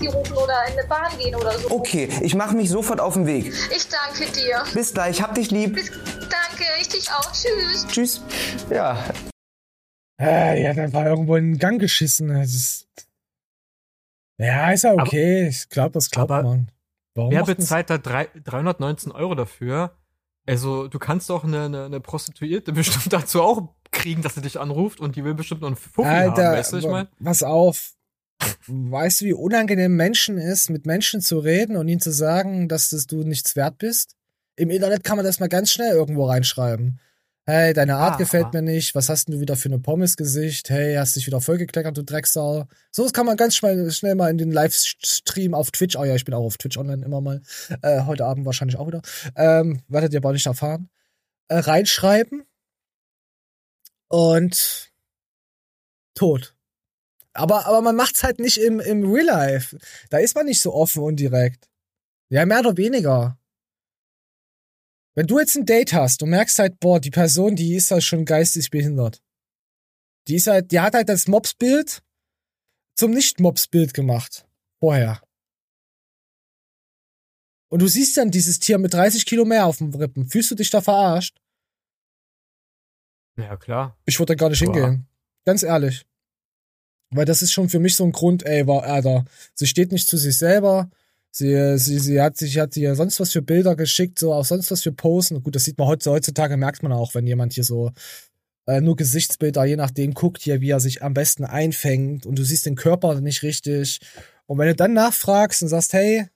Die 0.00 0.06
rufen 0.06 0.32
oder 0.32 0.66
in 0.68 0.78
eine 0.78 0.88
Bahn 0.88 1.18
gehen 1.18 1.34
oder 1.34 1.58
so. 1.58 1.70
Okay, 1.70 2.08
ich 2.22 2.34
mache 2.34 2.56
mich 2.56 2.70
sofort 2.70 3.00
auf 3.00 3.14
den 3.14 3.26
Weg. 3.26 3.52
Ich 3.76 3.88
danke 3.88 4.32
dir. 4.32 4.64
Bis 4.72 4.94
gleich, 4.94 5.20
hab 5.20 5.34
dich 5.34 5.50
lieb. 5.50 5.76
Danke, 5.76 6.64
ich 6.80 6.88
dich 6.88 7.10
auch. 7.10 7.30
Tschüss. 7.32 7.86
Tschüss. 7.88 8.22
Ja, 8.70 9.04
Äh, 10.20 10.62
ja, 10.62 10.74
dann 10.74 10.92
war 10.92 11.06
irgendwo 11.06 11.36
in 11.36 11.52
den 11.52 11.58
Gang 11.58 11.80
geschissen. 11.80 12.28
Das 12.28 12.52
ist, 12.54 12.88
ja, 14.38 14.70
ist 14.70 14.84
ja 14.84 14.92
okay. 14.94 15.48
ich 15.48 15.68
glaube, 15.68 15.92
das 15.92 16.10
glaubt 16.10 16.30
aber 16.30 16.42
man. 16.42 16.70
Warum 17.14 17.32
Wer 17.32 17.44
bezahlt 17.44 17.90
da 17.90 17.98
drei, 17.98 18.28
319 18.44 19.12
Euro 19.12 19.34
dafür? 19.34 19.96
Also, 20.46 20.88
du 20.88 20.98
kannst 20.98 21.30
doch 21.30 21.44
eine, 21.44 21.66
eine, 21.66 21.84
eine 21.84 22.00
Prostituierte 22.00 22.72
bestimmt 22.72 23.12
dazu 23.12 23.42
auch 23.42 23.74
kriegen, 23.90 24.22
dass 24.22 24.34
sie 24.34 24.40
dich 24.42 24.58
anruft 24.58 25.00
und 25.00 25.16
die 25.16 25.24
will 25.24 25.34
bestimmt 25.34 25.60
noch 25.60 25.68
einen 25.68 25.76
Fuffi 25.76 26.08
Alter, 26.08 26.46
haben, 26.46 26.56
weißt 26.56 26.72
du, 26.72 26.76
ich 26.78 26.84
wa- 26.84 26.90
mein? 26.90 27.08
pass 27.22 27.42
auf. 27.42 27.92
Weißt 28.66 29.20
du, 29.20 29.26
wie 29.26 29.32
unangenehm 29.34 29.94
Menschen 29.94 30.36
ist, 30.38 30.68
mit 30.68 30.84
Menschen 30.86 31.20
zu 31.20 31.38
reden 31.38 31.76
und 31.76 31.86
ihnen 31.86 32.00
zu 32.00 32.10
sagen, 32.10 32.68
dass 32.68 32.90
das 32.90 33.06
du 33.06 33.22
nichts 33.22 33.54
wert 33.54 33.78
bist? 33.78 34.16
Im 34.56 34.70
Internet 34.70 35.04
kann 35.04 35.16
man 35.16 35.24
das 35.24 35.38
mal 35.38 35.48
ganz 35.48 35.70
schnell 35.70 35.92
irgendwo 35.92 36.24
reinschreiben. 36.26 36.98
Hey, 37.44 37.72
deine 37.74 37.96
Art 37.96 38.14
Ah, 38.14 38.16
gefällt 38.18 38.46
ah. 38.46 38.50
mir 38.52 38.62
nicht. 38.62 38.94
Was 38.94 39.08
hast 39.08 39.26
denn 39.26 39.34
du 39.34 39.40
wieder 39.40 39.56
für 39.56 39.68
eine 39.68 39.80
Pommesgesicht? 39.80 40.70
Hey, 40.70 40.94
hast 40.94 41.16
dich 41.16 41.26
wieder 41.26 41.40
vollgekleckert, 41.40 41.96
du 41.96 42.04
Drecksau. 42.04 42.66
So 42.92 43.02
das 43.02 43.12
kann 43.12 43.26
man 43.26 43.36
ganz 43.36 43.56
schnell, 43.56 43.90
schnell 43.90 44.14
mal 44.14 44.30
in 44.30 44.38
den 44.38 44.52
Livestream 44.52 45.52
auf 45.52 45.72
Twitch. 45.72 45.96
Oh 45.96 46.04
ja, 46.04 46.14
ich 46.14 46.24
bin 46.24 46.34
auch 46.34 46.44
auf 46.44 46.56
Twitch 46.56 46.78
online 46.78 47.04
immer 47.04 47.20
mal. 47.20 47.42
Äh, 47.82 48.02
heute 48.02 48.26
Abend 48.26 48.46
wahrscheinlich 48.46 48.76
auch 48.78 48.86
wieder. 48.86 49.02
Ähm, 49.34 49.82
werdet 49.88 50.12
ihr 50.12 50.18
aber 50.20 50.32
nicht 50.32 50.46
erfahren. 50.46 50.88
Äh, 51.48 51.58
reinschreiben. 51.58 52.44
Und 54.08 54.92
tot. 56.14 56.54
Aber, 57.32 57.66
aber 57.66 57.80
man 57.80 57.96
macht's 57.96 58.22
halt 58.22 58.38
nicht 58.38 58.58
im, 58.58 58.78
im 58.78 59.10
Real 59.10 59.26
Life. 59.26 59.76
Da 60.10 60.18
ist 60.18 60.36
man 60.36 60.46
nicht 60.46 60.60
so 60.62 60.72
offen 60.74 61.02
und 61.02 61.16
direkt. 61.16 61.68
Ja, 62.28 62.46
mehr 62.46 62.60
oder 62.60 62.76
weniger. 62.76 63.38
Wenn 65.14 65.26
du 65.26 65.38
jetzt 65.38 65.56
ein 65.56 65.66
Date 65.66 65.92
hast, 65.92 66.22
du 66.22 66.26
merkst 66.26 66.58
halt, 66.58 66.80
boah, 66.80 66.98
die 67.00 67.10
Person, 67.10 67.54
die 67.54 67.74
ist 67.74 67.90
halt 67.90 68.02
schon 68.02 68.24
geistig 68.24 68.70
behindert. 68.70 69.22
Die 70.28 70.36
ist 70.36 70.46
halt, 70.46 70.70
die 70.72 70.80
hat 70.80 70.94
halt 70.94 71.08
das 71.08 71.28
Mobsbild 71.28 72.02
zum 72.94 73.10
Nicht-Mobsbild 73.10 73.92
gemacht. 73.92 74.46
Vorher. 74.80 75.22
Und 77.68 77.80
du 77.80 77.88
siehst 77.88 78.16
dann 78.16 78.30
dieses 78.30 78.58
Tier 78.58 78.78
mit 78.78 78.92
30 78.92 79.24
Kilo 79.26 79.44
mehr 79.44 79.66
auf 79.66 79.78
dem 79.78 79.94
Rippen. 79.94 80.28
Fühlst 80.28 80.50
du 80.50 80.54
dich 80.54 80.70
da 80.70 80.80
verarscht? 80.80 81.38
Ja, 83.36 83.56
klar. 83.56 83.96
Ich 84.04 84.18
würde 84.18 84.32
da 84.32 84.34
gar 84.34 84.50
nicht 84.50 84.64
Boah. 84.64 84.74
hingehen. 84.74 85.06
Ganz 85.44 85.62
ehrlich. 85.62 86.04
Weil 87.10 87.24
das 87.24 87.42
ist 87.42 87.52
schon 87.52 87.68
für 87.68 87.78
mich 87.78 87.96
so 87.96 88.04
ein 88.04 88.12
Grund, 88.12 88.44
ey, 88.44 88.66
war, 88.66 88.84
Alter, 88.84 89.24
sie 89.54 89.66
steht 89.66 89.92
nicht 89.92 90.08
zu 90.08 90.16
sich 90.16 90.36
selber. 90.36 90.90
Sie, 91.34 91.78
sie, 91.78 91.98
sie 91.98 92.20
hat 92.20 92.36
sich, 92.36 92.58
hat 92.58 92.74
dir 92.74 92.94
sonst 92.94 93.18
was 93.18 93.32
für 93.32 93.40
Bilder 93.40 93.74
geschickt, 93.74 94.18
so 94.18 94.34
auch 94.34 94.44
sonst 94.44 94.70
was 94.70 94.82
für 94.82 94.92
Posen. 94.92 95.42
Gut, 95.42 95.56
das 95.56 95.64
sieht 95.64 95.78
man 95.78 95.88
heutzutage, 95.88 96.58
merkt 96.58 96.82
man 96.82 96.92
auch, 96.92 97.14
wenn 97.14 97.26
jemand 97.26 97.54
hier 97.54 97.64
so 97.64 97.90
äh, 98.66 98.82
nur 98.82 98.96
Gesichtsbilder, 98.96 99.64
je 99.64 99.76
nachdem, 99.76 100.12
guckt 100.12 100.42
hier, 100.42 100.60
wie 100.60 100.70
er 100.70 100.80
sich 100.80 101.02
am 101.02 101.14
besten 101.14 101.44
einfängt 101.44 102.26
und 102.26 102.38
du 102.38 102.44
siehst 102.44 102.66
den 102.66 102.76
Körper 102.76 103.18
nicht 103.22 103.42
richtig. 103.42 104.00
Und 104.44 104.58
wenn 104.58 104.68
du 104.68 104.74
dann 104.74 104.92
nachfragst 104.92 105.62
und 105.62 105.68
sagst, 105.68 105.94
hey, 105.94 106.26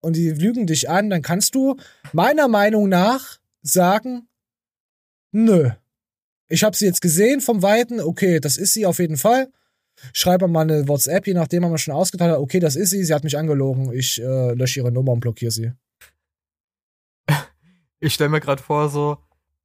und 0.00 0.16
die 0.16 0.30
lügen 0.30 0.66
dich 0.66 0.90
an, 0.90 1.08
dann 1.08 1.22
kannst 1.22 1.54
du 1.54 1.76
meiner 2.12 2.48
Meinung 2.48 2.88
nach 2.88 3.38
sagen, 3.62 4.28
nö. 5.30 5.70
Ich 6.48 6.64
habe 6.64 6.76
sie 6.76 6.86
jetzt 6.86 7.00
gesehen 7.00 7.40
vom 7.40 7.62
Weiten, 7.62 8.00
okay, 8.00 8.40
das 8.40 8.56
ist 8.56 8.72
sie 8.74 8.86
auf 8.86 8.98
jeden 8.98 9.16
Fall. 9.16 9.50
Schreibe 10.12 10.48
mal 10.48 10.62
eine 10.62 10.88
WhatsApp, 10.88 11.26
je 11.26 11.34
nachdem 11.34 11.64
haben 11.64 11.72
wir 11.72 11.78
schon 11.78 11.94
ausgeteilt 11.94 12.32
hat, 12.32 12.38
okay, 12.38 12.60
das 12.60 12.76
ist 12.76 12.90
sie, 12.90 13.04
sie 13.04 13.14
hat 13.14 13.24
mich 13.24 13.36
angelogen, 13.38 13.92
ich 13.92 14.20
äh, 14.20 14.52
lösche 14.52 14.80
ihre 14.80 14.92
Nummer 14.92 15.12
und 15.12 15.20
blockiere 15.20 15.50
sie. 15.50 15.72
Ich 17.98 18.12
stelle 18.12 18.28
mir 18.28 18.40
gerade 18.40 18.62
vor, 18.62 18.90
so, 18.90 19.16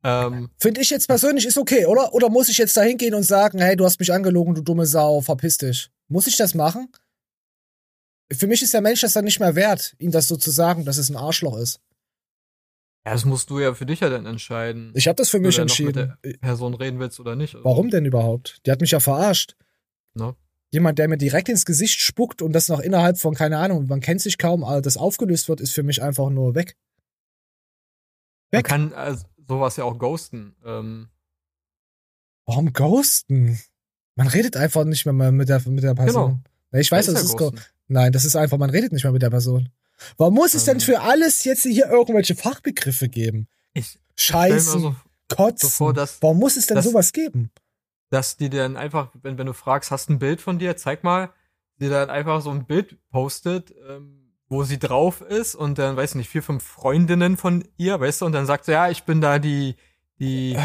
ähm, 0.03 0.49
Finde 0.57 0.81
ich 0.81 0.89
jetzt 0.89 1.07
persönlich 1.07 1.45
ist 1.45 1.57
okay, 1.57 1.85
oder? 1.85 2.13
Oder 2.13 2.29
muss 2.29 2.49
ich 2.49 2.57
jetzt 2.57 2.75
da 2.75 2.81
hingehen 2.81 3.13
und 3.13 3.23
sagen, 3.23 3.59
hey, 3.59 3.75
du 3.75 3.85
hast 3.85 3.99
mich 3.99 4.11
angelogen, 4.11 4.55
du 4.55 4.61
dumme 4.61 4.85
Sau, 4.85 5.21
verpiss 5.21 5.57
dich? 5.57 5.91
Muss 6.07 6.27
ich 6.27 6.37
das 6.37 6.55
machen? 6.55 6.89
Für 8.31 8.47
mich 8.47 8.61
ist 8.61 8.73
der 8.73 8.81
Mensch 8.81 9.01
das 9.01 9.13
dann 9.13 9.25
nicht 9.25 9.39
mehr 9.39 9.55
wert, 9.55 9.93
ihm 9.99 10.11
das 10.11 10.27
so 10.27 10.37
zu 10.37 10.49
sagen, 10.49 10.85
dass 10.85 10.97
es 10.97 11.09
ein 11.09 11.17
Arschloch 11.17 11.57
ist. 11.57 11.81
ja, 13.05 13.11
das 13.11 13.25
musst 13.25 13.49
du 13.49 13.59
ja 13.59 13.73
für 13.73 13.85
dich 13.85 13.99
ja 13.99 14.09
dann 14.09 14.25
entscheiden. 14.25 14.91
Ich 14.95 15.07
habe 15.07 15.17
das 15.17 15.29
für 15.29 15.37
ob 15.37 15.43
mich 15.43 15.55
du 15.55 15.61
dann 15.61 15.67
noch 15.67 15.79
entschieden. 15.79 16.17
mit 16.23 16.33
der 16.33 16.39
Person 16.39 16.73
reden 16.73 16.99
willst 16.99 17.19
oder 17.19 17.35
nicht. 17.35 17.53
Also, 17.55 17.65
Warum 17.65 17.89
denn 17.89 18.05
überhaupt? 18.05 18.61
Die 18.65 18.71
hat 18.71 18.81
mich 18.81 18.91
ja 18.91 18.99
verarscht. 18.99 19.55
Ne? 20.13 20.35
Jemand, 20.71 20.99
der 20.99 21.07
mir 21.09 21.17
direkt 21.17 21.49
ins 21.49 21.65
Gesicht 21.65 21.99
spuckt 21.99 22.41
und 22.41 22.53
das 22.53 22.69
noch 22.69 22.79
innerhalb 22.79 23.17
von, 23.17 23.33
keine 23.35 23.57
Ahnung, 23.57 23.87
man 23.87 23.99
kennt 23.99 24.21
sich 24.21 24.37
kaum, 24.37 24.63
aber 24.63 24.81
das 24.81 24.95
aufgelöst 24.97 25.49
wird, 25.49 25.59
ist 25.61 25.73
für 25.73 25.83
mich 25.83 26.01
einfach 26.01 26.29
nur 26.29 26.55
weg. 26.55 26.77
Man 28.51 28.59
Weg. 28.59 28.65
kann 28.65 28.93
also, 28.93 29.25
sowas 29.47 29.75
ja 29.77 29.83
auch 29.83 29.97
ghosten. 29.97 30.55
Ähm, 30.65 31.09
Warum 32.45 32.73
ghosten? 32.73 33.59
Man 34.15 34.27
redet 34.27 34.57
einfach 34.57 34.83
nicht 34.83 35.05
mehr 35.05 35.31
mit 35.31 35.49
der, 35.49 35.61
mit 35.69 35.83
der 35.83 35.93
Person. 35.95 36.43
Genau. 36.71 36.79
Ich 36.81 36.91
weiß, 36.91 37.05
Das 37.07 37.15
das 37.15 37.23
ist 37.25 37.39
ja. 37.39 37.51
Nein, 37.87 38.11
das 38.13 38.25
ist 38.25 38.35
einfach, 38.35 38.57
man 38.57 38.69
redet 38.69 38.91
nicht 38.93 39.03
mehr 39.03 39.11
mit 39.13 39.21
der 39.21 39.29
Person. 39.29 39.69
Warum 40.17 40.33
muss 40.35 40.53
es 40.53 40.65
denn 40.65 40.75
Ähm. 40.77 40.81
für 40.81 41.01
alles 41.01 41.43
jetzt 41.43 41.63
hier 41.63 41.87
irgendwelche 41.87 42.35
Fachbegriffe 42.35 43.09
geben? 43.09 43.47
ich 43.73 43.97
Scheißen, 44.17 44.81
so, 44.81 44.95
Kotzen. 45.29 45.69
so 45.69 45.75
vor, 45.75 45.93
dass, 45.93 46.21
Warum 46.21 46.39
muss 46.39 46.57
es 46.57 46.67
denn 46.67 46.75
das- 46.75 46.85
sowas 46.85 47.11
geben? 47.13 47.51
Dass 48.11 48.37
die 48.37 48.49
dann 48.49 48.77
einfach, 48.77 49.09
wenn, 49.23 49.37
wenn 49.37 49.47
du 49.47 49.53
fragst, 49.53 49.89
hast 49.89 50.09
du 50.09 50.13
ein 50.13 50.19
Bild 50.19 50.41
von 50.41 50.59
dir, 50.59 50.75
zeig 50.75 51.03
mal, 51.03 51.31
die 51.79 51.89
dann 51.89 52.09
einfach 52.09 52.41
so 52.41 52.51
ein 52.51 52.65
Bild 52.65 52.99
postet, 53.09 53.73
ähm, 53.89 54.35
wo 54.49 54.63
sie 54.63 54.77
drauf 54.77 55.21
ist 55.21 55.55
und 55.55 55.79
dann, 55.79 55.95
weiß 55.95 56.15
nicht, 56.15 56.29
vier, 56.29 56.43
fünf 56.43 56.61
Freundinnen 56.61 57.37
von 57.37 57.63
ihr, 57.77 57.99
weißt 57.99 58.21
du, 58.21 58.25
und 58.25 58.33
dann 58.33 58.45
sagt 58.45 58.65
sie, 58.65 58.73
ja, 58.73 58.89
ich 58.89 59.03
bin 59.03 59.21
da 59.21 59.39
die, 59.39 59.77
die 60.19 60.57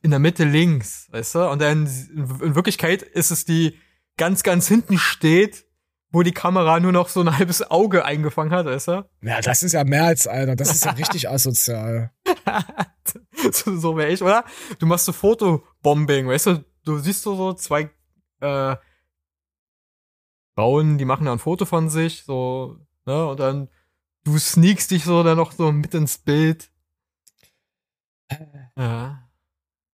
in 0.00 0.10
der 0.10 0.18
Mitte 0.18 0.44
links, 0.44 1.08
weißt 1.12 1.34
du, 1.34 1.50
und 1.50 1.60
dann 1.60 1.86
in 1.86 2.54
Wirklichkeit 2.54 3.02
ist 3.02 3.30
es 3.30 3.44
die 3.44 3.78
ganz, 4.16 4.42
ganz 4.42 4.66
hinten 4.66 4.96
steht, 4.96 5.66
wo 6.10 6.22
die 6.22 6.32
Kamera 6.32 6.80
nur 6.80 6.92
noch 6.92 7.08
so 7.10 7.20
ein 7.20 7.36
halbes 7.38 7.70
Auge 7.70 8.06
eingefangen 8.06 8.52
hat, 8.52 8.64
weißt 8.64 8.88
du? 8.88 9.04
Ja, 9.20 9.42
das 9.42 9.62
ist 9.62 9.72
ja 9.72 9.84
mehr 9.84 10.04
als 10.04 10.26
einer. 10.26 10.56
Das 10.56 10.70
ist 10.70 10.84
ja 10.86 10.92
richtig 10.98 11.28
asozial. 11.28 12.12
so 13.52 13.76
so 13.76 13.96
wäre 13.96 14.10
ich, 14.10 14.22
oder? 14.22 14.44
Du 14.78 14.86
machst 14.86 15.04
so 15.04 15.12
Fotobombing, 15.12 16.28
weißt 16.28 16.46
du? 16.46 16.64
Du 16.84 16.98
siehst 16.98 17.22
so, 17.22 17.34
so 17.36 17.54
zwei 17.54 17.90
äh, 18.40 18.76
Frauen, 20.54 20.98
die 20.98 21.04
machen 21.04 21.26
da 21.26 21.32
ein 21.32 21.38
Foto 21.38 21.64
von 21.64 21.90
sich, 21.90 22.24
so, 22.24 22.78
ne? 23.06 23.26
Und 23.26 23.40
dann 23.40 23.68
du 24.24 24.38
sneakst 24.38 24.90
dich 24.90 25.04
so 25.04 25.22
dann 25.22 25.36
noch 25.36 25.52
so 25.52 25.70
mit 25.72 25.94
ins 25.94 26.18
Bild. 26.18 26.70
Ja. 28.76 29.20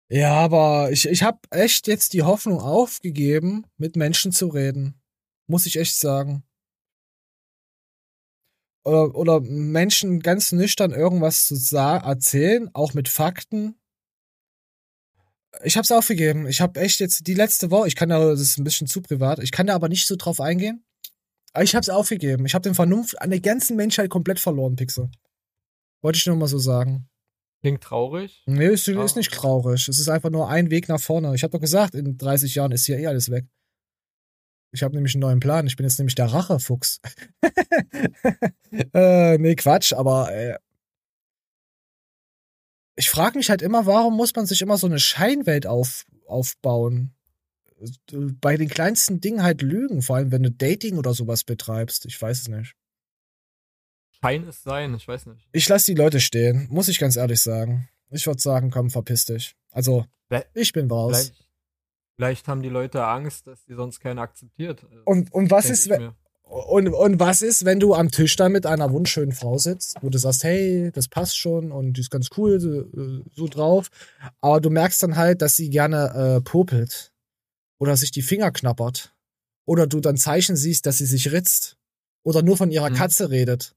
Ja, 0.10 0.36
aber 0.36 0.92
ich, 0.92 1.06
ich 1.08 1.24
habe 1.24 1.40
echt 1.50 1.88
jetzt 1.88 2.14
die 2.14 2.24
Hoffnung 2.24 2.62
aufgegeben, 2.62 3.66
mit 3.78 3.96
Menschen 3.98 4.32
zu 4.32 4.48
reden. 4.48 5.02
Muss 5.48 5.66
ich 5.66 5.78
echt 5.78 5.98
sagen. 5.98 6.44
Oder, 8.86 9.16
oder 9.16 9.42
Menschen 9.42 10.22
ganz 10.22 10.54
nüchtern 10.54 10.92
irgendwas 10.92 11.48
zu 11.48 11.78
erzählen, 11.78 12.70
auch 12.74 12.94
mit 12.94 13.10
Fakten. 13.10 13.76
Ich 15.64 15.78
hab's 15.78 15.91
aufgegeben. 15.91 16.48
Ich 16.48 16.62
habe 16.62 16.80
echt 16.80 17.00
jetzt 17.00 17.26
die 17.28 17.34
letzte 17.34 17.72
Woche, 17.72 17.88
ich 17.88 17.95
kann 17.95 18.10
da, 18.10 18.20
das 18.20 18.41
ist 18.41 18.58
ein 18.58 18.64
bisschen 18.64 18.88
zu 18.88 19.02
privat, 19.02 19.39
ich 19.39 19.52
kann 19.52 19.68
da 19.68 19.76
aber 19.76 19.89
nicht 19.89 20.06
so 20.08 20.16
drauf 20.16 20.39
eingehen. 20.39 20.84
Aber 21.54 21.64
ich 21.64 21.76
hab's 21.76 21.89
aufgegeben. 21.89 22.45
Ich 22.45 22.54
habe 22.54 22.64
den 22.64 22.76
Vernunft 22.76 23.20
an 23.22 23.32
der 23.32 23.39
ganzen 23.39 23.76
Menschheit 23.76 24.10
komplett 24.10 24.39
verloren, 24.39 24.76
Pixel. 24.76 25.10
Wollte 26.04 26.18
ich 26.18 26.26
nur 26.28 26.36
mal 26.36 26.48
so 26.48 26.60
sagen. 26.60 27.10
Klingt 27.62 27.82
traurig. 27.82 28.43
Nee, 28.45 28.68
ist, 28.68 28.86
Ja. 28.86 29.04
ist 29.04 29.16
nicht 29.16 29.34
traurig. 29.34 29.88
Es 29.88 29.98
ist 29.98 30.10
einfach 30.10 30.30
nur 30.30 30.50
ein 30.50 30.70
Weg 30.70 30.88
nach 30.89 31.00
vorne. 31.00 31.34
Ich 31.34 31.41
habe 31.43 31.52
doch 31.52 31.60
gesagt, 31.60 31.95
in 31.95 32.18
30 32.18 32.54
Jahren 32.54 32.72
ist 32.72 32.86
hier 32.86 33.00
eh 33.00 33.08
alles 33.08 33.32
weg. 33.32 33.45
Ich 34.72 34.84
habe 34.84 34.93
nämlich 34.93 35.16
einen 35.16 35.22
neuen 35.22 35.39
Plan. 35.39 35.66
Ich 35.66 35.76
bin 35.76 35.86
jetzt 35.86 35.98
nämlich 35.98 36.14
der 36.14 36.28
Rachefuchs. 36.28 37.00
äh, 38.93 39.38
nee, 39.39 39.56
Quatsch, 39.56 39.93
aber 39.93 40.32
äh, 40.32 40.58
ich 42.98 43.10
frage 43.10 43.38
mich 43.38 43.50
halt 43.50 43.62
immer, 43.62 43.86
warum 43.86 44.18
muss 44.18 44.36
man 44.36 44.45
sich 44.45 44.62
immer 44.62 44.78
so 44.78 44.88
eine 44.88 45.00
Scheinwelt 45.00 45.66
auf, 45.66 46.06
aufbauen? 46.26 47.14
Bei 48.41 48.58
den 48.58 48.70
kleinsten 48.70 49.22
Dingen 49.22 49.43
halt 49.43 49.62
lügen, 49.62 50.02
vor 50.02 50.16
allem 50.16 50.32
wenn 50.32 50.41
du 50.43 50.52
Dating 50.52 50.98
oder 50.98 51.14
sowas 51.14 51.43
betreibst. 51.43 52.06
Ich 52.06 52.20
weiß 52.20 52.41
es 52.41 52.48
nicht. 52.48 52.76
Schein 54.20 54.48
es 54.48 54.64
sein, 54.64 54.95
ich 54.95 55.08
weiß 55.08 55.28
nicht. 55.28 55.48
Ich 55.52 55.70
lasse 55.70 55.86
die 55.93 55.98
Leute 55.98 56.20
stehen, 56.20 56.68
muss 56.72 56.88
ich 56.88 56.98
ganz 56.98 57.16
ehrlich 57.16 57.39
sagen. 57.39 57.88
Ich 58.10 58.26
würde 58.26 58.41
sagen, 58.41 58.72
komm, 58.72 58.89
verpiss 58.89 59.26
dich. 59.26 59.56
Also, 59.70 60.06
Vielleicht- 60.28 60.50
ich 60.56 60.74
bin 60.74 60.89
raus. 60.89 61.18
Vielleicht, 61.18 61.50
vielleicht 62.16 62.48
haben 62.48 62.64
die 62.64 62.70
Leute 62.70 63.06
Angst, 63.06 63.45
dass 63.45 63.64
die 63.66 63.76
sonst 63.76 64.00
keiner 64.00 64.22
akzeptiert. 64.24 64.84
Und, 65.06 65.32
und 65.32 65.52
was 65.52 65.70
ist, 65.70 65.88
wenn. 65.88 66.14
Und, 66.50 66.88
und 66.89 67.20
was 67.20 67.41
ist, 67.41 67.66
wenn 67.66 67.80
du 67.80 67.93
am 67.93 68.10
Tisch 68.12 68.36
da 68.36 68.50
mit 68.50 68.66
einer 68.66 68.91
wunderschönen 68.91 69.32
Frau 69.32 69.58
sitzt, 69.58 69.95
wo 70.02 70.10
du 70.10 70.18
sagst, 70.18 70.43
hey, 70.43 70.91
das 70.93 71.08
passt 71.08 71.38
schon 71.38 71.72
und 71.72 71.93
die 71.93 72.02
ist 72.02 72.10
ganz 72.12 72.30
cool, 72.38 72.60
so, 72.60 72.82
äh, 72.82 73.24
so 73.36 73.48
drauf, 73.48 73.89
aber 74.41 74.62
du 74.62 74.70
merkst 74.70 75.02
dann 75.04 75.16
halt, 75.16 75.41
dass 75.41 75.56
sie 75.56 75.70
gerne 75.70 76.38
äh, 76.38 76.41
popelt 76.41 77.14
oder 77.80 77.95
sich 77.98 78.12
die 78.12 78.22
Finger 78.22 78.52
knappert 78.52 79.14
oder 79.66 79.88
du 79.88 80.00
dann 80.00 80.18
Zeichen 80.18 80.56
siehst, 80.56 80.86
dass 80.86 80.98
sie 80.98 81.06
sich 81.06 81.32
ritzt 81.32 81.78
oder 82.24 82.41
nur 82.41 82.58
von 82.58 82.72
ihrer 82.72 82.89
Mhm. 82.89 82.95
Katze 82.95 83.30
redet. 83.30 83.74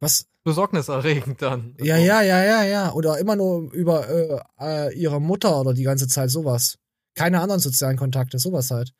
Was? 0.00 0.26
Besorgniserregend 0.44 1.42
dann. 1.42 1.74
Ja, 1.78 1.98
ja, 1.98 2.22
ja, 2.22 2.42
ja, 2.42 2.62
ja. 2.64 2.92
Oder 2.94 3.18
immer 3.18 3.36
nur 3.36 3.70
über 3.72 4.08
äh, 4.08 4.40
äh, 4.58 4.94
ihre 4.98 5.20
Mutter 5.20 5.60
oder 5.60 5.74
die 5.74 5.82
ganze 5.82 6.08
Zeit 6.08 6.30
sowas. 6.30 6.78
Keine 7.14 7.40
anderen 7.42 7.60
sozialen 7.60 7.98
Kontakte, 7.98 8.38
sowas 8.38 8.70
halt. 8.70 8.94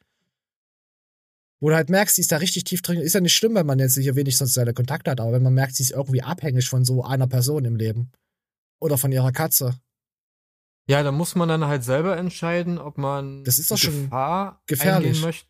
Wo 1.60 1.68
du 1.68 1.74
halt 1.74 1.90
merkst, 1.90 2.16
sie 2.16 2.22
ist 2.22 2.32
da 2.32 2.38
richtig 2.38 2.64
tief 2.64 2.80
drin. 2.80 2.98
Ist 3.00 3.14
ja 3.14 3.20
nicht 3.20 3.36
schlimm, 3.36 3.54
wenn 3.54 3.66
man 3.66 3.78
jetzt 3.78 3.96
hier 3.98 4.16
wenig 4.16 4.36
soziale 4.38 4.72
Kontakte 4.72 5.10
hat, 5.10 5.20
aber 5.20 5.32
wenn 5.32 5.42
man 5.42 5.52
merkt, 5.54 5.74
sie 5.76 5.82
ist 5.82 5.90
irgendwie 5.92 6.22
abhängig 6.22 6.68
von 6.68 6.84
so 6.84 7.04
einer 7.04 7.26
Person 7.26 7.64
im 7.66 7.76
Leben. 7.76 8.10
Oder 8.80 8.96
von 8.96 9.12
ihrer 9.12 9.30
Katze. 9.30 9.78
Ja, 10.86 11.02
da 11.02 11.12
muss 11.12 11.34
man 11.34 11.48
dann 11.48 11.66
halt 11.66 11.84
selber 11.84 12.16
entscheiden, 12.16 12.78
ob 12.78 12.96
man 12.96 13.44
Das 13.44 13.58
ist 13.58 13.70
doch 13.70 13.76
schon 13.76 14.04
Gefahr 14.04 14.62
gefährlich. 14.66 15.08
eingehen 15.08 15.22
möchte. 15.22 15.46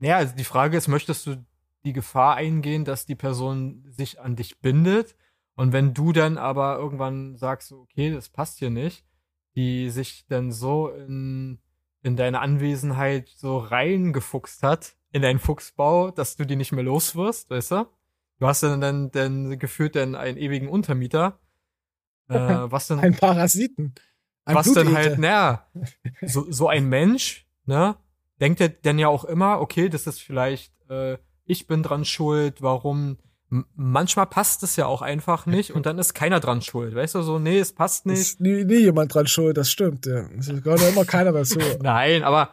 Ja, 0.00 0.18
also 0.18 0.34
die 0.36 0.44
Frage 0.44 0.76
ist, 0.76 0.88
möchtest 0.88 1.26
du 1.26 1.44
die 1.86 1.94
Gefahr 1.94 2.36
eingehen, 2.36 2.84
dass 2.84 3.06
die 3.06 3.14
Person 3.14 3.82
sich 3.88 4.20
an 4.20 4.36
dich 4.36 4.60
bindet? 4.60 5.16
Und 5.54 5.72
wenn 5.72 5.94
du 5.94 6.12
dann 6.12 6.36
aber 6.36 6.76
irgendwann 6.76 7.36
sagst, 7.36 7.72
okay, 7.72 8.12
das 8.12 8.28
passt 8.28 8.58
hier 8.58 8.68
nicht, 8.68 9.06
die 9.56 9.88
sich 9.88 10.26
dann 10.28 10.52
so 10.52 10.90
in, 10.90 11.58
in 12.02 12.14
deine 12.14 12.40
Anwesenheit 12.40 13.28
so 13.34 13.56
reingefuchst 13.56 14.62
hat, 14.62 14.96
in 15.16 15.22
deinen 15.22 15.38
Fuchsbau, 15.38 16.10
dass 16.10 16.36
du 16.36 16.44
die 16.44 16.56
nicht 16.56 16.72
mehr 16.72 16.84
los 16.84 17.16
wirst, 17.16 17.48
weißt 17.48 17.70
du? 17.70 17.86
Du 18.38 18.46
hast 18.46 18.62
dann, 18.62 18.82
dann, 18.82 19.10
dann 19.12 19.58
gefühlt 19.58 19.96
dann 19.96 20.14
einen 20.14 20.36
ewigen 20.36 20.68
Untermieter, 20.68 21.38
äh, 22.28 22.34
was 22.36 22.88
dann 22.88 23.00
Ein 23.00 23.16
Parasiten. 23.16 23.94
Ein 24.44 24.56
was 24.56 24.66
dann 24.66 24.88
Blutegel. 24.88 24.94
halt, 24.96 25.18
naja, 25.18 25.66
so, 26.22 26.44
so 26.52 26.68
ein 26.68 26.90
Mensch, 26.90 27.46
ne, 27.64 27.96
denkt 28.38 28.60
er 28.60 28.68
dann 28.68 28.98
ja 28.98 29.08
auch 29.08 29.24
immer, 29.24 29.62
okay, 29.62 29.88
das 29.88 30.06
ist 30.06 30.20
vielleicht, 30.20 30.74
äh, 30.90 31.16
ich 31.46 31.66
bin 31.66 31.82
dran 31.82 32.04
schuld, 32.04 32.60
warum, 32.60 33.16
M 33.50 33.64
manchmal 33.74 34.26
passt 34.26 34.62
es 34.64 34.76
ja 34.76 34.84
auch 34.84 35.00
einfach 35.00 35.46
nicht 35.46 35.70
und 35.70 35.86
dann 35.86 35.98
ist 35.98 36.12
keiner 36.12 36.40
dran 36.40 36.60
schuld, 36.60 36.94
weißt 36.94 37.14
du, 37.14 37.22
so, 37.22 37.38
nee, 37.38 37.58
es 37.58 37.72
passt 37.72 38.04
nicht. 38.04 38.18
Ist 38.18 38.40
nie, 38.42 38.64
nie 38.64 38.80
jemand 38.80 39.14
dran 39.14 39.28
schuld, 39.28 39.56
das 39.56 39.70
stimmt, 39.70 40.04
ja. 40.04 40.28
Es 40.36 40.48
gehört 40.48 40.82
ja 40.82 40.90
immer 40.90 41.06
keiner 41.06 41.32
dazu. 41.32 41.58
Nein, 41.80 42.22
aber 42.22 42.50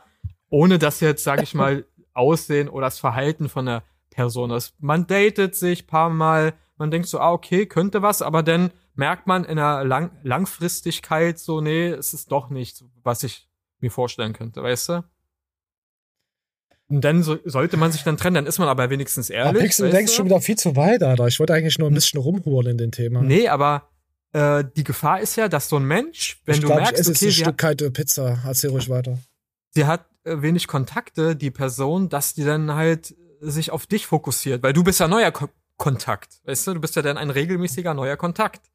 ohne 0.53 0.77
das 0.79 1.01
jetzt, 1.01 1.25
sag 1.25 1.41
ich 1.41 1.55
mal, 1.55 1.83
Aussehen 2.13 2.69
oder 2.69 2.87
das 2.87 2.99
Verhalten 2.99 3.49
von 3.49 3.65
der 3.65 3.83
Person 4.09 4.51
ist. 4.51 4.73
Man 4.79 5.07
datet 5.07 5.55
sich 5.55 5.87
paar 5.87 6.09
Mal, 6.09 6.53
man 6.77 6.91
denkt 6.91 7.07
so, 7.07 7.19
ah, 7.19 7.31
okay, 7.31 7.65
könnte 7.65 8.01
was, 8.01 8.21
aber 8.21 8.43
dann 8.43 8.71
merkt 8.95 9.27
man 9.27 9.43
in 9.43 9.57
der 9.57 9.83
Lang 9.83 10.11
Langfristigkeit 10.23 11.39
so, 11.39 11.61
nee, 11.61 11.87
es 11.87 12.13
ist 12.13 12.31
doch 12.31 12.49
nicht, 12.49 12.83
was 13.03 13.23
ich 13.23 13.49
mir 13.79 13.91
vorstellen 13.91 14.33
könnte, 14.33 14.61
weißt 14.61 14.89
du? 14.89 15.03
Und 16.89 17.01
dann 17.01 17.23
so, 17.23 17.37
sollte 17.45 17.77
man 17.77 17.91
sich 17.91 18.03
dann 18.03 18.17
trennen, 18.17 18.35
dann 18.35 18.45
ist 18.45 18.59
man 18.59 18.67
aber 18.67 18.89
wenigstens 18.89 19.31
Aber 19.31 19.39
ehrlich. 19.39 19.63
Pixel, 19.63 19.89
du 19.89 19.95
denkst 19.95 20.11
du? 20.11 20.17
schon 20.17 20.25
wieder 20.25 20.41
viel 20.41 20.57
zu 20.57 20.75
weit, 20.75 21.01
Alter. 21.01 21.27
Ich 21.27 21.39
wollte 21.39 21.53
eigentlich 21.53 21.79
nur 21.79 21.89
ein 21.89 21.93
bisschen 21.93 22.19
rumhuren 22.19 22.67
in 22.67 22.77
dem 22.77 22.91
Thema. 22.91 23.21
Nee, 23.23 23.47
aber 23.47 23.89
äh, 24.33 24.63
die 24.75 24.83
Gefahr 24.83 25.21
ist 25.21 25.35
ja, 25.35 25.47
dass 25.47 25.69
so 25.69 25.77
ein 25.77 25.85
Mensch, 25.85 26.39
wenn 26.45 26.55
ich 26.55 26.61
du 26.61 26.67
glaube, 26.67 26.81
ich 26.81 26.85
merkst, 26.87 27.01
esse 27.01 27.11
jetzt 27.11 27.21
okay, 27.21 27.27
ein 27.27 27.31
Stück 27.31 27.57
kalte 27.57 27.91
Pizza. 27.91 28.39
Erzähl 28.45 28.69
ruhig 28.69 28.89
weiter. 28.89 29.17
sie 29.71 29.85
hat 29.85 30.05
wenig 30.23 30.67
Kontakte, 30.67 31.35
die 31.35 31.51
Person, 31.51 32.09
dass 32.09 32.33
die 32.33 32.43
dann 32.43 32.73
halt 32.73 33.15
sich 33.39 33.71
auf 33.71 33.85
dich 33.87 34.07
fokussiert, 34.07 34.63
weil 34.63 34.73
du 34.73 34.83
bist 34.83 34.99
ja 34.99 35.07
neuer 35.07 35.31
Ko 35.31 35.49
Kontakt, 35.75 36.39
weißt 36.45 36.67
du, 36.67 36.73
du 36.75 36.79
bist 36.79 36.95
ja 36.95 37.01
dann 37.01 37.17
ein 37.17 37.31
regelmäßiger 37.31 37.93
neuer 37.93 38.15
Kontakt. 38.15 38.69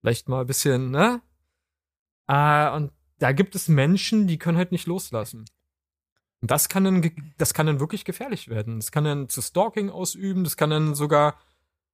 Vielleicht 0.00 0.28
mal 0.28 0.40
ein 0.40 0.46
bisschen, 0.46 0.90
ne? 0.90 1.20
Äh, 2.26 2.70
und 2.70 2.92
da 3.18 3.32
gibt 3.32 3.54
es 3.54 3.68
Menschen, 3.68 4.26
die 4.26 4.38
können 4.38 4.56
halt 4.56 4.72
nicht 4.72 4.86
loslassen. 4.86 5.44
Und 6.40 6.50
das 6.50 6.68
kann 6.68 6.84
dann, 6.84 7.10
das 7.36 7.52
kann 7.52 7.66
dann 7.66 7.78
wirklich 7.78 8.04
gefährlich 8.04 8.48
werden. 8.48 8.80
Das 8.80 8.90
kann 8.90 9.04
dann 9.04 9.28
zu 9.28 9.42
Stalking 9.42 9.90
ausüben, 9.90 10.44
das 10.44 10.56
kann 10.56 10.70
dann 10.70 10.94
sogar 10.94 11.38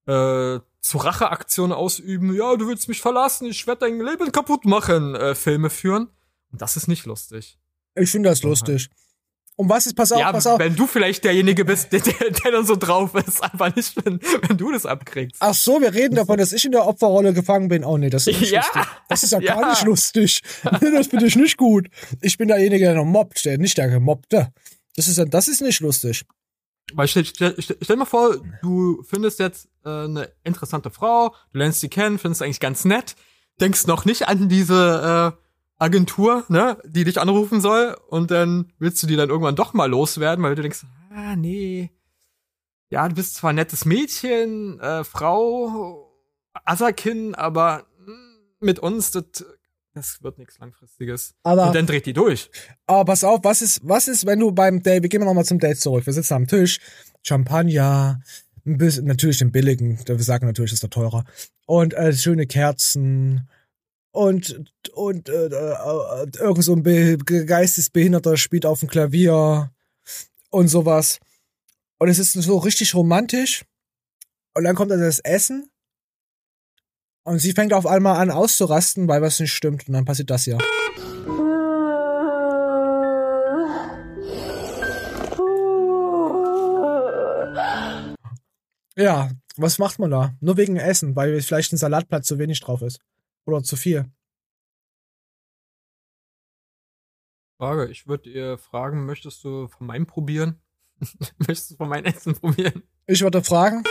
äh, 0.07 0.61
zu 0.81 0.99
Racheaktionen 0.99 1.73
ausüben. 1.73 2.35
Ja, 2.35 2.57
du 2.57 2.69
willst 2.69 2.89
mich 2.89 3.01
verlassen, 3.01 3.47
ich 3.47 3.67
werde 3.67 3.87
dein 3.87 4.01
Leben 4.01 4.33
kaputt 4.33 4.65
machen, 4.65 5.15
äh, 5.15 5.35
Filme 5.35 5.71
führen. 5.71 6.09
Und 6.53 6.63
das 6.63 6.77
ist 6.77 6.89
nicht 6.89 7.07
lustig. 7.07 7.59
Ich 7.97 8.11
finde 8.11 8.29
das 8.31 8.43
lustig. 8.43 8.89
Und 9.57 9.69
was 9.69 9.87
ist, 9.87 9.95
pass 9.95 10.11
auf, 10.11 10.19
ja, 10.19 10.33
pass 10.33 10.49
auf. 10.49 10.59
wenn 10.59 10.75
du 10.75 10.85
vielleicht 10.89 11.23
derjenige 11.23 11.65
bist, 11.65 11.93
der, 11.93 12.01
der, 12.01 12.31
der 12.31 12.51
dann 12.51 12.67
so 12.67 12.75
drauf 12.75 13.15
ist, 13.15 13.41
aber 13.41 13.71
nicht, 13.71 13.95
wenn, 14.05 14.19
wenn 14.49 14.57
du 14.57 14.73
das 14.73 14.85
abkriegst. 14.85 15.37
Ach 15.39 15.55
so, 15.55 15.81
wir 15.81 15.95
reden 15.95 16.17
davon, 16.17 16.39
dass 16.39 16.53
ich 16.53 16.65
in 16.65 16.73
der 16.73 16.85
Opferrolle 16.87 17.33
gefangen 17.33 17.69
bin. 17.69 17.85
Oh 17.85 17.97
nee, 17.97 18.11
das 18.11 18.27
ist 18.27 18.41
nicht 18.41 18.51
Ja. 18.51 18.63
lustig. 18.63 18.83
Das 19.09 19.23
ist 19.23 19.31
ja, 19.31 19.39
gar 19.39 19.61
Ja. 19.61 19.71
nicht 19.71 19.85
lustig. 19.85 20.43
Nee, 20.81 20.91
das 20.93 21.07
finde 21.07 21.27
ich 21.27 21.37
nicht 21.37 21.57
gut. 21.57 21.87
Ich 22.21 22.37
bin 22.37 22.49
derjenige, 22.49 22.85
der 22.87 22.95
noch 22.97 23.05
mobbt, 23.05 23.45
der 23.45 23.57
nicht 23.59 23.79
der 23.79 23.89
Gemobbte. 23.89 24.53
Das 24.97 25.07
ist, 25.07 25.23
das 25.29 25.47
ist 25.47 25.61
nicht 25.61 25.79
lustig. 25.79 26.25
Weil 26.93 27.07
stell, 27.07 27.25
stell, 27.25 27.55
stell, 27.61 27.77
stell 27.81 27.97
mal 27.97 28.05
vor, 28.07 28.37
du 28.61 29.05
findest 29.09 29.39
jetzt 29.39 29.69
äh, 29.85 29.89
eine 29.89 30.33
interessante 30.43 30.91
Frau, 30.91 31.33
du 31.53 31.59
lernst 31.61 31.81
sie 31.81 31.89
kennen, 31.89 32.19
findest 32.19 32.43
eigentlich 32.43 32.61
ganz 32.61 32.85
nett, 32.85 33.15
denkst 33.61 33.87
noch 33.87 34.05
nicht 34.05 34.27
an 34.27 34.49
diese 34.49 35.33
äh, 35.39 35.44
Agentur, 35.79 36.45
ne, 36.49 36.79
die 36.85 37.05
dich 37.05 37.21
anrufen 37.21 37.61
soll, 37.61 37.97
und 38.09 38.31
dann 38.31 38.73
willst 38.79 39.03
du 39.03 39.07
die 39.07 39.17
dann 39.17 39.29
irgendwann 39.29 39.57
doch 39.57 39.75
mal 39.75 39.91
loswerden, 39.91 40.45
weil 40.45 40.55
du 40.55 40.63
denkst, 40.63 40.85
ah, 41.11 41.37
nee, 41.37 41.91
ja, 42.91 43.09
du 43.09 43.15
bist 43.15 43.35
zwar 43.35 43.51
ein 43.51 43.57
nettes 43.57 43.85
Mädchen, 43.85 44.79
äh, 44.81 45.03
Frau, 45.05 46.13
Asakin, 46.65 47.35
aber 47.35 47.87
mit 48.61 48.79
uns, 48.79 49.11
das, 49.11 49.25
das 49.95 50.23
wird 50.23 50.39
nichts 50.39 50.59
Langfristiges. 50.59 51.35
Aber- 51.43 51.67
und 51.69 51.75
dann 51.75 51.87
dreht 51.87 52.07
die 52.07 52.13
durch. 52.13 52.51
Aber 52.87 53.05
pass 53.05 53.25
auf, 53.25 53.41
was 53.43 53.63
ist, 53.63 53.81
was 53.83 54.07
ist, 54.09 54.27
wenn 54.27 54.39
du 54.41 54.53
beim 54.53 54.83
Date, 54.83 55.03
wir 55.03 55.09
gehen 55.09 55.25
noch 55.25 55.35
mal 55.35 55.45
zum 55.45 55.59
Date 55.59 55.81
zurück. 55.81 56.07
Wir 56.07 56.13
sitzen 56.13 56.35
am 56.35 56.47
Tisch, 56.47 56.79
Champagner, 57.23 58.21
ein 58.67 58.79
bisschen, 58.79 59.07
natürlich 59.07 59.39
den 59.39 59.53
billigen, 59.53 59.99
wir 60.07 60.19
sagen 60.21 60.47
natürlich, 60.47 60.73
ist 60.73 60.83
der 60.83 60.91
teurer. 60.91 61.25
Und 61.67 61.95
äh, 61.95 62.13
schöne 62.13 62.47
Kerzen 62.47 63.49
und, 64.15 64.73
und 64.93 65.29
äh, 65.29 65.47
äh, 65.47 66.27
irgend 66.39 66.63
so 66.63 66.73
ein 66.73 66.85
Be 66.85 67.19
Geistesbehinderter 67.19 68.37
spielt 68.37 68.65
auf 68.65 68.79
dem 68.79 68.89
Klavier 68.89 69.73
und 70.51 70.69
sowas. 70.69 71.19
Und 71.99 72.09
es 72.09 72.21
ist 72.21 72.33
so 72.35 72.59
richtig 72.59 72.95
romantisch. 72.95 73.65
Und 74.55 74.63
dann 74.63 74.77
kommt 74.77 74.93
dann 74.93 75.01
das 75.01 75.19
Essen. 75.19 75.69
Und 77.25 77.41
sie 77.41 77.53
fängt 77.53 77.73
auf 77.73 77.87
einmal 77.87 78.21
an 78.21 78.31
auszurasten, 78.31 79.09
weil 79.09 79.21
was 79.21 79.41
nicht 79.41 79.53
stimmt. 79.53 79.89
Und 79.89 79.95
dann 79.95 80.05
passiert 80.05 80.31
das 80.31 80.45
hier. 80.45 80.59
Ja, 88.97 89.31
was 89.57 89.81
macht 89.81 89.99
man 89.99 90.13
da? 90.13 90.35
Nur 90.39 90.57
wegen 90.57 90.77
Essen, 90.77 91.17
weil 91.17 91.43
vielleicht 91.43 91.73
ein 91.73 91.79
Salatblatt 91.79 92.25
zu 92.25 92.39
wenig 92.39 92.61
drauf 92.61 92.81
ist. 92.81 93.01
Oder 93.47 93.63
zu 93.63 93.77
viel. 93.77 94.11
Frage, 97.59 97.91
ich 97.91 98.07
würde 98.07 98.31
ihr 98.31 98.59
fragen, 98.59 99.07
möchtest 99.07 99.45
du 99.45 99.69
von 99.69 99.87
meinem 99.87 100.07
probieren? 100.07 100.61
möchtest 101.39 101.73
du 101.73 101.77
von 101.77 101.89
meinem 101.89 102.07
Essen 102.07 102.35
probieren? 102.35 102.83
Ich 103.07 103.21
würde 103.23 103.43
fragen, 103.43 103.85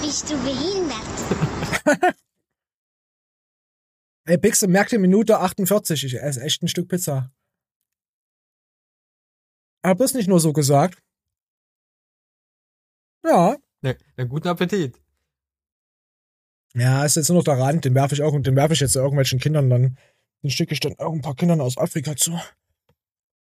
Bist 0.00 0.30
du 0.30 0.36
behindert? 0.42 2.14
ey 4.26 4.38
Pixel, 4.38 4.68
merk 4.68 4.88
dir 4.88 4.98
Minute 4.98 5.38
48, 5.38 6.04
ich 6.04 6.14
esse 6.14 6.40
echt 6.40 6.62
ein 6.62 6.68
Stück 6.68 6.88
Pizza. 6.88 7.32
Hab 9.84 9.98
das 9.98 10.14
nicht 10.14 10.28
nur 10.28 10.40
so 10.40 10.52
gesagt? 10.52 11.02
Ja, 13.24 13.56
Ne, 13.82 13.96
ne, 14.16 14.28
guten 14.28 14.48
Appetit. 14.48 15.00
Ja, 16.74 17.04
ist 17.04 17.16
jetzt 17.16 17.28
nur 17.28 17.38
noch 17.38 17.44
der 17.44 17.58
Rand, 17.58 17.84
den 17.84 17.94
werfe 17.94 18.14
ich 18.14 18.22
auch, 18.22 18.38
den 18.38 18.56
werfe 18.56 18.74
ich 18.74 18.80
jetzt 18.80 18.94
irgendwelchen 18.94 19.40
Kindern 19.40 19.70
dann, 19.70 19.98
den 20.42 20.50
schicke 20.50 20.72
ich 20.72 20.80
dann 20.80 20.92
irgendein 20.92 21.22
paar 21.22 21.34
Kindern 21.34 21.60
aus 21.60 21.76
Afrika 21.76 22.14
zu. 22.16 22.38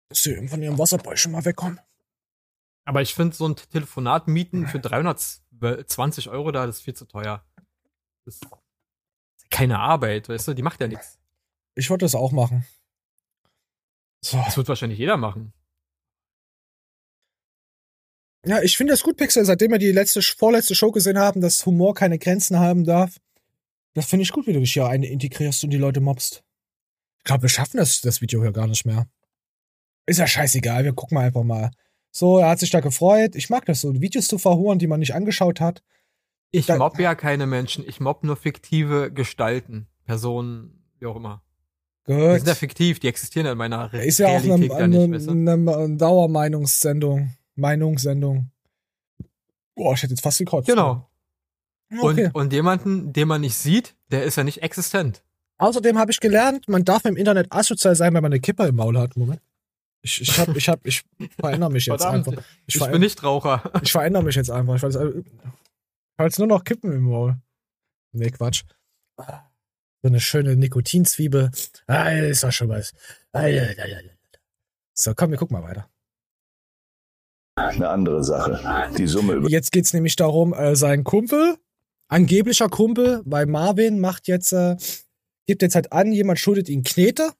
Dass 0.09 0.23
sie 0.23 0.47
von 0.47 0.61
ihrem 0.63 0.77
Wasserbäuschen 0.77 1.31
mal 1.31 1.45
wegkommen. 1.45 1.79
Aber 2.85 3.03
ich 3.03 3.13
finde 3.13 3.35
so 3.35 3.47
ein 3.47 3.55
Telefonat 3.55 4.27
mieten 4.27 4.65
für 4.65 4.79
320 4.79 6.29
Euro 6.29 6.51
da, 6.51 6.65
das 6.65 6.77
ist 6.77 6.81
viel 6.81 6.95
zu 6.95 7.05
teuer. 7.05 7.45
Das 8.25 8.35
ist 8.35 8.47
keine 9.51 9.79
Arbeit, 9.79 10.27
weißt 10.27 10.47
du, 10.47 10.53
die 10.55 10.63
macht 10.63 10.81
ja 10.81 10.87
nichts. 10.87 11.19
Ich 11.75 11.89
wollte 11.91 12.05
das 12.05 12.15
auch 12.15 12.31
machen. 12.31 12.65
So. 14.21 14.37
Das 14.37 14.57
wird 14.57 14.67
wahrscheinlich 14.67 14.99
jeder 14.99 15.17
machen. 15.17 15.53
Ja, 18.45 18.61
ich 18.61 18.77
finde 18.77 18.93
das 18.93 19.03
gut, 19.03 19.17
Pixel, 19.17 19.43
seitdem 19.43 19.71
wir 19.71 19.79
die 19.79 19.91
letzte, 19.91 20.21
vorletzte 20.21 20.75
Show 20.75 20.91
gesehen 20.91 21.17
haben, 21.19 21.41
dass 21.41 21.65
Humor 21.65 21.93
keine 21.93 22.17
Grenzen 22.17 22.57
haben 22.57 22.85
darf. 22.85 23.17
Das 23.93 24.05
finde 24.05 24.23
ich 24.23 24.31
gut, 24.31 24.47
wie 24.47 24.53
du 24.53 24.59
dich 24.59 24.73
hier 24.73 24.87
eine 24.87 25.07
integrierst 25.07 25.63
und 25.63 25.71
die 25.71 25.77
Leute 25.77 25.99
mobst. 25.99 26.43
Ich 27.17 27.23
glaube, 27.25 27.41
wir 27.43 27.49
schaffen 27.49 27.77
das, 27.77 27.99
das 28.01 28.21
Video 28.21 28.41
hier 28.41 28.53
gar 28.53 28.67
nicht 28.67 28.85
mehr. 28.85 29.07
Ist 30.05 30.19
ja 30.19 30.27
scheißegal, 30.27 30.85
wir 30.85 30.93
gucken 30.93 31.15
mal 31.15 31.25
einfach 31.25 31.43
mal. 31.43 31.71
So, 32.11 32.39
er 32.39 32.49
hat 32.49 32.59
sich 32.59 32.69
da 32.69 32.79
gefreut. 32.79 33.35
Ich 33.35 33.49
mag 33.49 33.65
das 33.65 33.81
so, 33.81 33.93
Videos 34.01 34.27
zu 34.27 34.37
verhuren, 34.37 34.79
die 34.79 34.87
man 34.87 34.99
nicht 34.99 35.13
angeschaut 35.13 35.59
hat. 35.59 35.83
Ich 36.51 36.65
Da- 36.65 36.77
mobb 36.77 36.97
ja 36.99 37.13
keine 37.15 37.45
Menschen, 37.45 37.85
ich 37.87 37.99
mobb 37.99 38.23
nur 38.23 38.35
fiktive 38.37 39.11
Gestalten, 39.11 39.87
Personen, 40.05 40.83
wie 40.97 41.05
auch 41.05 41.15
immer. 41.15 41.43
Die 42.07 42.13
Gut. 42.13 42.37
sind 42.37 42.47
ja 42.47 42.55
fiktiv, 42.55 42.99
die 42.99 43.07
existieren 43.07 43.45
ja 43.45 43.51
in 43.51 43.57
meiner 43.57 43.93
Re 43.93 44.03
Ist 44.03 44.17
ja 44.17 44.29
auch 44.29 44.41
eine, 44.43 44.73
eine, 44.73 45.73
eine 45.75 45.97
Dauermeinungssendung. 45.97 47.35
Meinungssendung. 47.59 48.51
Boah, 49.75 49.93
ich 49.93 50.03
hätte 50.03 50.13
jetzt 50.13 50.21
fast 50.23 50.39
gekotzt. 50.39 50.67
Genau. 50.67 51.09
Okay. 51.99 52.25
Und, 52.27 52.35
und 52.35 52.53
jemanden, 52.53 53.13
den 53.13 53.27
man 53.27 53.41
nicht 53.41 53.55
sieht, 53.55 53.95
der 54.11 54.23
ist 54.23 54.35
ja 54.35 54.43
nicht 54.43 54.61
existent. 54.61 55.23
Außerdem 55.57 55.97
habe 55.97 56.11
ich 56.11 56.19
gelernt, 56.19 56.67
man 56.67 56.85
darf 56.85 57.05
im 57.05 57.17
Internet 57.17 57.51
asozial 57.51 57.95
sein, 57.95 58.13
wenn 58.13 58.21
man 58.23 58.31
eine 58.31 58.39
Kippe 58.39 58.65
im 58.67 58.75
Maul 58.75 58.97
hat. 58.97 59.17
Moment. 59.17 59.41
Ich, 60.01 60.21
ich 60.21 60.37
hab, 60.39 60.55
ich 60.55 60.69
hab, 60.69 60.85
ich 60.85 61.03
verändere 61.39 61.71
mich 61.71 61.85
jetzt 61.87 62.01
Verdammt, 62.01 62.27
einfach. 62.29 62.43
ich 62.67 62.77
veränder- 62.77 62.91
bin 62.93 63.01
nicht 63.01 63.21
Raucher. 63.23 63.69
Ich 63.81 63.91
verändere 63.91 64.23
mich 64.23 64.35
jetzt 64.35 64.49
einfach. 64.51 64.75
Ich 64.75 64.83
ich 64.83 64.95
habe 64.95 66.27
jetzt 66.29 66.39
nur 66.39 66.47
noch 66.47 66.63
Kippen 66.63 66.91
im 66.93 67.01
Maul. 67.03 67.37
Nee, 68.13 68.31
Quatsch. 68.31 68.63
So 69.17 70.07
eine 70.07 70.19
schöne 70.21 70.55
Nikotinzwiebel. 70.55 71.51
Ah, 71.87 72.09
ist 72.11 72.43
doch 72.43 72.51
schon 72.51 72.69
was. 72.69 72.93
Ah, 73.33 73.47
ja, 73.47 73.71
ja, 73.71 73.85
ja. 73.85 73.97
So, 74.93 75.13
komm, 75.13 75.31
wir 75.31 75.37
gucken 75.37 75.59
mal 75.59 75.67
weiter. 75.67 75.89
Eine 77.67 77.89
andere 77.89 78.23
Sache. 78.23 78.59
Die 78.97 79.07
Summe 79.07 79.33
über 79.33 79.49
Jetzt 79.49 79.71
geht's 79.71 79.93
nämlich 79.93 80.15
darum, 80.15 80.53
äh, 80.53 80.75
sein 80.75 81.03
Kumpel, 81.03 81.55
angeblicher 82.07 82.69
Kumpel, 82.69 83.21
weil 83.25 83.45
Marvin 83.45 83.99
macht 83.99 84.27
jetzt, 84.27 84.51
äh, 84.53 84.75
gibt 85.47 85.61
jetzt 85.61 85.75
halt 85.75 85.91
an, 85.91 86.11
jemand 86.11 86.39
schuldet 86.39 86.69
ihm 86.69 86.83
Knete 86.83 87.31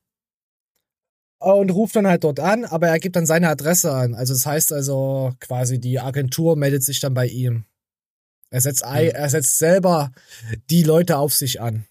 und 1.39 1.70
ruft 1.72 1.95
dann 1.95 2.07
halt 2.07 2.24
dort 2.24 2.39
an, 2.39 2.65
aber 2.65 2.88
er 2.89 2.99
gibt 2.99 3.15
dann 3.15 3.26
seine 3.26 3.49
Adresse 3.49 3.91
an. 3.93 4.13
Also 4.13 4.34
das 4.34 4.45
heißt 4.45 4.74
also 4.74 5.34
quasi, 5.39 5.80
die 5.80 5.99
Agentur 5.99 6.55
meldet 6.55 6.84
sich 6.84 6.99
dann 6.99 7.13
bei 7.13 7.28
ihm. 7.28 7.65
Er 8.51 8.61
setzt, 8.61 8.84
ei- 8.84 9.09
er 9.09 9.30
setzt 9.30 9.57
selber 9.59 10.11
die 10.70 10.84
Leute 10.84 11.17
auf 11.17 11.34
sich 11.34 11.61
an. 11.61 11.86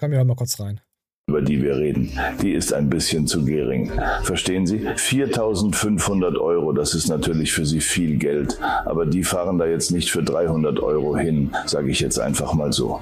Komm, 0.00 0.10
wir 0.10 0.18
hören 0.18 0.26
mal 0.28 0.36
kurz 0.36 0.58
rein. 0.58 0.80
Über 1.28 1.42
die 1.42 1.62
wir 1.62 1.76
reden, 1.76 2.10
die 2.40 2.52
ist 2.52 2.72
ein 2.72 2.88
bisschen 2.88 3.26
zu 3.26 3.44
gering. 3.44 3.92
Verstehen 4.22 4.66
Sie? 4.66 4.88
4500 4.96 6.38
Euro, 6.38 6.72
das 6.72 6.94
ist 6.94 7.08
natürlich 7.08 7.52
für 7.52 7.66
Sie 7.66 7.80
viel 7.80 8.16
Geld. 8.16 8.58
Aber 8.86 9.04
die 9.04 9.22
fahren 9.22 9.58
da 9.58 9.66
jetzt 9.66 9.90
nicht 9.90 10.10
für 10.10 10.22
300 10.22 10.80
Euro 10.80 11.18
hin, 11.18 11.50
sage 11.66 11.90
ich 11.90 12.00
jetzt 12.00 12.18
einfach 12.18 12.54
mal 12.54 12.72
so. 12.72 13.00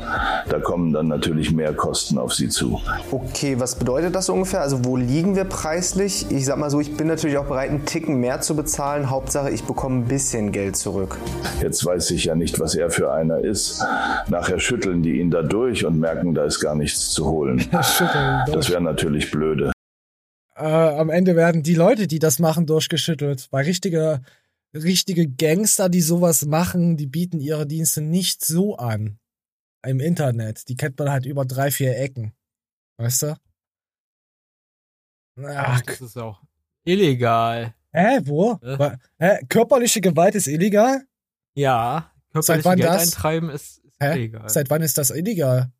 Da 0.49 0.59
kommen 0.59 0.93
dann 0.93 1.07
natürlich 1.07 1.53
mehr 1.53 1.73
Kosten 1.73 2.19
auf 2.19 2.35
Sie 2.35 2.49
zu. 2.49 2.81
Okay, 3.13 3.61
was 3.61 3.77
bedeutet 3.77 4.17
das 4.17 4.29
ungefähr? 4.29 4.61
Also 4.61 4.85
wo 4.85 4.97
liegen 4.97 5.37
wir 5.37 5.45
preislich? 5.45 6.27
Ich 6.29 6.47
sag 6.47 6.59
mal 6.59 6.69
so, 6.69 6.81
ich 6.81 6.97
bin 6.97 7.07
natürlich 7.07 7.39
auch 7.39 7.47
bereit, 7.47 7.71
einen 7.71 7.85
Ticken 7.85 8.19
mehr 8.19 8.41
zu 8.41 8.57
bezahlen. 8.57 9.09
Hauptsache, 9.09 9.51
ich 9.51 9.63
bekomme 9.63 9.99
ein 9.99 10.05
bisschen 10.07 10.51
Geld 10.51 10.75
zurück. 10.75 11.17
Jetzt 11.63 11.87
weiß 11.87 12.11
ich 12.11 12.25
ja 12.25 12.35
nicht, 12.35 12.59
was 12.59 12.75
er 12.75 12.91
für 12.91 13.13
einer 13.13 13.39
ist. 13.39 13.85
Nachher 14.29 14.59
schütteln 14.59 15.05
die 15.05 15.21
ihn 15.21 15.31
da 15.31 15.43
durch 15.43 15.87
und 15.87 16.01
merken, 16.01 16.35
da 16.35 16.45
ist 16.45 16.59
gar 16.59 16.75
nichts 16.75 17.11
zu 17.11 17.27
holen. 17.27 17.65
Das 18.47 18.71
wäre 18.71 18.81
natürlich 18.83 19.31
blöde. 19.31 19.73
Äh, 20.55 20.65
am 20.65 21.11
Ende 21.11 21.37
werden 21.37 21.63
die 21.63 21.75
Leute, 21.75 22.07
die 22.07 22.19
das 22.19 22.39
machen, 22.39 22.67
durchgeschüttelt. 22.67 23.49
Weil 23.51 23.65
richtige, 23.65 24.23
richtige 24.75 25.29
Gangster, 25.29 25.89
die 25.89 26.01
sowas 26.01 26.45
machen, 26.47 26.97
die 26.97 27.07
bieten 27.07 27.41
ihre 27.41 27.67
Dienste 27.67 28.01
nicht 28.01 28.45
so 28.45 28.77
an. 28.77 29.19
Im 29.85 30.01
Internet. 30.01 30.69
Die 30.69 30.77
kennt 30.77 30.99
man 30.99 31.11
halt 31.11 31.27
über 31.27 31.45
drei, 31.45 31.71
vier 31.71 31.97
Ecken. 31.99 32.33
Weißt 32.99 33.23
du? 33.23 33.37
Ach, 35.45 35.81
das 35.83 36.01
ist 36.01 36.17
auch 36.17 36.43
illegal. 36.85 37.75
hä, 37.93 38.21
wo? 38.25 38.59
Äh? 38.63 38.97
Hä, 39.19 39.45
körperliche 39.49 40.01
Gewalt 40.01 40.35
ist 40.35 40.47
illegal? 40.47 41.03
Ja, 41.55 42.11
Seit 42.33 42.63
körperliche 42.63 42.65
wann 42.65 42.77
Geld 42.79 42.89
das? 42.89 43.03
eintreiben 43.03 43.51
ist, 43.51 43.79
ist 43.85 43.97
Hä? 44.01 44.13
illegal. 44.15 44.49
Seit 44.49 44.71
wann 44.71 44.83
ist 44.83 44.97
das 44.99 45.11
illegal? 45.11 45.71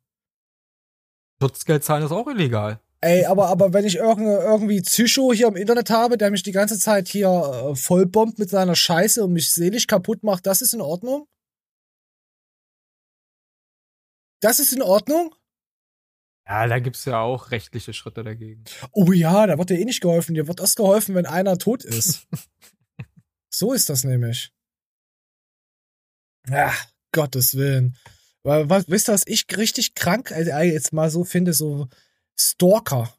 Schutzgeld 1.41 1.83
zahlen 1.83 2.03
ist 2.03 2.11
auch 2.11 2.27
illegal. 2.27 2.79
Ey, 2.99 3.25
aber, 3.25 3.47
aber 3.47 3.73
wenn 3.73 3.85
ich 3.85 3.97
irgend, 3.97 4.25
irgendwie 4.25 4.81
Psycho 4.81 5.31
hier 5.31 5.47
im 5.47 5.55
Internet 5.55 5.91
habe, 5.91 6.17
der 6.17 6.31
mich 6.31 6.41
die 6.41 6.51
ganze 6.51 6.79
Zeit 6.79 7.07
hier 7.07 7.29
äh, 7.29 7.75
vollbombt 7.75 8.39
mit 8.39 8.49
seiner 8.49 8.75
Scheiße 8.75 9.23
und 9.23 9.33
mich 9.33 9.51
seelisch 9.51 9.85
kaputt 9.85 10.23
macht, 10.23 10.47
das 10.47 10.61
ist 10.61 10.73
in 10.73 10.81
Ordnung? 10.81 11.27
Das 14.41 14.59
ist 14.59 14.73
in 14.73 14.81
Ordnung? 14.81 15.33
Ja, 16.47 16.65
da 16.65 16.79
gibt's 16.79 17.05
ja 17.05 17.19
auch 17.19 17.51
rechtliche 17.51 17.93
Schritte 17.93 18.23
dagegen. 18.23 18.63
Oh 18.93 19.11
ja, 19.11 19.45
da 19.45 19.57
wird 19.57 19.69
dir 19.69 19.79
eh 19.79 19.85
nicht 19.85 20.01
geholfen. 20.01 20.33
Dir 20.33 20.47
wird 20.47 20.59
erst 20.59 20.77
geholfen, 20.77 21.13
wenn 21.13 21.25
einer 21.25 21.57
tot 21.57 21.83
ist. 21.83 22.25
so 23.49 23.73
ist 23.73 23.89
das 23.89 24.05
nämlich. 24.05 24.51
Ach, 26.49 26.85
Gottes 27.11 27.55
Willen. 27.55 27.97
Weil, 28.47 28.69
Was, 28.69 28.87
wisst 28.87 29.09
ihr, 29.09 29.13
was 29.13 29.23
ich 29.25 29.45
richtig 29.57 29.93
krank 29.93 30.31
also, 30.31 30.51
äh, 30.51 30.71
jetzt 30.71 30.93
mal 30.93 31.09
so 31.09 31.25
finde? 31.25 31.51
So 31.51 31.89
Stalker. 32.39 33.13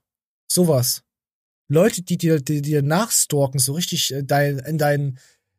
Sowas. 0.50 1.04
Leute, 1.68 2.00
die 2.00 2.16
dir, 2.16 2.40
die 2.40 2.62
dir 2.62 2.80
nachstalken, 2.80 3.60
so 3.60 3.74
richtig 3.74 4.10
äh, 4.14 4.24
dein, 4.24 4.58
in 4.60 4.78
dein, 4.78 5.18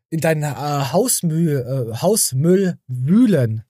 in 0.10 0.22
dein 0.22 0.42
äh, 0.42 0.48
Hausmüll, 0.48 1.92
äh, 1.92 1.98
Hausmüll 1.98 2.80
wühlen. 2.88 3.64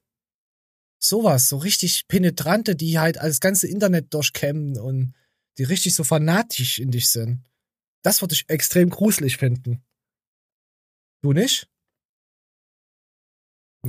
Sowas, 0.98 1.50
so 1.50 1.58
richtig 1.58 2.08
penetrante, 2.08 2.76
die 2.76 2.98
halt 2.98 3.16
das 3.16 3.40
ganze 3.40 3.68
Internet 3.68 4.14
durchkämmen 4.14 4.78
und 4.78 5.12
die 5.58 5.64
richtig 5.64 5.94
so 5.94 6.02
fanatisch 6.02 6.78
in 6.78 6.92
dich 6.92 7.10
sind. 7.10 7.44
Das 8.00 8.22
würde 8.22 8.32
ich 8.32 8.48
extrem 8.48 8.88
gruselig 8.88 9.36
finden. 9.36 9.82
Du 11.20 11.34
nicht? 11.34 11.68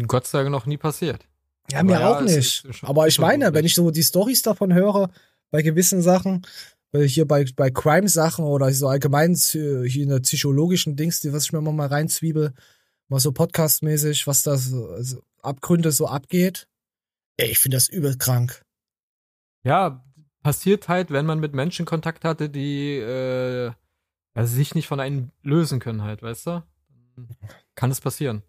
Gott 0.07 0.27
sei 0.27 0.39
Dank 0.39 0.51
noch 0.51 0.65
nie 0.65 0.77
passiert. 0.77 1.30
Ja, 1.69 1.79
Aber 1.79 1.87
mir 1.87 1.99
ja, 1.99 2.17
auch 2.17 2.21
nicht. 2.21 2.65
Aber 2.81 3.07
ich 3.07 3.19
meine, 3.19 3.53
wenn 3.53 3.65
ich 3.65 3.75
so 3.75 3.91
die 3.91 4.03
Stories 4.03 4.41
davon 4.41 4.73
höre, 4.73 5.09
bei 5.51 5.61
gewissen 5.61 6.01
Sachen, 6.01 6.45
weil 6.91 7.07
hier 7.07 7.27
bei, 7.27 7.45
bei 7.55 7.69
Crime-Sachen 7.69 8.45
oder 8.45 8.71
so 8.73 8.87
allgemein 8.87 9.33
äh, 9.33 9.83
hier 9.87 10.03
in 10.03 10.09
der 10.09 10.19
psychologischen 10.19 10.95
Dings, 10.95 11.19
die 11.21 11.31
was 11.31 11.45
ich 11.45 11.53
mir 11.53 11.59
immer 11.59 11.71
mal 11.71 11.87
reinzwiebel, 11.87 12.53
mal 13.07 13.19
so 13.19 13.31
podcastmäßig, 13.31 14.27
was 14.27 14.43
da 14.43 14.57
so, 14.57 14.87
also 14.87 15.21
Abgründe 15.41 15.91
so 15.91 16.07
abgeht. 16.07 16.67
Ey, 17.37 17.51
ich 17.51 17.59
finde 17.59 17.77
das 17.77 17.89
übel 17.89 18.17
krank. 18.17 18.63
Ja, 19.63 20.03
passiert 20.43 20.89
halt, 20.89 21.11
wenn 21.11 21.25
man 21.25 21.39
mit 21.39 21.53
Menschen 21.53 21.85
Kontakt 21.85 22.25
hatte, 22.25 22.49
die 22.49 22.97
äh, 22.97 23.71
ja, 24.35 24.45
sich 24.45 24.75
nicht 24.75 24.87
von 24.87 24.99
einem 24.99 25.31
lösen 25.43 25.79
können 25.79 26.03
halt, 26.03 26.23
weißt 26.23 26.47
du? 26.47 26.63
Kann 27.75 27.91
es 27.91 28.01
passieren. 28.01 28.43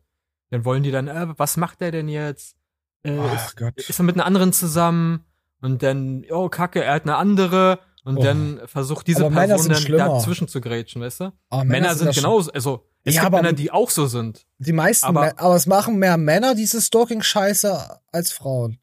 Dann 0.50 0.64
wollen 0.64 0.82
die 0.82 0.90
dann, 0.90 1.08
äh, 1.08 1.38
was 1.38 1.56
macht 1.56 1.80
der 1.80 1.90
denn 1.90 2.08
jetzt? 2.08 2.56
Äh, 3.04 3.34
ist, 3.34 3.56
Gott. 3.56 3.74
ist 3.76 3.98
er 3.98 4.04
mit 4.04 4.14
einer 4.16 4.26
anderen 4.26 4.52
zusammen? 4.52 5.24
Und 5.60 5.82
dann, 5.82 6.24
oh 6.30 6.48
Kacke, 6.48 6.82
er 6.84 6.94
hat 6.94 7.02
eine 7.04 7.16
andere. 7.16 7.78
Und 8.04 8.18
Oh. 8.18 8.22
dann 8.22 8.60
versucht 8.66 9.06
diese 9.06 9.26
Aber 9.26 9.34
Person 9.46 9.68
dann 9.68 9.96
dazwischen 9.96 10.48
zu 10.48 10.60
grätschen, 10.60 11.00
weißt 11.02 11.20
du? 11.20 11.24
Aber 11.50 11.64
Männer, 11.64 11.66
Männer 11.88 11.94
sind 11.94 12.12
sind 12.14 12.24
genauso, 12.24 12.50
also 12.52 12.84
es 13.04 13.14
Ja, 13.14 13.22
gibt 13.22 13.32
Männer, 13.34 13.52
die 13.52 13.70
auch 13.70 13.90
so 13.90 14.06
sind. 14.06 14.44
Die 14.58 14.72
meisten, 14.72 15.06
Aber- 15.06 15.38
aber, 15.38 15.54
es 15.54 15.66
machen 15.66 15.98
mehr 15.98 16.16
Männer 16.16 16.56
diese 16.56 16.80
Stalking-Scheiße 16.80 18.00
als 18.10 18.32
Frauen. 18.32 18.78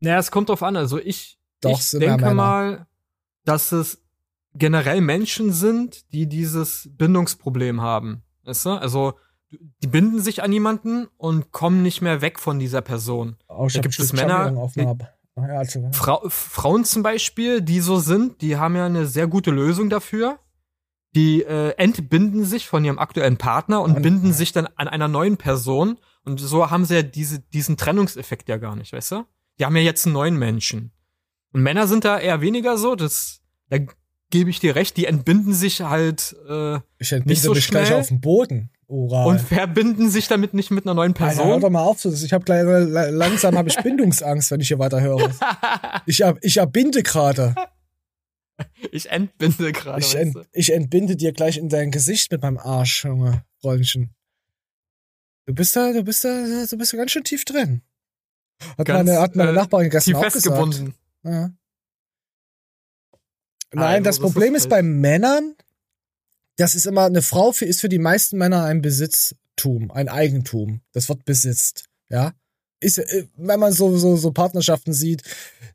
Naja, 0.00 0.18
es 0.18 0.30
kommt 0.32 0.48
drauf 0.48 0.62
an. 0.64 0.76
Also 0.76 0.98
ich, 0.98 1.38
Doch, 1.60 1.78
ich 1.78 1.90
denke 1.92 2.34
mal, 2.34 2.86
dass 3.44 3.70
es 3.72 4.02
generell 4.54 5.00
Menschen 5.00 5.52
sind, 5.52 6.12
die 6.12 6.28
dieses 6.28 6.88
Bindungsproblem 6.92 7.80
haben. 7.82 8.22
Weißt 8.44 8.66
du? 8.66 8.70
Also 8.70 9.14
die 9.82 9.86
binden 9.86 10.20
sich 10.20 10.42
an 10.42 10.52
jemanden 10.52 11.06
und 11.16 11.52
kommen 11.52 11.82
nicht 11.82 12.02
mehr 12.02 12.20
weg 12.20 12.38
von 12.38 12.58
dieser 12.58 12.80
Person. 12.80 13.36
Oh, 13.48 13.68
da 13.72 13.80
gibt 13.80 13.98
es 13.98 14.12
Männer, 14.12 14.50
dem 14.76 14.98
ja, 15.36 15.58
also, 15.58 15.88
Frau, 15.92 16.22
Frauen 16.28 16.84
zum 16.84 17.02
Beispiel, 17.02 17.60
die 17.60 17.80
so 17.80 17.98
sind, 17.98 18.40
die 18.40 18.56
haben 18.56 18.76
ja 18.76 18.86
eine 18.86 19.06
sehr 19.06 19.26
gute 19.26 19.50
Lösung 19.50 19.90
dafür. 19.90 20.38
Die 21.16 21.42
äh, 21.42 21.70
entbinden 21.76 22.44
sich 22.44 22.68
von 22.68 22.84
ihrem 22.84 22.98
aktuellen 22.98 23.36
Partner 23.36 23.82
und 23.82 23.96
Und- 23.96 24.02
binden 24.02 24.32
sich 24.32 24.52
dann 24.52 24.68
an 24.76 24.86
einer 24.88 25.08
neuen 25.08 25.36
Person. 25.36 25.98
Und 26.24 26.38
so 26.38 26.70
haben 26.70 26.84
sie 26.84 26.94
ja 26.94 27.02
diese, 27.02 27.40
diesen 27.40 27.76
Trennungseffekt 27.76 28.48
ja 28.48 28.58
gar 28.58 28.76
nicht, 28.76 28.92
weißt 28.92 29.12
du? 29.12 29.24
die 29.58 29.64
haben 29.64 29.76
ja 29.76 29.82
jetzt 29.82 30.06
einen 30.06 30.14
neuen 30.14 30.36
Menschen. 30.38 30.92
Und 31.52 31.62
Männer 31.62 31.86
sind 31.86 32.04
da 32.04 32.18
eher 32.18 32.40
weniger 32.40 32.76
so, 32.76 32.94
das, 32.96 33.40
da 33.68 33.78
gebe 34.30 34.50
ich 34.50 34.58
dir 34.58 34.74
recht, 34.74 34.96
die 34.96 35.06
entbinden 35.06 35.54
sich 35.54 35.82
halt 35.82 36.34
äh, 36.48 36.80
Ich 36.98 37.12
entbinde 37.12 37.28
nicht 37.28 37.42
so 37.42 37.52
mich 37.54 37.64
schnell 37.64 37.84
gleich 37.84 37.94
auf 37.94 38.08
den 38.08 38.20
Boden. 38.20 38.70
Oral. 38.86 39.26
und 39.28 39.40
verbinden 39.40 40.10
sich 40.10 40.28
damit 40.28 40.54
nicht 40.54 40.70
mit 40.70 40.84
einer 40.86 40.94
neuen 40.94 41.12
Alter, 41.12 41.36
hör 41.36 41.42
Person. 41.44 41.60
doch 41.60 41.70
mal 41.70 41.82
auf, 41.82 42.04
ich 42.04 42.32
habe 42.32 42.52
langsam 43.10 43.56
habe 43.56 43.68
ich 43.68 43.76
Bindungsangst, 43.82 44.50
wenn 44.50 44.60
ich 44.60 44.68
hier 44.68 44.78
weiter 44.78 45.00
höre. 45.00 45.30
Ich, 46.06 46.24
ab, 46.24 46.36
ich 46.42 46.58
erbinde 46.58 47.02
gerade. 47.02 47.54
Ich 48.92 49.10
entbinde 49.10 49.72
gerade. 49.72 50.00
Ich, 50.00 50.14
ent, 50.14 50.36
ich 50.52 50.72
entbinde 50.72 51.16
dir 51.16 51.32
gleich 51.32 51.56
in 51.56 51.68
dein 51.68 51.90
Gesicht 51.90 52.30
mit 52.30 52.42
meinem 52.42 52.58
Arsch, 52.58 53.04
Junge, 53.04 53.44
Freundchen. 53.60 54.14
Du 55.46 55.54
bist 55.54 55.74
da, 55.76 55.92
du 55.92 56.02
bist 56.04 56.24
da, 56.24 56.66
du 56.70 56.76
bist 56.78 56.92
da 56.92 56.96
ganz 56.96 57.10
schön 57.10 57.24
tief 57.24 57.44
drin. 57.44 57.82
Hat 58.78 58.86
Ganz, 58.86 59.06
meine, 59.08 59.20
hat 59.20 59.34
meine 59.34 59.50
äh, 59.50 59.54
Nachbarin 59.54 59.90
gestern 59.90 60.14
auch 60.16 60.22
gesagt. 60.22 60.32
festgebunden. 60.44 60.94
Ja. 61.24 61.50
Nein, 63.72 63.94
Also, 63.96 64.04
das 64.04 64.16
das 64.16 64.20
Problem 64.20 64.54
ist 64.54 64.62
ist 64.64 64.68
bei 64.70 64.82
Männern, 64.82 65.54
das 66.56 66.74
ist 66.74 66.86
immer, 66.86 67.04
eine 67.04 67.22
Frau 67.22 67.52
für, 67.52 67.64
ist 67.64 67.80
für 67.80 67.88
die 67.88 67.98
meisten 67.98 68.38
Männer 68.38 68.64
ein 68.64 68.82
Besitztum, 68.82 69.90
ein 69.90 70.08
Eigentum. 70.08 70.82
Das 70.92 71.08
wird 71.08 71.24
besitzt, 71.24 71.84
ja. 72.08 72.32
Ist, 72.80 72.98
äh, 72.98 73.26
wenn 73.36 73.60
man 73.60 73.72
so, 73.72 73.96
so, 73.96 74.16
so 74.16 74.32
Partnerschaften 74.32 74.92
sieht, 74.92 75.22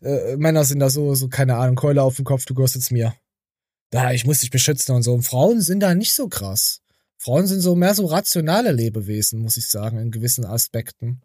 äh, 0.01 0.37
Männer 0.37 0.63
sind 0.63 0.79
da 0.79 0.89
so, 0.89 1.15
so, 1.15 1.27
keine 1.27 1.55
Ahnung, 1.55 1.75
Keule 1.75 2.03
auf 2.03 2.15
dem 2.15 2.25
Kopf, 2.25 2.45
du 2.45 2.53
gehörst 2.53 2.75
jetzt 2.75 2.91
mir. 2.91 3.15
Da, 3.91 4.11
ich 4.11 4.25
muss 4.25 4.41
dich 4.41 4.51
beschützen 4.51 4.95
und 4.95 5.03
so. 5.03 5.13
Und 5.13 5.23
Frauen 5.23 5.61
sind 5.61 5.79
da 5.79 5.95
nicht 5.95 6.13
so 6.13 6.27
krass. 6.27 6.81
Frauen 7.17 7.47
sind 7.47 7.61
so 7.61 7.75
mehr 7.75 7.95
so 7.95 8.05
rationale 8.05 8.71
Lebewesen, 8.71 9.41
muss 9.41 9.57
ich 9.57 9.67
sagen, 9.67 9.97
in 9.97 10.11
gewissen 10.11 10.45
Aspekten. 10.45 11.21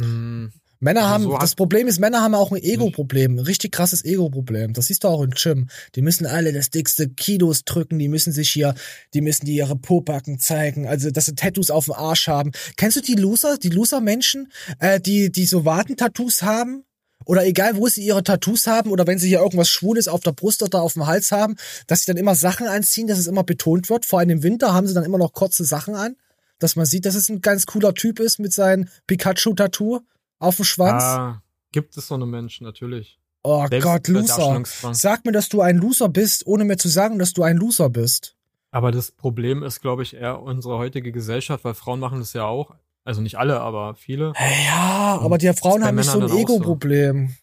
Hm. 0.00 0.52
Männer 0.78 1.02
Also 1.02 1.12
haben, 1.12 1.22
so 1.24 1.38
das 1.38 1.54
Problem 1.54 1.88
ist, 1.88 1.98
Männer 1.98 2.22
haben 2.22 2.34
auch 2.34 2.52
ein 2.52 2.62
Ego-Problem, 2.62 3.36
ein 3.36 3.38
richtig 3.40 3.72
krasses 3.72 4.04
Ego-Problem. 4.04 4.72
Das 4.72 4.86
siehst 4.86 5.04
du 5.04 5.08
auch 5.08 5.22
im 5.22 5.30
Gym. 5.30 5.68
Die 5.94 6.02
müssen 6.02 6.26
alle 6.26 6.52
das 6.52 6.70
dickste 6.70 7.08
Kilos 7.08 7.64
drücken, 7.64 7.98
die 7.98 8.08
müssen 8.08 8.32
sich 8.32 8.50
hier, 8.50 8.74
die 9.14 9.20
müssen 9.20 9.46
die 9.46 9.56
ihre 9.56 9.76
Pobacken 9.76 10.38
zeigen, 10.38 10.86
also 10.86 11.10
dass 11.10 11.26
sie 11.26 11.34
Tattoos 11.34 11.70
auf 11.70 11.86
dem 11.86 11.94
Arsch 11.94 12.28
haben. 12.28 12.52
Kennst 12.76 12.96
du 12.96 13.00
die 13.00 13.14
Loser, 13.14 13.56
die 13.56 13.70
Loser-Menschen, 13.70 14.52
äh, 14.78 15.00
die, 15.00 15.32
die 15.32 15.46
so 15.46 15.64
Wadentattoos 15.64 16.42
haben? 16.42 16.84
Oder 17.24 17.44
egal, 17.44 17.76
wo 17.76 17.88
sie 17.88 18.04
ihre 18.04 18.22
Tattoos 18.22 18.68
haben, 18.68 18.90
oder 18.90 19.06
wenn 19.06 19.18
sie 19.18 19.26
hier 19.26 19.40
irgendwas 19.40 19.68
Schwules 19.68 20.06
auf 20.06 20.20
der 20.20 20.30
Brust 20.30 20.62
oder 20.62 20.82
auf 20.82 20.92
dem 20.92 21.06
Hals 21.06 21.32
haben, 21.32 21.56
dass 21.88 22.00
sie 22.00 22.06
dann 22.06 22.18
immer 22.18 22.36
Sachen 22.36 22.68
anziehen, 22.68 23.08
dass 23.08 23.18
es 23.18 23.26
immer 23.26 23.42
betont 23.42 23.90
wird. 23.90 24.06
Vor 24.06 24.20
allem 24.20 24.30
im 24.30 24.42
Winter 24.44 24.72
haben 24.72 24.86
sie 24.86 24.94
dann 24.94 25.04
immer 25.04 25.18
noch 25.18 25.32
kurze 25.32 25.64
Sachen 25.64 25.96
an, 25.96 26.14
dass 26.60 26.76
man 26.76 26.86
sieht, 26.86 27.04
dass 27.04 27.16
es 27.16 27.28
ein 27.28 27.40
ganz 27.40 27.66
cooler 27.66 27.94
Typ 27.94 28.20
ist 28.20 28.38
mit 28.38 28.52
seinem 28.52 28.88
Pikachu-Tattoo 29.08 30.02
auf 30.38 30.56
dem 30.56 30.64
Schwanz. 30.64 31.02
Ah, 31.02 31.42
gibt 31.72 31.96
es 31.96 32.08
so 32.08 32.14
eine 32.14 32.26
Menschen, 32.26 32.64
natürlich. 32.64 33.18
Oh 33.42 33.66
Selbst 33.68 33.84
Gott, 33.84 34.08
Loser. 34.08 34.62
Sag 34.92 35.24
mir, 35.24 35.32
dass 35.32 35.48
du 35.48 35.60
ein 35.60 35.76
Loser 35.76 36.08
bist, 36.08 36.46
ohne 36.46 36.64
mir 36.64 36.76
zu 36.78 36.88
sagen, 36.88 37.18
dass 37.18 37.32
du 37.32 37.42
ein 37.44 37.56
Loser 37.56 37.88
bist. 37.90 38.34
Aber 38.72 38.90
das 38.90 39.12
Problem 39.12 39.62
ist, 39.62 39.80
glaube 39.80 40.02
ich, 40.02 40.14
eher 40.14 40.42
unsere 40.42 40.76
heutige 40.78 41.12
Gesellschaft, 41.12 41.64
weil 41.64 41.74
Frauen 41.74 42.00
machen 42.00 42.18
das 42.18 42.32
ja 42.32 42.44
auch. 42.44 42.74
Also 43.04 43.20
nicht 43.22 43.38
alle, 43.38 43.60
aber 43.60 43.94
viele. 43.94 44.32
Ja, 44.66 45.18
aber 45.22 45.38
die 45.38 45.52
Frauen 45.52 45.84
haben 45.84 45.94
nicht 45.94 46.10
so 46.10 46.18
ein 46.18 46.24
auch 46.24 46.28
so. 46.30 46.38
Ego-Problem. 46.38 47.36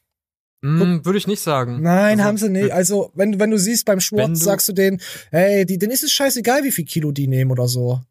Hm, 0.61 1.05
Würde 1.05 1.17
ich 1.17 1.27
nicht 1.27 1.41
sagen. 1.41 1.81
Nein, 1.81 2.19
Also, 2.19 2.23
haben 2.23 2.37
sie 2.37 2.49
nicht. 2.49 2.71
Also, 2.71 3.11
wenn, 3.15 3.39
wenn 3.39 3.49
du 3.51 3.57
siehst 3.57 3.85
beim 3.85 3.99
du- 3.99 4.35
sagst 4.35 4.67
du 4.67 4.73
denen, 4.73 5.01
hey, 5.31 5.65
die, 5.65 5.77
denen 5.77 5.91
ist 5.93 6.03
es 6.03 6.11
scheißegal, 6.11 6.63
wie 6.65 6.71
viel 6.71 6.85
Kilo 6.85 7.11
die 7.11 7.27
nehmen 7.27 7.51
oder 7.51 7.67
so. 7.67 8.01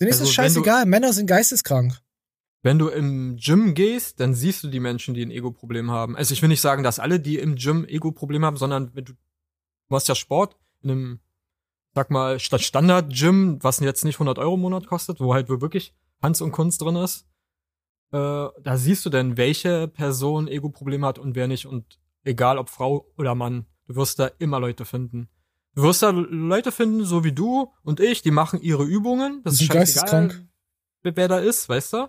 Denen 0.00 0.10
ist 0.10 0.20
Also, 0.20 0.30
es 0.30 0.36
wenn 0.38 0.44
du- 0.44 0.50
scheißegal. 0.54 0.86
Männer 0.86 1.12
sind 1.14 1.26
geisteskrank. 1.26 1.98
Wenn 2.62 2.78
du 2.78 2.88
im 2.88 3.36
Gym 3.36 3.74
gehst, 3.74 4.20
dann 4.20 4.34
siehst 4.34 4.62
du 4.62 4.68
die 4.68 4.80
Menschen, 4.80 5.14
die 5.14 5.22
ein 5.24 5.30
Ego-Problem 5.30 5.90
haben. 5.90 6.14
Also 6.16 6.34
ich 6.34 6.42
will 6.42 6.50
nicht 6.50 6.60
sagen, 6.60 6.82
dass 6.82 6.98
alle, 6.98 7.18
die 7.18 7.38
im 7.38 7.54
Gym 7.56 7.86
Ego-Problem 7.86 8.44
haben, 8.44 8.56
sondern 8.58 8.94
wenn 8.94 9.04
du, 9.06 9.12
du 9.14 9.18
machst 9.88 10.08
ja 10.08 10.14
Sport 10.14 10.56
in 10.82 10.90
einem, 10.90 11.20
sag 11.94 12.10
mal, 12.10 12.38
statt 12.38 12.60
Standard-Gym, 12.60 13.62
was 13.62 13.80
jetzt 13.80 14.04
nicht 14.04 14.16
100 14.16 14.38
Euro 14.38 14.54
im 14.54 14.60
Monat 14.60 14.86
kostet, 14.86 15.20
wo 15.20 15.32
halt 15.32 15.48
wirklich 15.48 15.94
Hans 16.22 16.42
und 16.42 16.52
Kunst 16.52 16.82
drin 16.82 16.96
ist, 16.96 17.26
äh, 18.12 18.16
da 18.18 18.76
siehst 18.76 19.06
du 19.06 19.10
dann, 19.10 19.38
welche 19.38 19.88
Person 19.88 20.46
Ego-Probleme 20.46 21.06
hat 21.06 21.18
und 21.18 21.34
wer 21.36 21.48
nicht. 21.48 21.64
Und 21.66 21.98
egal 22.24 22.58
ob 22.58 22.68
Frau 22.68 23.06
oder 23.16 23.34
Mann, 23.34 23.66
du 23.86 23.96
wirst 23.96 24.18
da 24.18 24.26
immer 24.38 24.60
Leute 24.60 24.84
finden. 24.84 25.28
Du 25.76 25.82
wirst 25.82 26.02
da 26.02 26.10
Leute 26.10 26.72
finden, 26.72 27.04
so 27.04 27.24
wie 27.24 27.32
du 27.32 27.72
und 27.84 28.00
ich, 28.00 28.20
die 28.20 28.32
machen 28.32 28.60
ihre 28.60 28.84
Übungen. 28.84 29.40
Das 29.44 29.56
Die 29.56 29.64
ist 29.64 29.72
sind 29.72 29.80
scheißegal, 29.80 30.28
geisteskrank. 30.28 30.48
wer 31.02 31.28
da 31.28 31.38
ist, 31.38 31.68
weißt 31.68 31.92
du? 31.94 32.08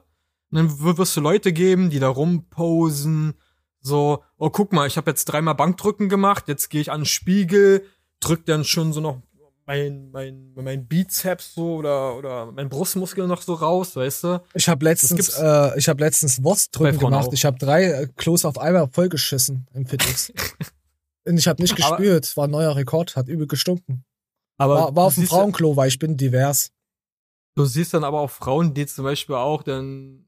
Und 0.51 0.57
dann 0.57 0.97
wirst 0.97 1.15
du 1.15 1.21
Leute 1.21 1.53
geben, 1.53 1.89
die 1.89 1.99
da 1.99 2.09
rumposen, 2.09 3.33
so, 3.79 4.23
oh 4.37 4.49
guck 4.49 4.73
mal, 4.73 4.85
ich 4.87 4.97
habe 4.97 5.09
jetzt 5.09 5.25
dreimal 5.25 5.55
Bankdrücken 5.55 6.09
gemacht, 6.09 6.47
jetzt 6.47 6.69
gehe 6.69 6.81
ich 6.81 6.91
an 6.91 7.01
den 7.01 7.05
Spiegel, 7.05 7.85
drück 8.19 8.45
dann 8.45 8.63
schon 8.63 8.93
so 8.93 9.01
noch 9.01 9.21
mein, 9.65 10.11
mein, 10.11 10.53
mein 10.55 10.87
Bizeps 10.87 11.53
so 11.53 11.75
oder, 11.75 12.17
oder 12.17 12.51
mein 12.51 12.67
Brustmuskel 12.67 13.27
noch 13.27 13.41
so 13.41 13.53
raus, 13.53 13.95
weißt 13.95 14.23
du? 14.25 14.43
Ich 14.53 14.67
habe 14.67 14.83
letztens, 14.83 15.29
äh, 15.37 15.77
ich 15.77 15.87
habe 15.87 16.03
letztens 16.03 16.43
Wurstdrücken 16.43 16.99
gemacht. 16.99 17.27
auch. 17.27 17.33
Ich 17.33 17.45
habe 17.45 17.57
drei 17.57 17.85
äh, 17.85 18.07
Klos 18.17 18.43
auf 18.43 18.57
einmal 18.57 18.89
vollgeschissen 18.91 19.67
im 19.73 19.85
Fitness. 19.85 20.33
Und 21.25 21.37
ich 21.37 21.47
habe 21.47 21.61
nicht 21.61 21.81
Aber- 21.81 21.97
gespürt. 21.97 22.35
War 22.35 22.47
ein 22.47 22.51
neuer 22.51 22.75
Rekord, 22.75 23.15
hat 23.15 23.29
übel 23.29 23.47
gestunken. 23.47 24.03
Aber 24.57 24.75
war, 24.75 24.95
war 24.95 25.05
auf 25.05 25.15
dem 25.15 25.25
Frauenklo, 25.25 25.75
weil 25.77 25.87
ich 25.87 25.99
bin 25.99 26.17
divers. 26.17 26.71
Du 27.55 27.65
siehst 27.65 27.93
dann 27.93 28.03
aber 28.03 28.19
auch 28.21 28.31
Frauen, 28.31 28.73
die 28.73 28.85
zum 28.85 29.05
Beispiel 29.05 29.35
auch 29.35 29.63
dann 29.63 30.27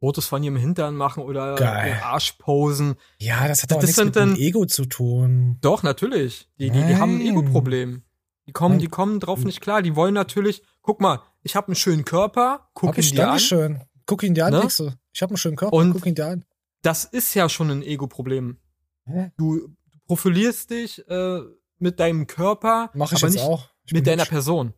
Fotos 0.00 0.26
von 0.26 0.42
ihrem 0.42 0.56
Hintern 0.56 0.94
machen 0.94 1.22
oder 1.24 1.56
Geil. 1.56 2.00
Arsch 2.02 2.32
posen. 2.38 2.94
Ja, 3.18 3.48
das 3.48 3.62
hat 3.62 3.70
Das 3.70 3.76
aber 3.78 3.82
nichts 3.86 3.96
sind 3.96 4.06
mit 4.14 4.16
dem 4.16 4.34
Ego 4.36 4.64
zu 4.66 4.84
tun. 4.86 5.58
Doch, 5.60 5.82
natürlich. 5.82 6.48
Die, 6.58 6.70
die, 6.70 6.82
die 6.84 6.96
haben 6.96 7.16
ein. 7.16 7.26
Ego-Problem. 7.26 8.02
Die 8.46 8.52
kommen, 8.52 8.74
Nein. 8.76 8.80
die 8.80 8.86
kommen 8.88 9.20
drauf 9.20 9.44
nicht 9.44 9.60
klar. 9.60 9.82
Die 9.82 9.96
wollen 9.96 10.14
natürlich, 10.14 10.62
guck 10.82 11.00
mal, 11.00 11.20
ich 11.42 11.54
habe 11.56 11.66
einen 11.68 11.74
schönen 11.76 12.04
Körper, 12.04 12.70
guck 12.74 12.90
Hab 12.90 12.96
ihn 12.96 13.00
ich, 13.00 13.10
dir 13.10 13.22
an. 13.24 13.28
Dankeschön. 13.30 13.80
Guck 14.06 14.22
ihn 14.22 14.34
dir 14.34 14.46
an, 14.46 14.52
Ne? 14.54 14.62
Wichse. 14.62 14.96
Ich 15.12 15.20
habe 15.20 15.30
einen 15.32 15.36
schönen 15.36 15.56
Körper, 15.56 15.76
Und- 15.76 15.92
guck 15.92 16.06
ihn 16.06 16.14
dir 16.14 16.26
an. 16.28 16.44
Das 16.82 17.04
ist 17.04 17.34
ja 17.34 17.48
schon 17.48 17.70
ein 17.70 17.82
Ego-Problem. 17.82 18.56
Du, 19.04 19.28
du 19.36 19.68
profilierst 20.06 20.70
dich 20.70 21.06
äh, 21.08 21.40
mit 21.78 21.98
deinem 21.98 22.26
Körper, 22.26 22.90
Mach 22.94 23.10
ich 23.12 23.18
aber 23.18 23.26
jetzt 23.26 23.34
nicht 23.34 23.44
auch. 23.44 23.68
Mit 23.90 24.06
deiner 24.06 24.22
hübsch. 24.22 24.30
Person. 24.30 24.74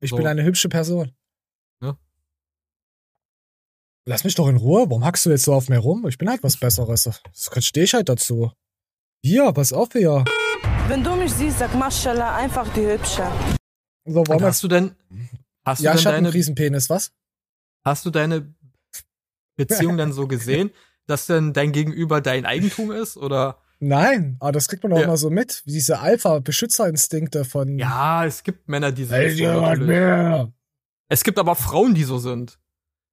Ich 0.00 0.10
So. 0.10 0.16
bin 0.16 0.26
eine 0.26 0.42
hübsche 0.44 0.68
Person. 0.68 1.12
Lass 4.04 4.24
mich 4.24 4.34
doch 4.34 4.48
in 4.48 4.56
Ruhe. 4.56 4.86
Warum 4.88 5.04
hackst 5.04 5.26
du 5.26 5.30
jetzt 5.30 5.44
so 5.44 5.54
auf 5.54 5.68
mir 5.68 5.78
rum? 5.78 6.06
Ich 6.08 6.18
bin 6.18 6.28
halt 6.28 6.42
was 6.42 6.56
Besseres. 6.56 7.04
Das 7.04 7.64
stehe 7.64 7.84
ich 7.84 7.94
halt 7.94 8.08
dazu. 8.08 8.50
Hier, 9.24 9.52
pass 9.52 9.72
auf 9.72 9.90
hier. 9.92 10.24
Wenn 10.88 11.04
du 11.04 11.14
mich 11.14 11.32
siehst, 11.32 11.60
sag 11.60 11.72
Maschallah, 11.76 12.34
einfach 12.36 12.66
die 12.74 12.84
Hübsche. 12.84 13.24
So, 14.04 14.26
wir 14.26 14.40
hast 14.40 14.60
du 14.64 14.66
denn, 14.68 14.96
hast 15.64 15.82
ja, 15.82 15.92
du 15.92 15.98
ich 15.98 16.02
denn 16.02 16.14
einen 16.14 16.24
deine, 16.24 16.34
Riesenpenis, 16.34 16.90
was? 16.90 17.12
hast 17.84 18.04
du 18.04 18.10
deine 18.10 18.52
Beziehung 19.56 19.96
dann 19.96 20.12
so 20.12 20.26
gesehen, 20.26 20.70
dass 21.06 21.26
denn 21.26 21.52
dein 21.52 21.70
Gegenüber 21.70 22.20
dein 22.20 22.44
Eigentum 22.44 22.90
ist 22.90 23.16
oder? 23.16 23.58
Nein, 23.78 24.36
aber 24.40 24.50
das 24.52 24.66
kriegt 24.66 24.82
man 24.82 24.92
auch 24.92 25.00
Ja. 25.00 25.06
mal 25.06 25.16
so 25.16 25.30
mit. 25.30 25.62
Diese 25.66 26.00
Alpha-Beschützerinstinkte 26.00 27.44
von. 27.44 27.78
Ja, 27.78 28.24
es 28.24 28.42
gibt 28.42 28.68
Männer, 28.68 28.90
die 28.90 29.04
sind 29.04 29.36
so, 29.38 29.84
mehr. 29.84 30.52
Es 31.08 31.22
gibt 31.22 31.38
aber 31.38 31.54
Frauen, 31.54 31.94
die 31.94 32.04
so 32.04 32.18
sind. 32.18 32.58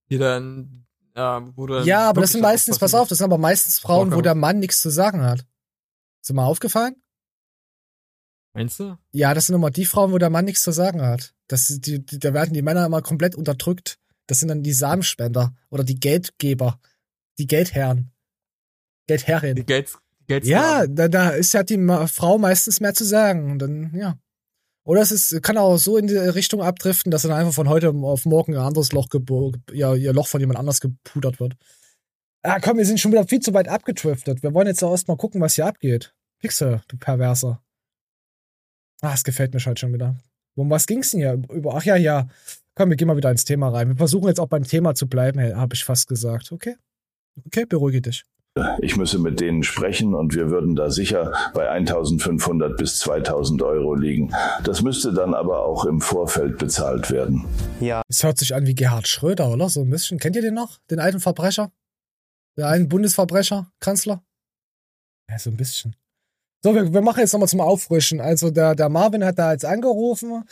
Die 0.09 0.17
dann, 0.17 0.85
äh, 1.13 1.21
wo 1.55 1.67
du 1.67 1.79
Ja, 1.81 2.09
aber 2.09 2.21
das 2.21 2.31
sind 2.31 2.41
meistens, 2.41 2.79
pass 2.79 2.93
auf, 2.93 3.07
das 3.07 3.19
sind 3.19 3.25
aber 3.25 3.37
meistens 3.37 3.79
Frauen, 3.79 4.13
wo 4.13 4.21
der 4.21 4.35
Mann 4.35 4.59
nichts 4.59 4.81
zu 4.81 4.89
sagen 4.89 5.21
hat. 5.21 5.45
Ist 6.21 6.29
dir 6.29 6.33
mal 6.33 6.45
aufgefallen? 6.45 6.95
Meinst 8.53 8.79
du? 8.79 8.97
Ja, 9.11 9.33
das 9.33 9.47
sind 9.47 9.55
immer 9.55 9.69
die 9.71 9.85
Frauen, 9.85 10.11
wo 10.11 10.17
der 10.17 10.29
Mann 10.29 10.45
nichts 10.45 10.63
zu 10.63 10.71
sagen 10.71 11.01
hat. 11.01 11.33
Das, 11.47 11.67
die, 11.67 12.03
die, 12.03 12.19
da 12.19 12.33
werden 12.33 12.53
die 12.53 12.61
Männer 12.61 12.85
immer 12.85 13.01
komplett 13.01 13.35
unterdrückt. 13.35 13.99
Das 14.27 14.39
sind 14.39 14.49
dann 14.49 14.63
die 14.63 14.73
Samenspender 14.73 15.55
oder 15.69 15.83
die 15.83 15.99
Geldgeber, 15.99 16.79
die 17.37 17.47
Geldherren, 17.47 18.11
Geldherrin. 19.07 19.55
Die 19.55 19.65
Gates, 19.65 19.97
Gates 20.27 20.47
Ja, 20.47 20.85
da, 20.85 21.07
da 21.07 21.31
ist 21.31 21.53
hat 21.55 21.69
die 21.71 21.79
Frau 22.07 22.37
meistens 22.37 22.79
mehr 22.79 22.93
zu 22.93 23.03
sagen. 23.05 23.51
Und 23.51 23.59
dann, 23.59 23.93
ja. 23.95 24.19
Oder 24.89 25.01
es 25.01 25.11
ist, 25.11 25.43
kann 25.43 25.55
auch 25.59 25.77
so 25.77 25.97
in 25.97 26.07
die 26.07 26.17
Richtung 26.17 26.63
abdriften, 26.63 27.11
dass 27.11 27.21
dann 27.21 27.31
einfach 27.31 27.53
von 27.53 27.69
heute 27.69 27.89
auf 27.91 28.25
morgen 28.25 28.55
ein 28.55 28.63
anderes 28.63 28.91
Loch, 28.91 29.05
ja, 29.71 29.93
ihr 29.93 30.13
Loch 30.13 30.25
von 30.25 30.39
jemand 30.39 30.57
anders 30.57 30.81
gepudert 30.81 31.39
wird. 31.39 31.55
Ah, 32.41 32.59
komm, 32.59 32.79
wir 32.79 32.85
sind 32.87 32.99
schon 32.99 33.11
wieder 33.11 33.27
viel 33.27 33.39
zu 33.39 33.53
weit 33.53 33.67
abgedriftet. 33.67 34.41
Wir 34.41 34.51
wollen 34.51 34.65
jetzt 34.65 34.83
auch 34.83 34.89
erstmal 34.89 35.17
gucken, 35.17 35.41
was 35.41 35.53
hier 35.53 35.67
abgeht. 35.67 36.15
Pixel, 36.39 36.81
du 36.87 36.97
Perverser. 36.97 37.61
Ah, 39.01 39.13
es 39.13 39.23
gefällt 39.23 39.53
mir 39.53 39.59
halt 39.59 39.77
schon 39.77 39.93
wieder. 39.93 40.17
Um 40.55 40.71
was 40.71 40.87
ging's 40.87 41.11
denn 41.11 41.19
hier? 41.19 41.33
Über, 41.33 41.75
ach 41.75 41.83
ja, 41.83 41.95
ja. 41.95 42.27
Komm, 42.73 42.89
wir 42.89 42.97
gehen 42.97 43.09
mal 43.09 43.15
wieder 43.15 43.29
ins 43.29 43.45
Thema 43.45 43.69
rein. 43.69 43.89
Wir 43.89 43.97
versuchen 43.97 44.27
jetzt 44.27 44.39
auch 44.39 44.47
beim 44.47 44.63
Thema 44.63 44.95
zu 44.95 45.07
bleiben, 45.07 45.39
habe 45.55 45.75
ich 45.75 45.85
fast 45.85 46.07
gesagt. 46.07 46.51
Okay? 46.51 46.77
Okay, 47.45 47.65
beruhige 47.65 48.01
dich. 48.01 48.25
Ich 48.81 48.97
müsse 48.97 49.19
mit 49.19 49.39
denen 49.39 49.63
sprechen 49.63 50.13
und 50.13 50.33
wir 50.35 50.49
würden 50.49 50.75
da 50.75 50.89
sicher 50.89 51.33
bei 51.53 51.69
1500 51.69 52.75
bis 52.77 52.99
2000 52.99 53.61
Euro 53.61 53.95
liegen. 53.95 54.33
Das 54.63 54.81
müsste 54.81 55.13
dann 55.13 55.33
aber 55.33 55.65
auch 55.65 55.85
im 55.85 56.01
Vorfeld 56.01 56.57
bezahlt 56.57 57.09
werden. 57.09 57.45
Ja. 57.79 58.01
Es 58.09 58.23
hört 58.23 58.37
sich 58.37 58.53
an 58.55 58.65
wie 58.65 58.75
Gerhard 58.75 59.07
Schröder, 59.07 59.49
oder? 59.49 59.69
So 59.69 59.81
ein 59.81 59.89
bisschen. 59.89 60.19
Kennt 60.19 60.35
ihr 60.35 60.41
den 60.41 60.55
noch? 60.55 60.79
Den 60.89 60.99
alten 60.99 61.19
Verbrecher? 61.19 61.71
Der 62.57 62.67
ein 62.67 62.89
Bundesverbrecher, 62.89 63.71
Kanzler? 63.79 64.23
Ja, 65.29 65.39
so 65.39 65.49
ein 65.49 65.57
bisschen. 65.57 65.95
So, 66.63 66.75
wir, 66.75 66.91
wir 66.93 67.01
machen 67.01 67.19
jetzt 67.19 67.31
nochmal 67.31 67.47
zum 67.47 67.61
Auffrischen. 67.61 68.19
Also 68.19 68.51
der, 68.51 68.75
der 68.75 68.89
Marvin 68.89 69.23
hat 69.23 69.39
da 69.39 69.53
jetzt 69.53 69.65
angerufen, 69.65 70.43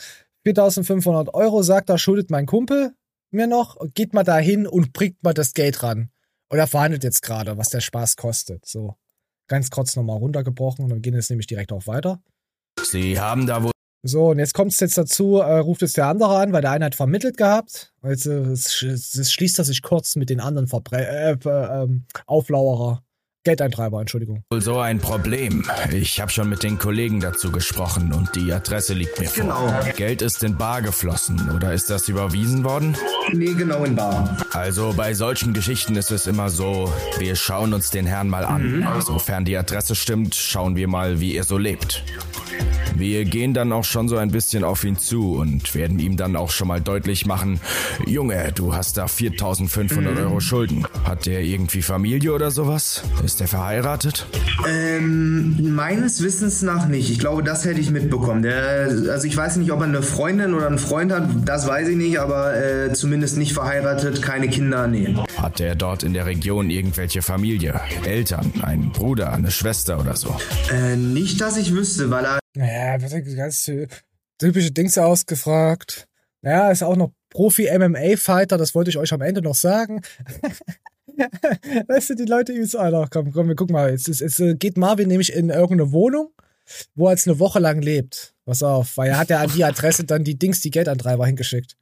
4500 0.44 1.34
Euro, 1.34 1.62
sagt 1.62 1.90
er, 1.90 1.98
schuldet 1.98 2.30
mein 2.30 2.46
Kumpel 2.46 2.94
mir 3.30 3.46
noch, 3.46 3.76
geht 3.94 4.14
mal 4.14 4.24
da 4.24 4.38
hin 4.38 4.66
und 4.66 4.92
bringt 4.92 5.22
mal 5.22 5.34
das 5.34 5.54
Geld 5.54 5.82
ran. 5.82 6.10
Und 6.48 6.58
er 6.58 6.66
verhandelt 6.66 7.04
jetzt 7.04 7.22
gerade, 7.22 7.56
was 7.58 7.70
der 7.70 7.80
Spaß 7.80 8.16
kostet. 8.16 8.64
So, 8.66 8.96
ganz 9.48 9.70
kurz 9.70 9.96
nochmal 9.96 10.18
runtergebrochen 10.18 10.84
und 10.84 10.90
dann 10.90 11.02
gehen 11.02 11.14
jetzt 11.14 11.30
nämlich 11.30 11.46
direkt 11.46 11.72
auch 11.72 11.86
weiter. 11.86 12.22
Sie 12.82 13.18
haben 13.18 13.46
da 13.46 13.62
wohl. 13.62 13.72
So, 14.04 14.30
und 14.30 14.38
jetzt 14.38 14.54
kommt 14.54 14.72
es 14.72 14.80
jetzt 14.80 14.96
dazu, 14.96 15.38
äh, 15.38 15.58
ruft 15.58 15.82
es 15.82 15.94
der 15.94 16.06
andere 16.06 16.38
an, 16.38 16.52
weil 16.52 16.62
der 16.62 16.70
eine 16.70 16.84
hat 16.84 16.94
vermittelt 16.94 17.36
gehabt. 17.36 17.92
Also 18.00 18.32
es, 18.32 18.82
es 18.82 19.32
schließt 19.32 19.58
er 19.58 19.64
sich 19.64 19.82
kurz 19.82 20.14
mit 20.14 20.30
den 20.30 20.40
anderen 20.40 20.68
Verbre 20.68 21.04
äh, 21.04 21.32
äh, 21.32 21.82
ähm, 21.82 22.04
Auflauerer. 22.26 23.02
Geldeintreiber, 23.52 23.98
Entschuldigung. 24.00 24.42
Wohl 24.50 24.60
so 24.60 24.78
ein 24.78 24.98
Problem. 24.98 25.64
Ich 25.90 26.20
habe 26.20 26.30
schon 26.30 26.50
mit 26.50 26.62
den 26.62 26.76
Kollegen 26.78 27.18
dazu 27.20 27.50
gesprochen 27.50 28.12
und 28.12 28.36
die 28.36 28.52
Adresse 28.52 28.92
liegt 28.92 29.18
mir 29.18 29.30
Genau. 29.34 29.68
vor. 29.68 29.80
Geld 29.96 30.20
ist 30.20 30.44
in 30.44 30.56
Bar 30.58 30.82
geflossen 30.82 31.48
oder 31.56 31.72
ist 31.72 31.88
das 31.88 32.08
überwiesen 32.10 32.62
worden? 32.62 32.94
Nee, 33.32 33.54
genau 33.54 33.84
in 33.84 33.96
Bar. 33.96 34.36
Also 34.52 34.92
bei 34.94 35.14
solchen 35.14 35.54
Geschichten 35.54 35.96
ist 35.96 36.10
es 36.10 36.26
immer 36.26 36.50
so, 36.50 36.92
wir 37.18 37.36
schauen 37.36 37.72
uns 37.72 37.88
den 37.88 38.04
Herrn 38.04 38.28
mal 38.28 38.44
an. 38.44 38.80
Mhm. 38.80 39.00
Sofern 39.00 39.46
die 39.46 39.56
Adresse 39.56 39.94
stimmt, 39.94 40.34
schauen 40.34 40.76
wir 40.76 40.86
mal, 40.86 41.18
wie 41.20 41.34
er 41.34 41.44
so 41.44 41.56
lebt. 41.56 42.04
Wir 42.96 43.24
gehen 43.24 43.54
dann 43.54 43.72
auch 43.72 43.84
schon 43.84 44.08
so 44.08 44.16
ein 44.16 44.32
bisschen 44.32 44.64
auf 44.64 44.82
ihn 44.82 44.96
zu 44.98 45.34
und 45.36 45.74
werden 45.76 46.00
ihm 46.00 46.16
dann 46.16 46.34
auch 46.34 46.50
schon 46.50 46.66
mal 46.66 46.80
deutlich 46.80 47.26
machen, 47.26 47.60
Junge, 48.06 48.50
du 48.54 48.74
hast 48.74 48.96
da 48.96 49.06
4500 49.06 50.14
Mhm. 50.14 50.20
Euro 50.20 50.40
Schulden. 50.40 50.84
Hat 51.04 51.26
der 51.26 51.42
irgendwie 51.42 51.82
Familie 51.82 52.32
oder 52.32 52.50
sowas? 52.50 53.02
Ist 53.24 53.37
der 53.38 53.48
verheiratet? 53.48 54.26
Ähm, 54.68 55.74
meines 55.74 56.22
Wissens 56.22 56.62
nach 56.62 56.88
nicht. 56.88 57.10
Ich 57.10 57.18
glaube, 57.18 57.42
das 57.42 57.64
hätte 57.64 57.80
ich 57.80 57.90
mitbekommen. 57.90 58.42
Der, 58.42 58.88
also 59.10 59.26
ich 59.26 59.36
weiß 59.36 59.56
nicht, 59.56 59.72
ob 59.72 59.80
er 59.80 59.86
eine 59.86 60.02
Freundin 60.02 60.54
oder 60.54 60.66
einen 60.66 60.78
Freund 60.78 61.12
hat, 61.12 61.28
das 61.44 61.66
weiß 61.66 61.88
ich 61.88 61.96
nicht, 61.96 62.18
aber 62.18 62.56
äh, 62.56 62.92
zumindest 62.92 63.36
nicht 63.36 63.52
verheiratet, 63.52 64.22
keine 64.22 64.48
Kinder, 64.48 64.86
nee. 64.86 65.14
Hat 65.36 65.60
er 65.60 65.74
dort 65.74 66.02
in 66.02 66.14
der 66.14 66.26
Region 66.26 66.70
irgendwelche 66.70 67.22
Familie? 67.22 67.80
Eltern, 68.04 68.52
einen 68.62 68.92
Bruder, 68.92 69.32
eine 69.32 69.50
Schwester 69.50 70.00
oder 70.00 70.16
so? 70.16 70.36
Äh, 70.72 70.96
nicht, 70.96 71.40
dass 71.40 71.56
ich 71.56 71.72
wüsste, 71.72 72.10
weil 72.10 72.24
er 72.24 72.38
Naja, 72.54 73.00
wird 73.00 73.12
ja 73.12 73.34
ganz 73.36 73.70
typische 74.38 74.70
Dings 74.70 74.98
ausgefragt. 74.98 76.06
Naja, 76.42 76.70
ist 76.70 76.82
auch 76.82 76.96
noch 76.96 77.12
Profi-MMA-Fighter, 77.30 78.56
das 78.56 78.74
wollte 78.74 78.90
ich 78.90 78.98
euch 78.98 79.12
am 79.12 79.20
Ende 79.20 79.42
noch 79.42 79.54
sagen. 79.54 80.02
weißt 81.88 82.10
du, 82.10 82.14
die 82.14 82.24
Leute 82.24 82.52
übelst, 82.52 82.76
Alter, 82.76 83.08
komm, 83.10 83.32
komm, 83.32 83.48
wir 83.48 83.56
gucken 83.56 83.74
mal. 83.74 83.90
Jetzt, 83.90 84.08
jetzt, 84.08 84.20
jetzt 84.20 84.40
äh, 84.40 84.54
geht 84.54 84.76
Marvin 84.76 85.08
nämlich 85.08 85.32
in 85.32 85.50
irgendeine 85.50 85.92
Wohnung, 85.92 86.32
wo 86.94 87.06
er 87.06 87.12
jetzt 87.12 87.26
eine 87.26 87.38
Woche 87.38 87.58
lang 87.58 87.82
lebt. 87.82 88.34
Pass 88.44 88.62
auf, 88.62 88.96
weil 88.96 89.10
er 89.10 89.18
hat 89.18 89.30
ja 89.30 89.40
an 89.40 89.50
die 89.54 89.64
Adresse 89.64 90.04
dann 90.04 90.24
die 90.24 90.38
Dings, 90.38 90.60
die 90.60 90.70
Geldantreiber 90.70 91.26
hingeschickt. 91.26 91.76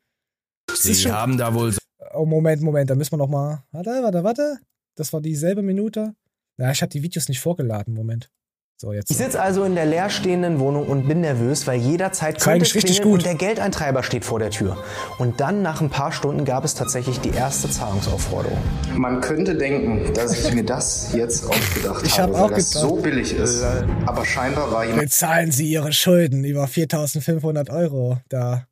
Sie 0.75 1.11
haben 1.13 1.39
da 1.39 1.55
wohl 1.55 1.73
so 1.73 1.79
Oh, 2.15 2.25
Moment, 2.25 2.63
Moment, 2.63 2.89
da 2.89 2.95
müssen 2.95 3.13
wir 3.13 3.19
noch 3.19 3.29
mal. 3.29 3.65
Warte, 3.73 3.91
warte, 3.91 4.25
warte. 4.25 4.59
Das 4.95 5.13
war 5.13 5.21
dieselbe 5.21 5.63
Minute. 5.63 6.15
Ja, 6.59 6.71
ich 6.71 6.81
habe 6.81 6.91
die 6.91 7.03
Videos 7.03 7.29
nicht 7.29 7.41
vorgeladen. 7.41 7.95
Moment. 7.95 8.31
So, 8.79 8.93
jetzt. 8.93 9.11
Ich 9.11 9.17
sitze 9.17 9.41
also 9.41 9.65
in 9.65 9.75
der 9.75 9.87
leerstehenden 9.87 10.61
Wohnung 10.61 10.87
und 10.87 11.09
bin 11.09 11.23
nervös, 11.23 11.67
weil 11.67 11.81
jederzeit 11.81 12.39
könnte 12.39 12.67
es 12.67 12.75
richtig 12.75 13.01
gut. 13.01 13.15
und 13.21 13.25
der 13.25 13.35
Geldeintreiber 13.35 14.03
steht 14.03 14.27
vor 14.27 14.39
der 14.39 14.51
Tür. 14.51 14.77
Und 15.19 15.41
dann, 15.41 15.63
nach 15.63 15.81
ein 15.81 15.89
paar 15.89 16.13
Stunden, 16.13 16.45
gab 16.45 16.63
es 16.63 16.75
tatsächlich 16.75 17.19
die 17.21 17.31
erste 17.31 17.71
Zahlungsaufforderung. 17.71 18.59
Man 18.95 19.23
könnte 19.23 19.55
denken, 19.57 20.13
dass 20.13 20.39
ich 20.47 20.53
mir 20.53 20.63
das 20.65 21.15
jetzt 21.15 21.47
ausgedacht 21.47 22.05
Ich 22.05 22.21
habe, 22.21 22.35
hab 22.35 22.39
auch 22.45 22.51
weil 22.51 22.57
das 22.57 22.73
gedacht. 22.73 22.89
so 22.91 22.97
billig 22.97 23.33
ist. 23.33 23.63
Aber 24.05 24.27
scheinbar 24.27 24.71
war 24.71 24.85
jemand 24.85 25.01
Bezahlen 25.05 25.53
Sie 25.53 25.71
Ihre 25.71 25.95
Schulden 25.95 26.45
über 26.45 26.67
4500 26.69 27.71
Euro 27.71 28.19
da. 28.29 28.67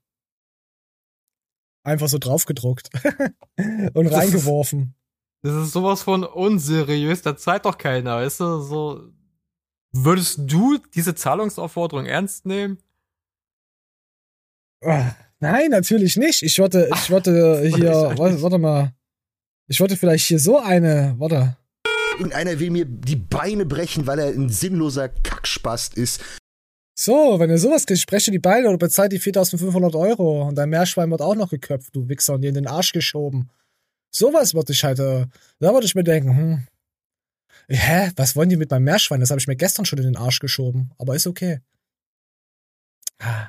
Einfach 1.83 2.09
so 2.09 2.19
draufgedruckt. 2.19 2.91
und 3.95 4.05
Das 4.05 4.13
ist- 4.13 4.19
reingeworfen. 4.19 4.95
Das 5.43 5.55
ist 5.55 5.73
sowas 5.73 6.03
von 6.03 6.25
unseriös, 6.25 7.23
da 7.23 7.37
zahlt 7.37 7.65
doch 7.65 7.77
keiner, 7.79 8.17
weißt 8.17 8.41
du, 8.41 8.61
so. 8.61 9.01
Würdest 9.97 10.41
du 10.45 10.79
diese 10.95 11.15
Zahlungsaufforderung 11.15 12.07
ernst 12.07 12.47
nehmen? 12.47 12.79
Ah, 14.83 15.13
Nein, 15.45 15.71
natürlich 15.71 16.17
nicht. 16.17 16.43
Ich 16.43 16.59
wollte, 16.59 16.89
ich 16.95 17.11
wollte 17.11 17.69
hier, 17.69 17.93
warte, 18.17 18.41
warte 18.41 18.59
mal. 18.59 18.95
Ich 19.69 19.79
wollte 19.81 19.97
vielleicht 19.97 20.27
hier 20.27 20.39
so 20.39 20.59
eine, 20.59 21.15
warte. 21.19 21.57
Irgendeiner 22.13 22.59
will 22.59 22.71
mir 22.71 22.85
die 22.87 23.17
Beine 23.17 23.67
brechen, 23.67 24.07
weil 24.07 24.19
er 24.21 24.27
ein 24.29 24.49
sinnloser 24.49 25.09
Kackspast 25.09 25.95
ist. 25.95 26.23
So, 26.97 27.39
wenn 27.39 27.51
du 27.51 27.59
sowas 27.59 27.85
kriegst, 27.85 28.03
spreche 28.03 28.31
die 28.31 28.39
Beine 28.39 28.69
oder 28.69 28.79
bezahlt 28.79 29.13
die 29.13 29.19
4500 29.19 29.95
Euro 29.97 30.47
und 30.47 30.55
dein 30.55 30.71
Meerschwein 30.71 31.11
wird 31.11 31.23
auch 31.23 31.35
noch 31.35 31.51
geköpft, 31.51 31.95
du 31.95 32.09
Wichser, 32.09 32.35
und 32.35 32.43
dir 32.43 32.49
in 32.49 32.55
den 32.55 32.69
Arsch 32.69 32.93
geschoben. 32.93 33.51
Sowas 34.15 34.55
würde 34.55 34.73
ich 34.73 34.85
halt, 34.85 35.01
äh, 35.01 35.27
da 35.59 35.73
würde 35.73 35.87
ich 35.87 35.95
mir 35.95 36.05
denken, 36.05 36.37
hm. 36.37 36.67
Hä, 37.69 38.11
was 38.17 38.37
wollen 38.37 38.49
die 38.49 38.57
mit 38.57 38.71
meinem 38.71 38.85
Meerschwein? 38.85 39.21
Das 39.21 39.31
habe 39.31 39.41
ich 39.41 39.47
mir 39.47 39.57
gestern 39.57 39.85
schon 39.85 39.99
in 39.99 40.05
den 40.05 40.17
Arsch 40.17 40.39
geschoben, 40.39 40.91
aber 40.99 41.15
ist 41.15 41.27
okay. 41.27 41.61
Ah. 43.19 43.49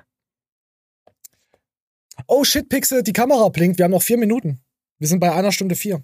Oh 2.27 2.43
shit, 2.43 2.69
Pixel, 2.69 3.03
die 3.03 3.13
Kamera 3.13 3.49
blinkt, 3.49 3.77
wir 3.77 3.85
haben 3.85 3.91
noch 3.91 4.01
vier 4.01 4.17
Minuten. 4.17 4.61
Wir 4.99 5.07
sind 5.07 5.19
bei 5.19 5.33
einer 5.33 5.51
Stunde 5.51 5.75
vier. 5.75 6.03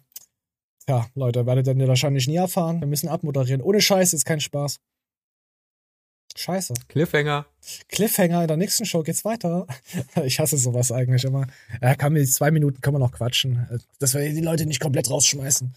Ja, 0.88 1.08
Leute, 1.16 1.46
werdet 1.46 1.68
ihr 1.68 1.88
wahrscheinlich 1.88 2.28
nie 2.28 2.36
erfahren. 2.36 2.82
Wir 2.82 2.88
müssen 2.88 3.08
abmoderieren. 3.08 3.62
Ohne 3.62 3.82
Scheiß 3.82 4.14
ist 4.14 4.26
kein 4.26 4.42
Spaß. 4.42 4.80
Scheiße. 6.36 6.74
Cliffhanger. 6.88 7.46
Cliffhanger, 7.90 8.42
in 8.42 8.48
der 8.48 8.58
nächsten 8.58 8.86
Show 8.86 9.04
geht's 9.04 9.26
weiter. 9.26 9.68
Ich 10.24 10.40
hasse 10.40 10.58
sowas 10.58 10.92
eigentlich 10.92 11.24
immer. 11.24 11.48
Ja, 11.82 11.96
kann 11.96 12.14
mir 12.14 12.26
zwei 12.26 12.52
Minuten 12.52 12.82
können 12.82 12.96
wir 12.96 13.00
noch 13.00 13.12
quatschen. 13.12 13.68
Dass 14.00 14.14
wir 14.14 14.22
die 14.22 14.42
Leute 14.42 14.66
nicht 14.66 14.80
komplett 14.80 15.10
rausschmeißen. 15.10 15.74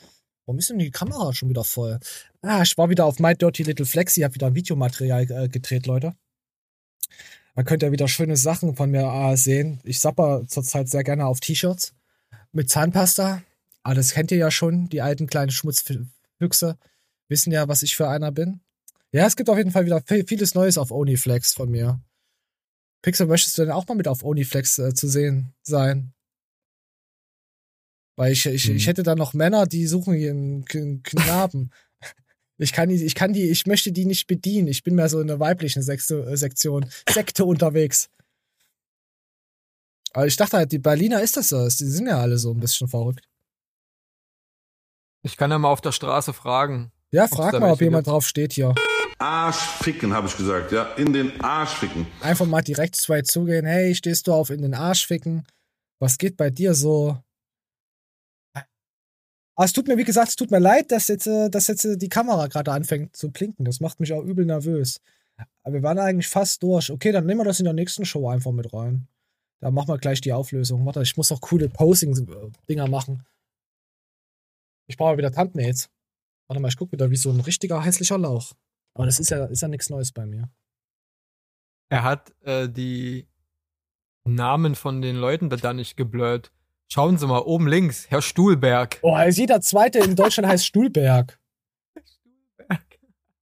Warum 0.46 0.58
ist 0.58 0.70
denn 0.70 0.78
die 0.78 0.90
Kamera 0.90 1.32
schon 1.32 1.48
wieder 1.48 1.64
voll? 1.64 1.98
Ah, 2.42 2.62
ich 2.62 2.76
war 2.76 2.90
wieder 2.90 3.06
auf 3.06 3.18
My 3.18 3.34
Dirty 3.34 3.62
Little 3.62 3.86
Flexi, 3.86 4.20
hab 4.20 4.34
wieder 4.34 4.54
Videomaterial 4.54 5.30
äh, 5.30 5.48
gedreht, 5.48 5.86
Leute. 5.86 6.14
Man 7.54 7.64
könnte 7.64 7.86
ja 7.86 7.92
wieder 7.92 8.08
schöne 8.08 8.36
Sachen 8.36 8.76
von 8.76 8.90
mir 8.90 9.04
äh, 9.04 9.36
sehen. 9.36 9.80
Ich 9.84 10.00
sapper 10.00 10.44
zurzeit 10.46 10.88
sehr 10.88 11.04
gerne 11.04 11.26
auf 11.26 11.40
T-Shirts 11.40 11.94
mit 12.52 12.68
Zahnpasta. 12.68 13.42
Ah, 13.82 13.94
das 13.94 14.12
kennt 14.12 14.30
ihr 14.32 14.38
ja 14.38 14.50
schon, 14.50 14.88
die 14.88 15.02
alten 15.02 15.26
kleinen 15.26 15.50
Schmutzfüchse. 15.50 16.78
Wissen 17.28 17.52
ja, 17.52 17.68
was 17.68 17.82
ich 17.82 17.96
für 17.96 18.08
einer 18.08 18.32
bin. 18.32 18.60
Ja, 19.12 19.26
es 19.26 19.36
gibt 19.36 19.48
auf 19.48 19.56
jeden 19.56 19.70
Fall 19.70 19.86
wieder 19.86 20.02
viel- 20.02 20.26
vieles 20.26 20.54
Neues 20.54 20.76
auf 20.76 20.90
Onlyflex 20.90 21.54
von 21.54 21.70
mir. 21.70 22.00
Pixel, 23.02 23.26
möchtest 23.26 23.56
du 23.56 23.62
denn 23.62 23.70
auch 23.70 23.86
mal 23.86 23.94
mit 23.94 24.08
auf 24.08 24.24
Onlyflex 24.24 24.78
äh, 24.78 24.94
zu 24.94 25.08
sehen 25.08 25.54
sein? 25.62 26.12
Weil 28.16 28.32
ich, 28.32 28.46
ich, 28.46 28.70
ich 28.70 28.86
hätte 28.86 29.02
da 29.02 29.14
noch 29.16 29.32
Männer, 29.34 29.66
die 29.66 29.86
suchen 29.86 30.14
ihren 30.14 30.64
K- 30.64 31.00
Knaben. 31.02 31.70
Ich 32.58 32.72
kann 32.72 32.88
die, 32.88 33.04
ich 33.04 33.16
kann 33.16 33.32
die, 33.32 33.50
ich 33.50 33.66
möchte 33.66 33.90
die 33.90 34.04
nicht 34.04 34.28
bedienen. 34.28 34.68
Ich 34.68 34.84
bin 34.84 34.94
mehr 34.94 35.08
so 35.08 35.20
in 35.20 35.26
der 35.26 35.40
weiblichen 35.40 35.82
Sekte, 35.82 36.24
äh, 36.24 36.36
Sektion, 36.36 36.88
Sekte 37.08 37.44
unterwegs. 37.44 38.08
Aber 40.12 40.28
ich 40.28 40.36
dachte 40.36 40.58
halt, 40.58 40.70
die 40.70 40.78
Berliner 40.78 41.20
ist 41.22 41.36
das 41.36 41.48
so. 41.48 41.64
Die 41.66 41.70
sind 41.84 42.06
ja 42.06 42.20
alle 42.20 42.38
so 42.38 42.52
ein 42.52 42.60
bisschen 42.60 42.86
verrückt. 42.86 43.26
Ich 45.22 45.36
kann 45.36 45.50
ja 45.50 45.58
mal 45.58 45.70
auf 45.70 45.80
der 45.80 45.90
Straße 45.90 46.32
fragen. 46.32 46.92
Ja, 47.10 47.26
frag 47.26 47.58
mal, 47.58 47.72
ob 47.72 47.80
jemand 47.80 48.04
gibt. 48.04 48.12
drauf 48.12 48.26
steht 48.28 48.52
hier. 48.52 48.74
Arsch 49.18 49.56
ficken, 49.56 50.12
habe 50.12 50.28
ich 50.28 50.36
gesagt, 50.36 50.70
ja. 50.70 50.84
In 50.94 51.12
den 51.12 51.40
Arsch 51.40 51.70
ficken. 51.74 52.06
Einfach 52.20 52.46
mal 52.46 52.62
direkt 52.62 52.94
zwei 52.94 53.22
zugehen. 53.22 53.64
Hey, 53.64 53.94
stehst 53.94 54.28
du 54.28 54.32
auf 54.32 54.50
in 54.50 54.62
den 54.62 54.74
Arsch 54.74 55.06
ficken? 55.06 55.44
Was 55.98 56.18
geht 56.18 56.36
bei 56.36 56.50
dir 56.50 56.74
so? 56.74 57.18
Aber 59.56 59.66
es 59.66 59.72
tut 59.72 59.86
mir, 59.86 59.96
wie 59.96 60.04
gesagt, 60.04 60.28
es 60.28 60.36
tut 60.36 60.50
mir 60.50 60.58
leid, 60.58 60.90
dass 60.90 61.08
jetzt, 61.08 61.26
äh, 61.26 61.48
dass 61.48 61.68
jetzt 61.68 61.84
äh, 61.84 61.96
die 61.96 62.08
Kamera 62.08 62.48
gerade 62.48 62.72
anfängt 62.72 63.16
zu 63.16 63.30
blinken. 63.30 63.64
Das 63.64 63.80
macht 63.80 64.00
mich 64.00 64.12
auch 64.12 64.22
übel 64.22 64.44
nervös. 64.44 65.00
Aber 65.62 65.74
wir 65.74 65.82
waren 65.82 65.98
eigentlich 65.98 66.28
fast 66.28 66.62
durch. 66.62 66.90
Okay, 66.90 67.12
dann 67.12 67.26
nehmen 67.26 67.40
wir 67.40 67.44
das 67.44 67.60
in 67.60 67.64
der 67.64 67.74
nächsten 67.74 68.04
Show 68.04 68.28
einfach 68.28 68.52
mit 68.52 68.72
rein. 68.72 69.08
Da 69.60 69.70
machen 69.70 69.88
wir 69.88 69.98
gleich 69.98 70.20
die 70.20 70.32
Auflösung. 70.32 70.84
Warte, 70.84 71.02
ich 71.02 71.16
muss 71.16 71.32
auch 71.32 71.40
coole 71.40 71.68
Posing-Dinger 71.68 72.88
machen. 72.88 73.24
Ich 74.88 74.96
brauche 74.96 75.16
wieder 75.16 75.32
Thumbnails. 75.32 75.88
Warte 76.48 76.60
mal, 76.60 76.68
ich 76.68 76.76
gucke 76.76 76.92
wieder 76.92 77.10
wie 77.10 77.16
so 77.16 77.30
ein 77.30 77.40
richtiger 77.40 77.82
hässlicher 77.82 78.18
Lauch. 78.18 78.52
Aber 78.94 79.06
das 79.06 79.18
ist 79.18 79.30
ja, 79.30 79.46
ist 79.46 79.62
ja 79.62 79.68
nichts 79.68 79.88
Neues 79.88 80.12
bei 80.12 80.26
mir. 80.26 80.50
Er 81.90 82.02
hat 82.02 82.34
äh, 82.42 82.68
die 82.68 83.26
Namen 84.24 84.74
von 84.74 85.00
den 85.00 85.16
Leuten 85.16 85.48
da 85.48 85.72
nicht 85.72 85.96
geblurrt. 85.96 86.52
Schauen 86.92 87.18
Sie 87.18 87.26
mal, 87.26 87.40
oben 87.40 87.66
links, 87.66 88.06
Herr 88.10 88.22
Stuhlberg. 88.22 88.98
Oh, 89.02 89.12
also 89.14 89.40
jeder 89.40 89.60
zweite 89.60 89.98
in 89.98 90.14
Deutschland 90.16 90.48
heißt 90.48 90.66
Stuhlberg. 90.66 91.38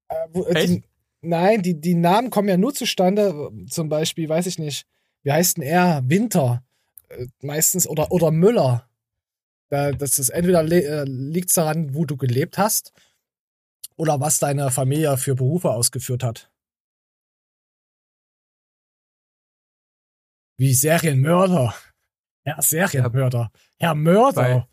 Äh, 0.08 0.28
wo, 0.32 0.44
äh, 0.44 0.66
die, 0.66 0.82
nein, 1.22 1.62
die, 1.62 1.80
die 1.80 1.94
Namen 1.94 2.28
kommen 2.28 2.46
ja 2.48 2.58
nur 2.58 2.74
zustande, 2.74 3.50
zum 3.70 3.88
Beispiel, 3.88 4.28
weiß 4.28 4.44
ich 4.44 4.58
nicht, 4.58 4.86
wie 5.22 5.32
heißt 5.32 5.56
denn 5.56 5.64
er? 5.64 6.02
Winter. 6.04 6.62
Äh, 7.08 7.28
meistens, 7.40 7.86
oder, 7.88 8.12
oder 8.12 8.30
Müller. 8.30 8.86
Da- 9.70 9.92
Das 9.92 10.18
ist 10.18 10.28
entweder 10.28 10.62
le- 10.62 11.04
liegt 11.04 11.48
es 11.48 11.54
daran, 11.54 11.94
wo 11.94 12.04
du 12.04 12.18
gelebt 12.18 12.58
hast, 12.58 12.92
oder 13.96 14.20
was 14.20 14.38
deine 14.38 14.70
Familie 14.70 15.16
für 15.16 15.34
Berufe 15.34 15.70
ausgeführt 15.70 16.22
hat. 16.22 16.50
Wie 20.58 20.74
Serienmörder. 20.74 21.74
Ja, 22.44 22.60
Serienmörder. 22.60 23.50
Herr 23.78 23.94
Mörder. 23.94 24.68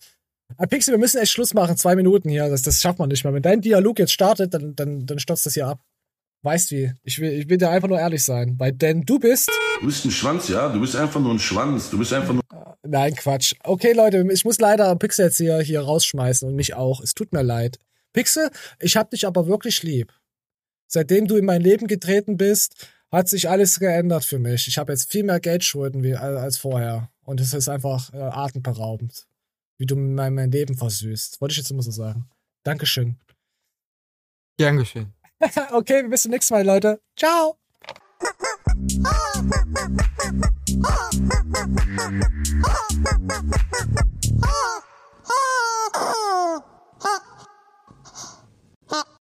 Ah, 0.58 0.66
Pixel, 0.66 0.94
wir 0.94 1.00
müssen 1.00 1.22
echt 1.22 1.32
Schluss 1.32 1.54
machen. 1.54 1.78
Zwei 1.78 1.96
Minuten 1.96 2.30
hier. 2.30 2.50
Das, 2.50 2.64
das 2.64 2.82
schafft 2.82 3.00
man 3.00 3.10
nicht 3.10 3.24
mehr. 3.24 3.34
Wenn 3.34 3.44
dein 3.44 3.62
Dialog 3.62 4.00
jetzt 4.00 4.14
startet, 4.14 4.54
dann, 4.54 4.76
dann, 4.76 5.06
dann 5.06 5.20
stürzt 5.20 5.46
das 5.46 5.54
hier 5.54 5.68
ab. 5.68 5.80
Weißt 6.42 6.72
wie? 6.72 6.94
Ich 7.04 7.20
will, 7.20 7.32
ich 7.34 7.50
will 7.50 7.58
dir 7.58 7.70
einfach 7.70 7.88
nur 7.88 8.00
ehrlich 8.00 8.24
sein. 8.24 8.56
Weil, 8.58 8.72
denn 8.72 9.04
du 9.04 9.20
bist. 9.20 9.52
Du 9.80 9.86
bist 9.86 10.06
ein 10.06 10.12
Schwanz, 10.12 10.48
ja? 10.48 10.70
Du 10.70 10.80
bist 10.80 10.96
einfach 10.96 11.20
nur 11.20 11.34
ein 11.34 11.40
Schwanz. 11.40 11.90
Du 11.90 12.00
bist 12.00 12.14
einfach 12.14 12.34
nur. 12.34 12.44
Nein, 12.84 13.14
Quatsch. 13.14 13.54
Okay, 13.64 13.94
Leute, 13.94 14.26
ich 14.32 14.46
muss 14.46 14.58
leider 14.60 14.96
Pixel 14.96 15.26
jetzt 15.26 15.38
hier, 15.38 15.60
hier 15.60 15.82
rausschmeißen 15.82 16.48
und 16.48 16.56
mich 16.56 16.74
auch. 16.74 17.02
Es 17.02 17.14
tut 17.14 17.34
mir 17.34 17.44
leid. 17.44 17.78
Pixel, 18.14 18.50
ich 18.80 18.98
hab 18.98 19.12
dich 19.12 19.28
aber 19.28 19.48
wirklich 19.48 19.84
lieb. 19.84 20.14
Seitdem 20.88 21.28
du 21.28 21.36
in 21.36 21.46
mein 21.46 21.62
Leben 21.62 21.88
getreten 21.88 22.38
bist, 22.38 22.88
hat 23.12 23.28
sich 23.28 23.50
alles 23.50 23.80
geändert 23.80 24.26
für 24.26 24.40
mich. 24.40 24.68
Ich 24.68 24.78
habe 24.78 24.92
jetzt 24.92 25.12
viel 25.12 25.24
mehr 25.24 25.40
Geldschulden 25.40 26.04
wie, 26.04 26.16
als 26.16 26.58
vorher. 26.58 27.10
Und 27.30 27.40
es 27.40 27.54
ist 27.54 27.70
einfach 27.70 28.12
äh, 28.12 28.18
atemberaubend, 28.18 29.28
wie 29.78 29.86
du 29.86 29.96
mein, 29.96 30.34
mein 30.34 30.50
Leben 30.50 30.76
versüßt. 30.76 31.40
Wollte 31.40 31.52
ich 31.52 31.58
jetzt 31.60 31.70
immer 31.70 31.84
so 31.84 31.92
sagen. 31.92 32.28
Dankeschön. 32.64 33.20
Gern 34.58 34.78
geschehen. 34.78 35.14
okay, 35.72 36.02
bis 36.08 36.24
zum 36.24 36.32
nächsten 36.32 36.56
Mal, 36.56 36.66
Leute. 36.66 37.00
Ciao. 37.16 37.60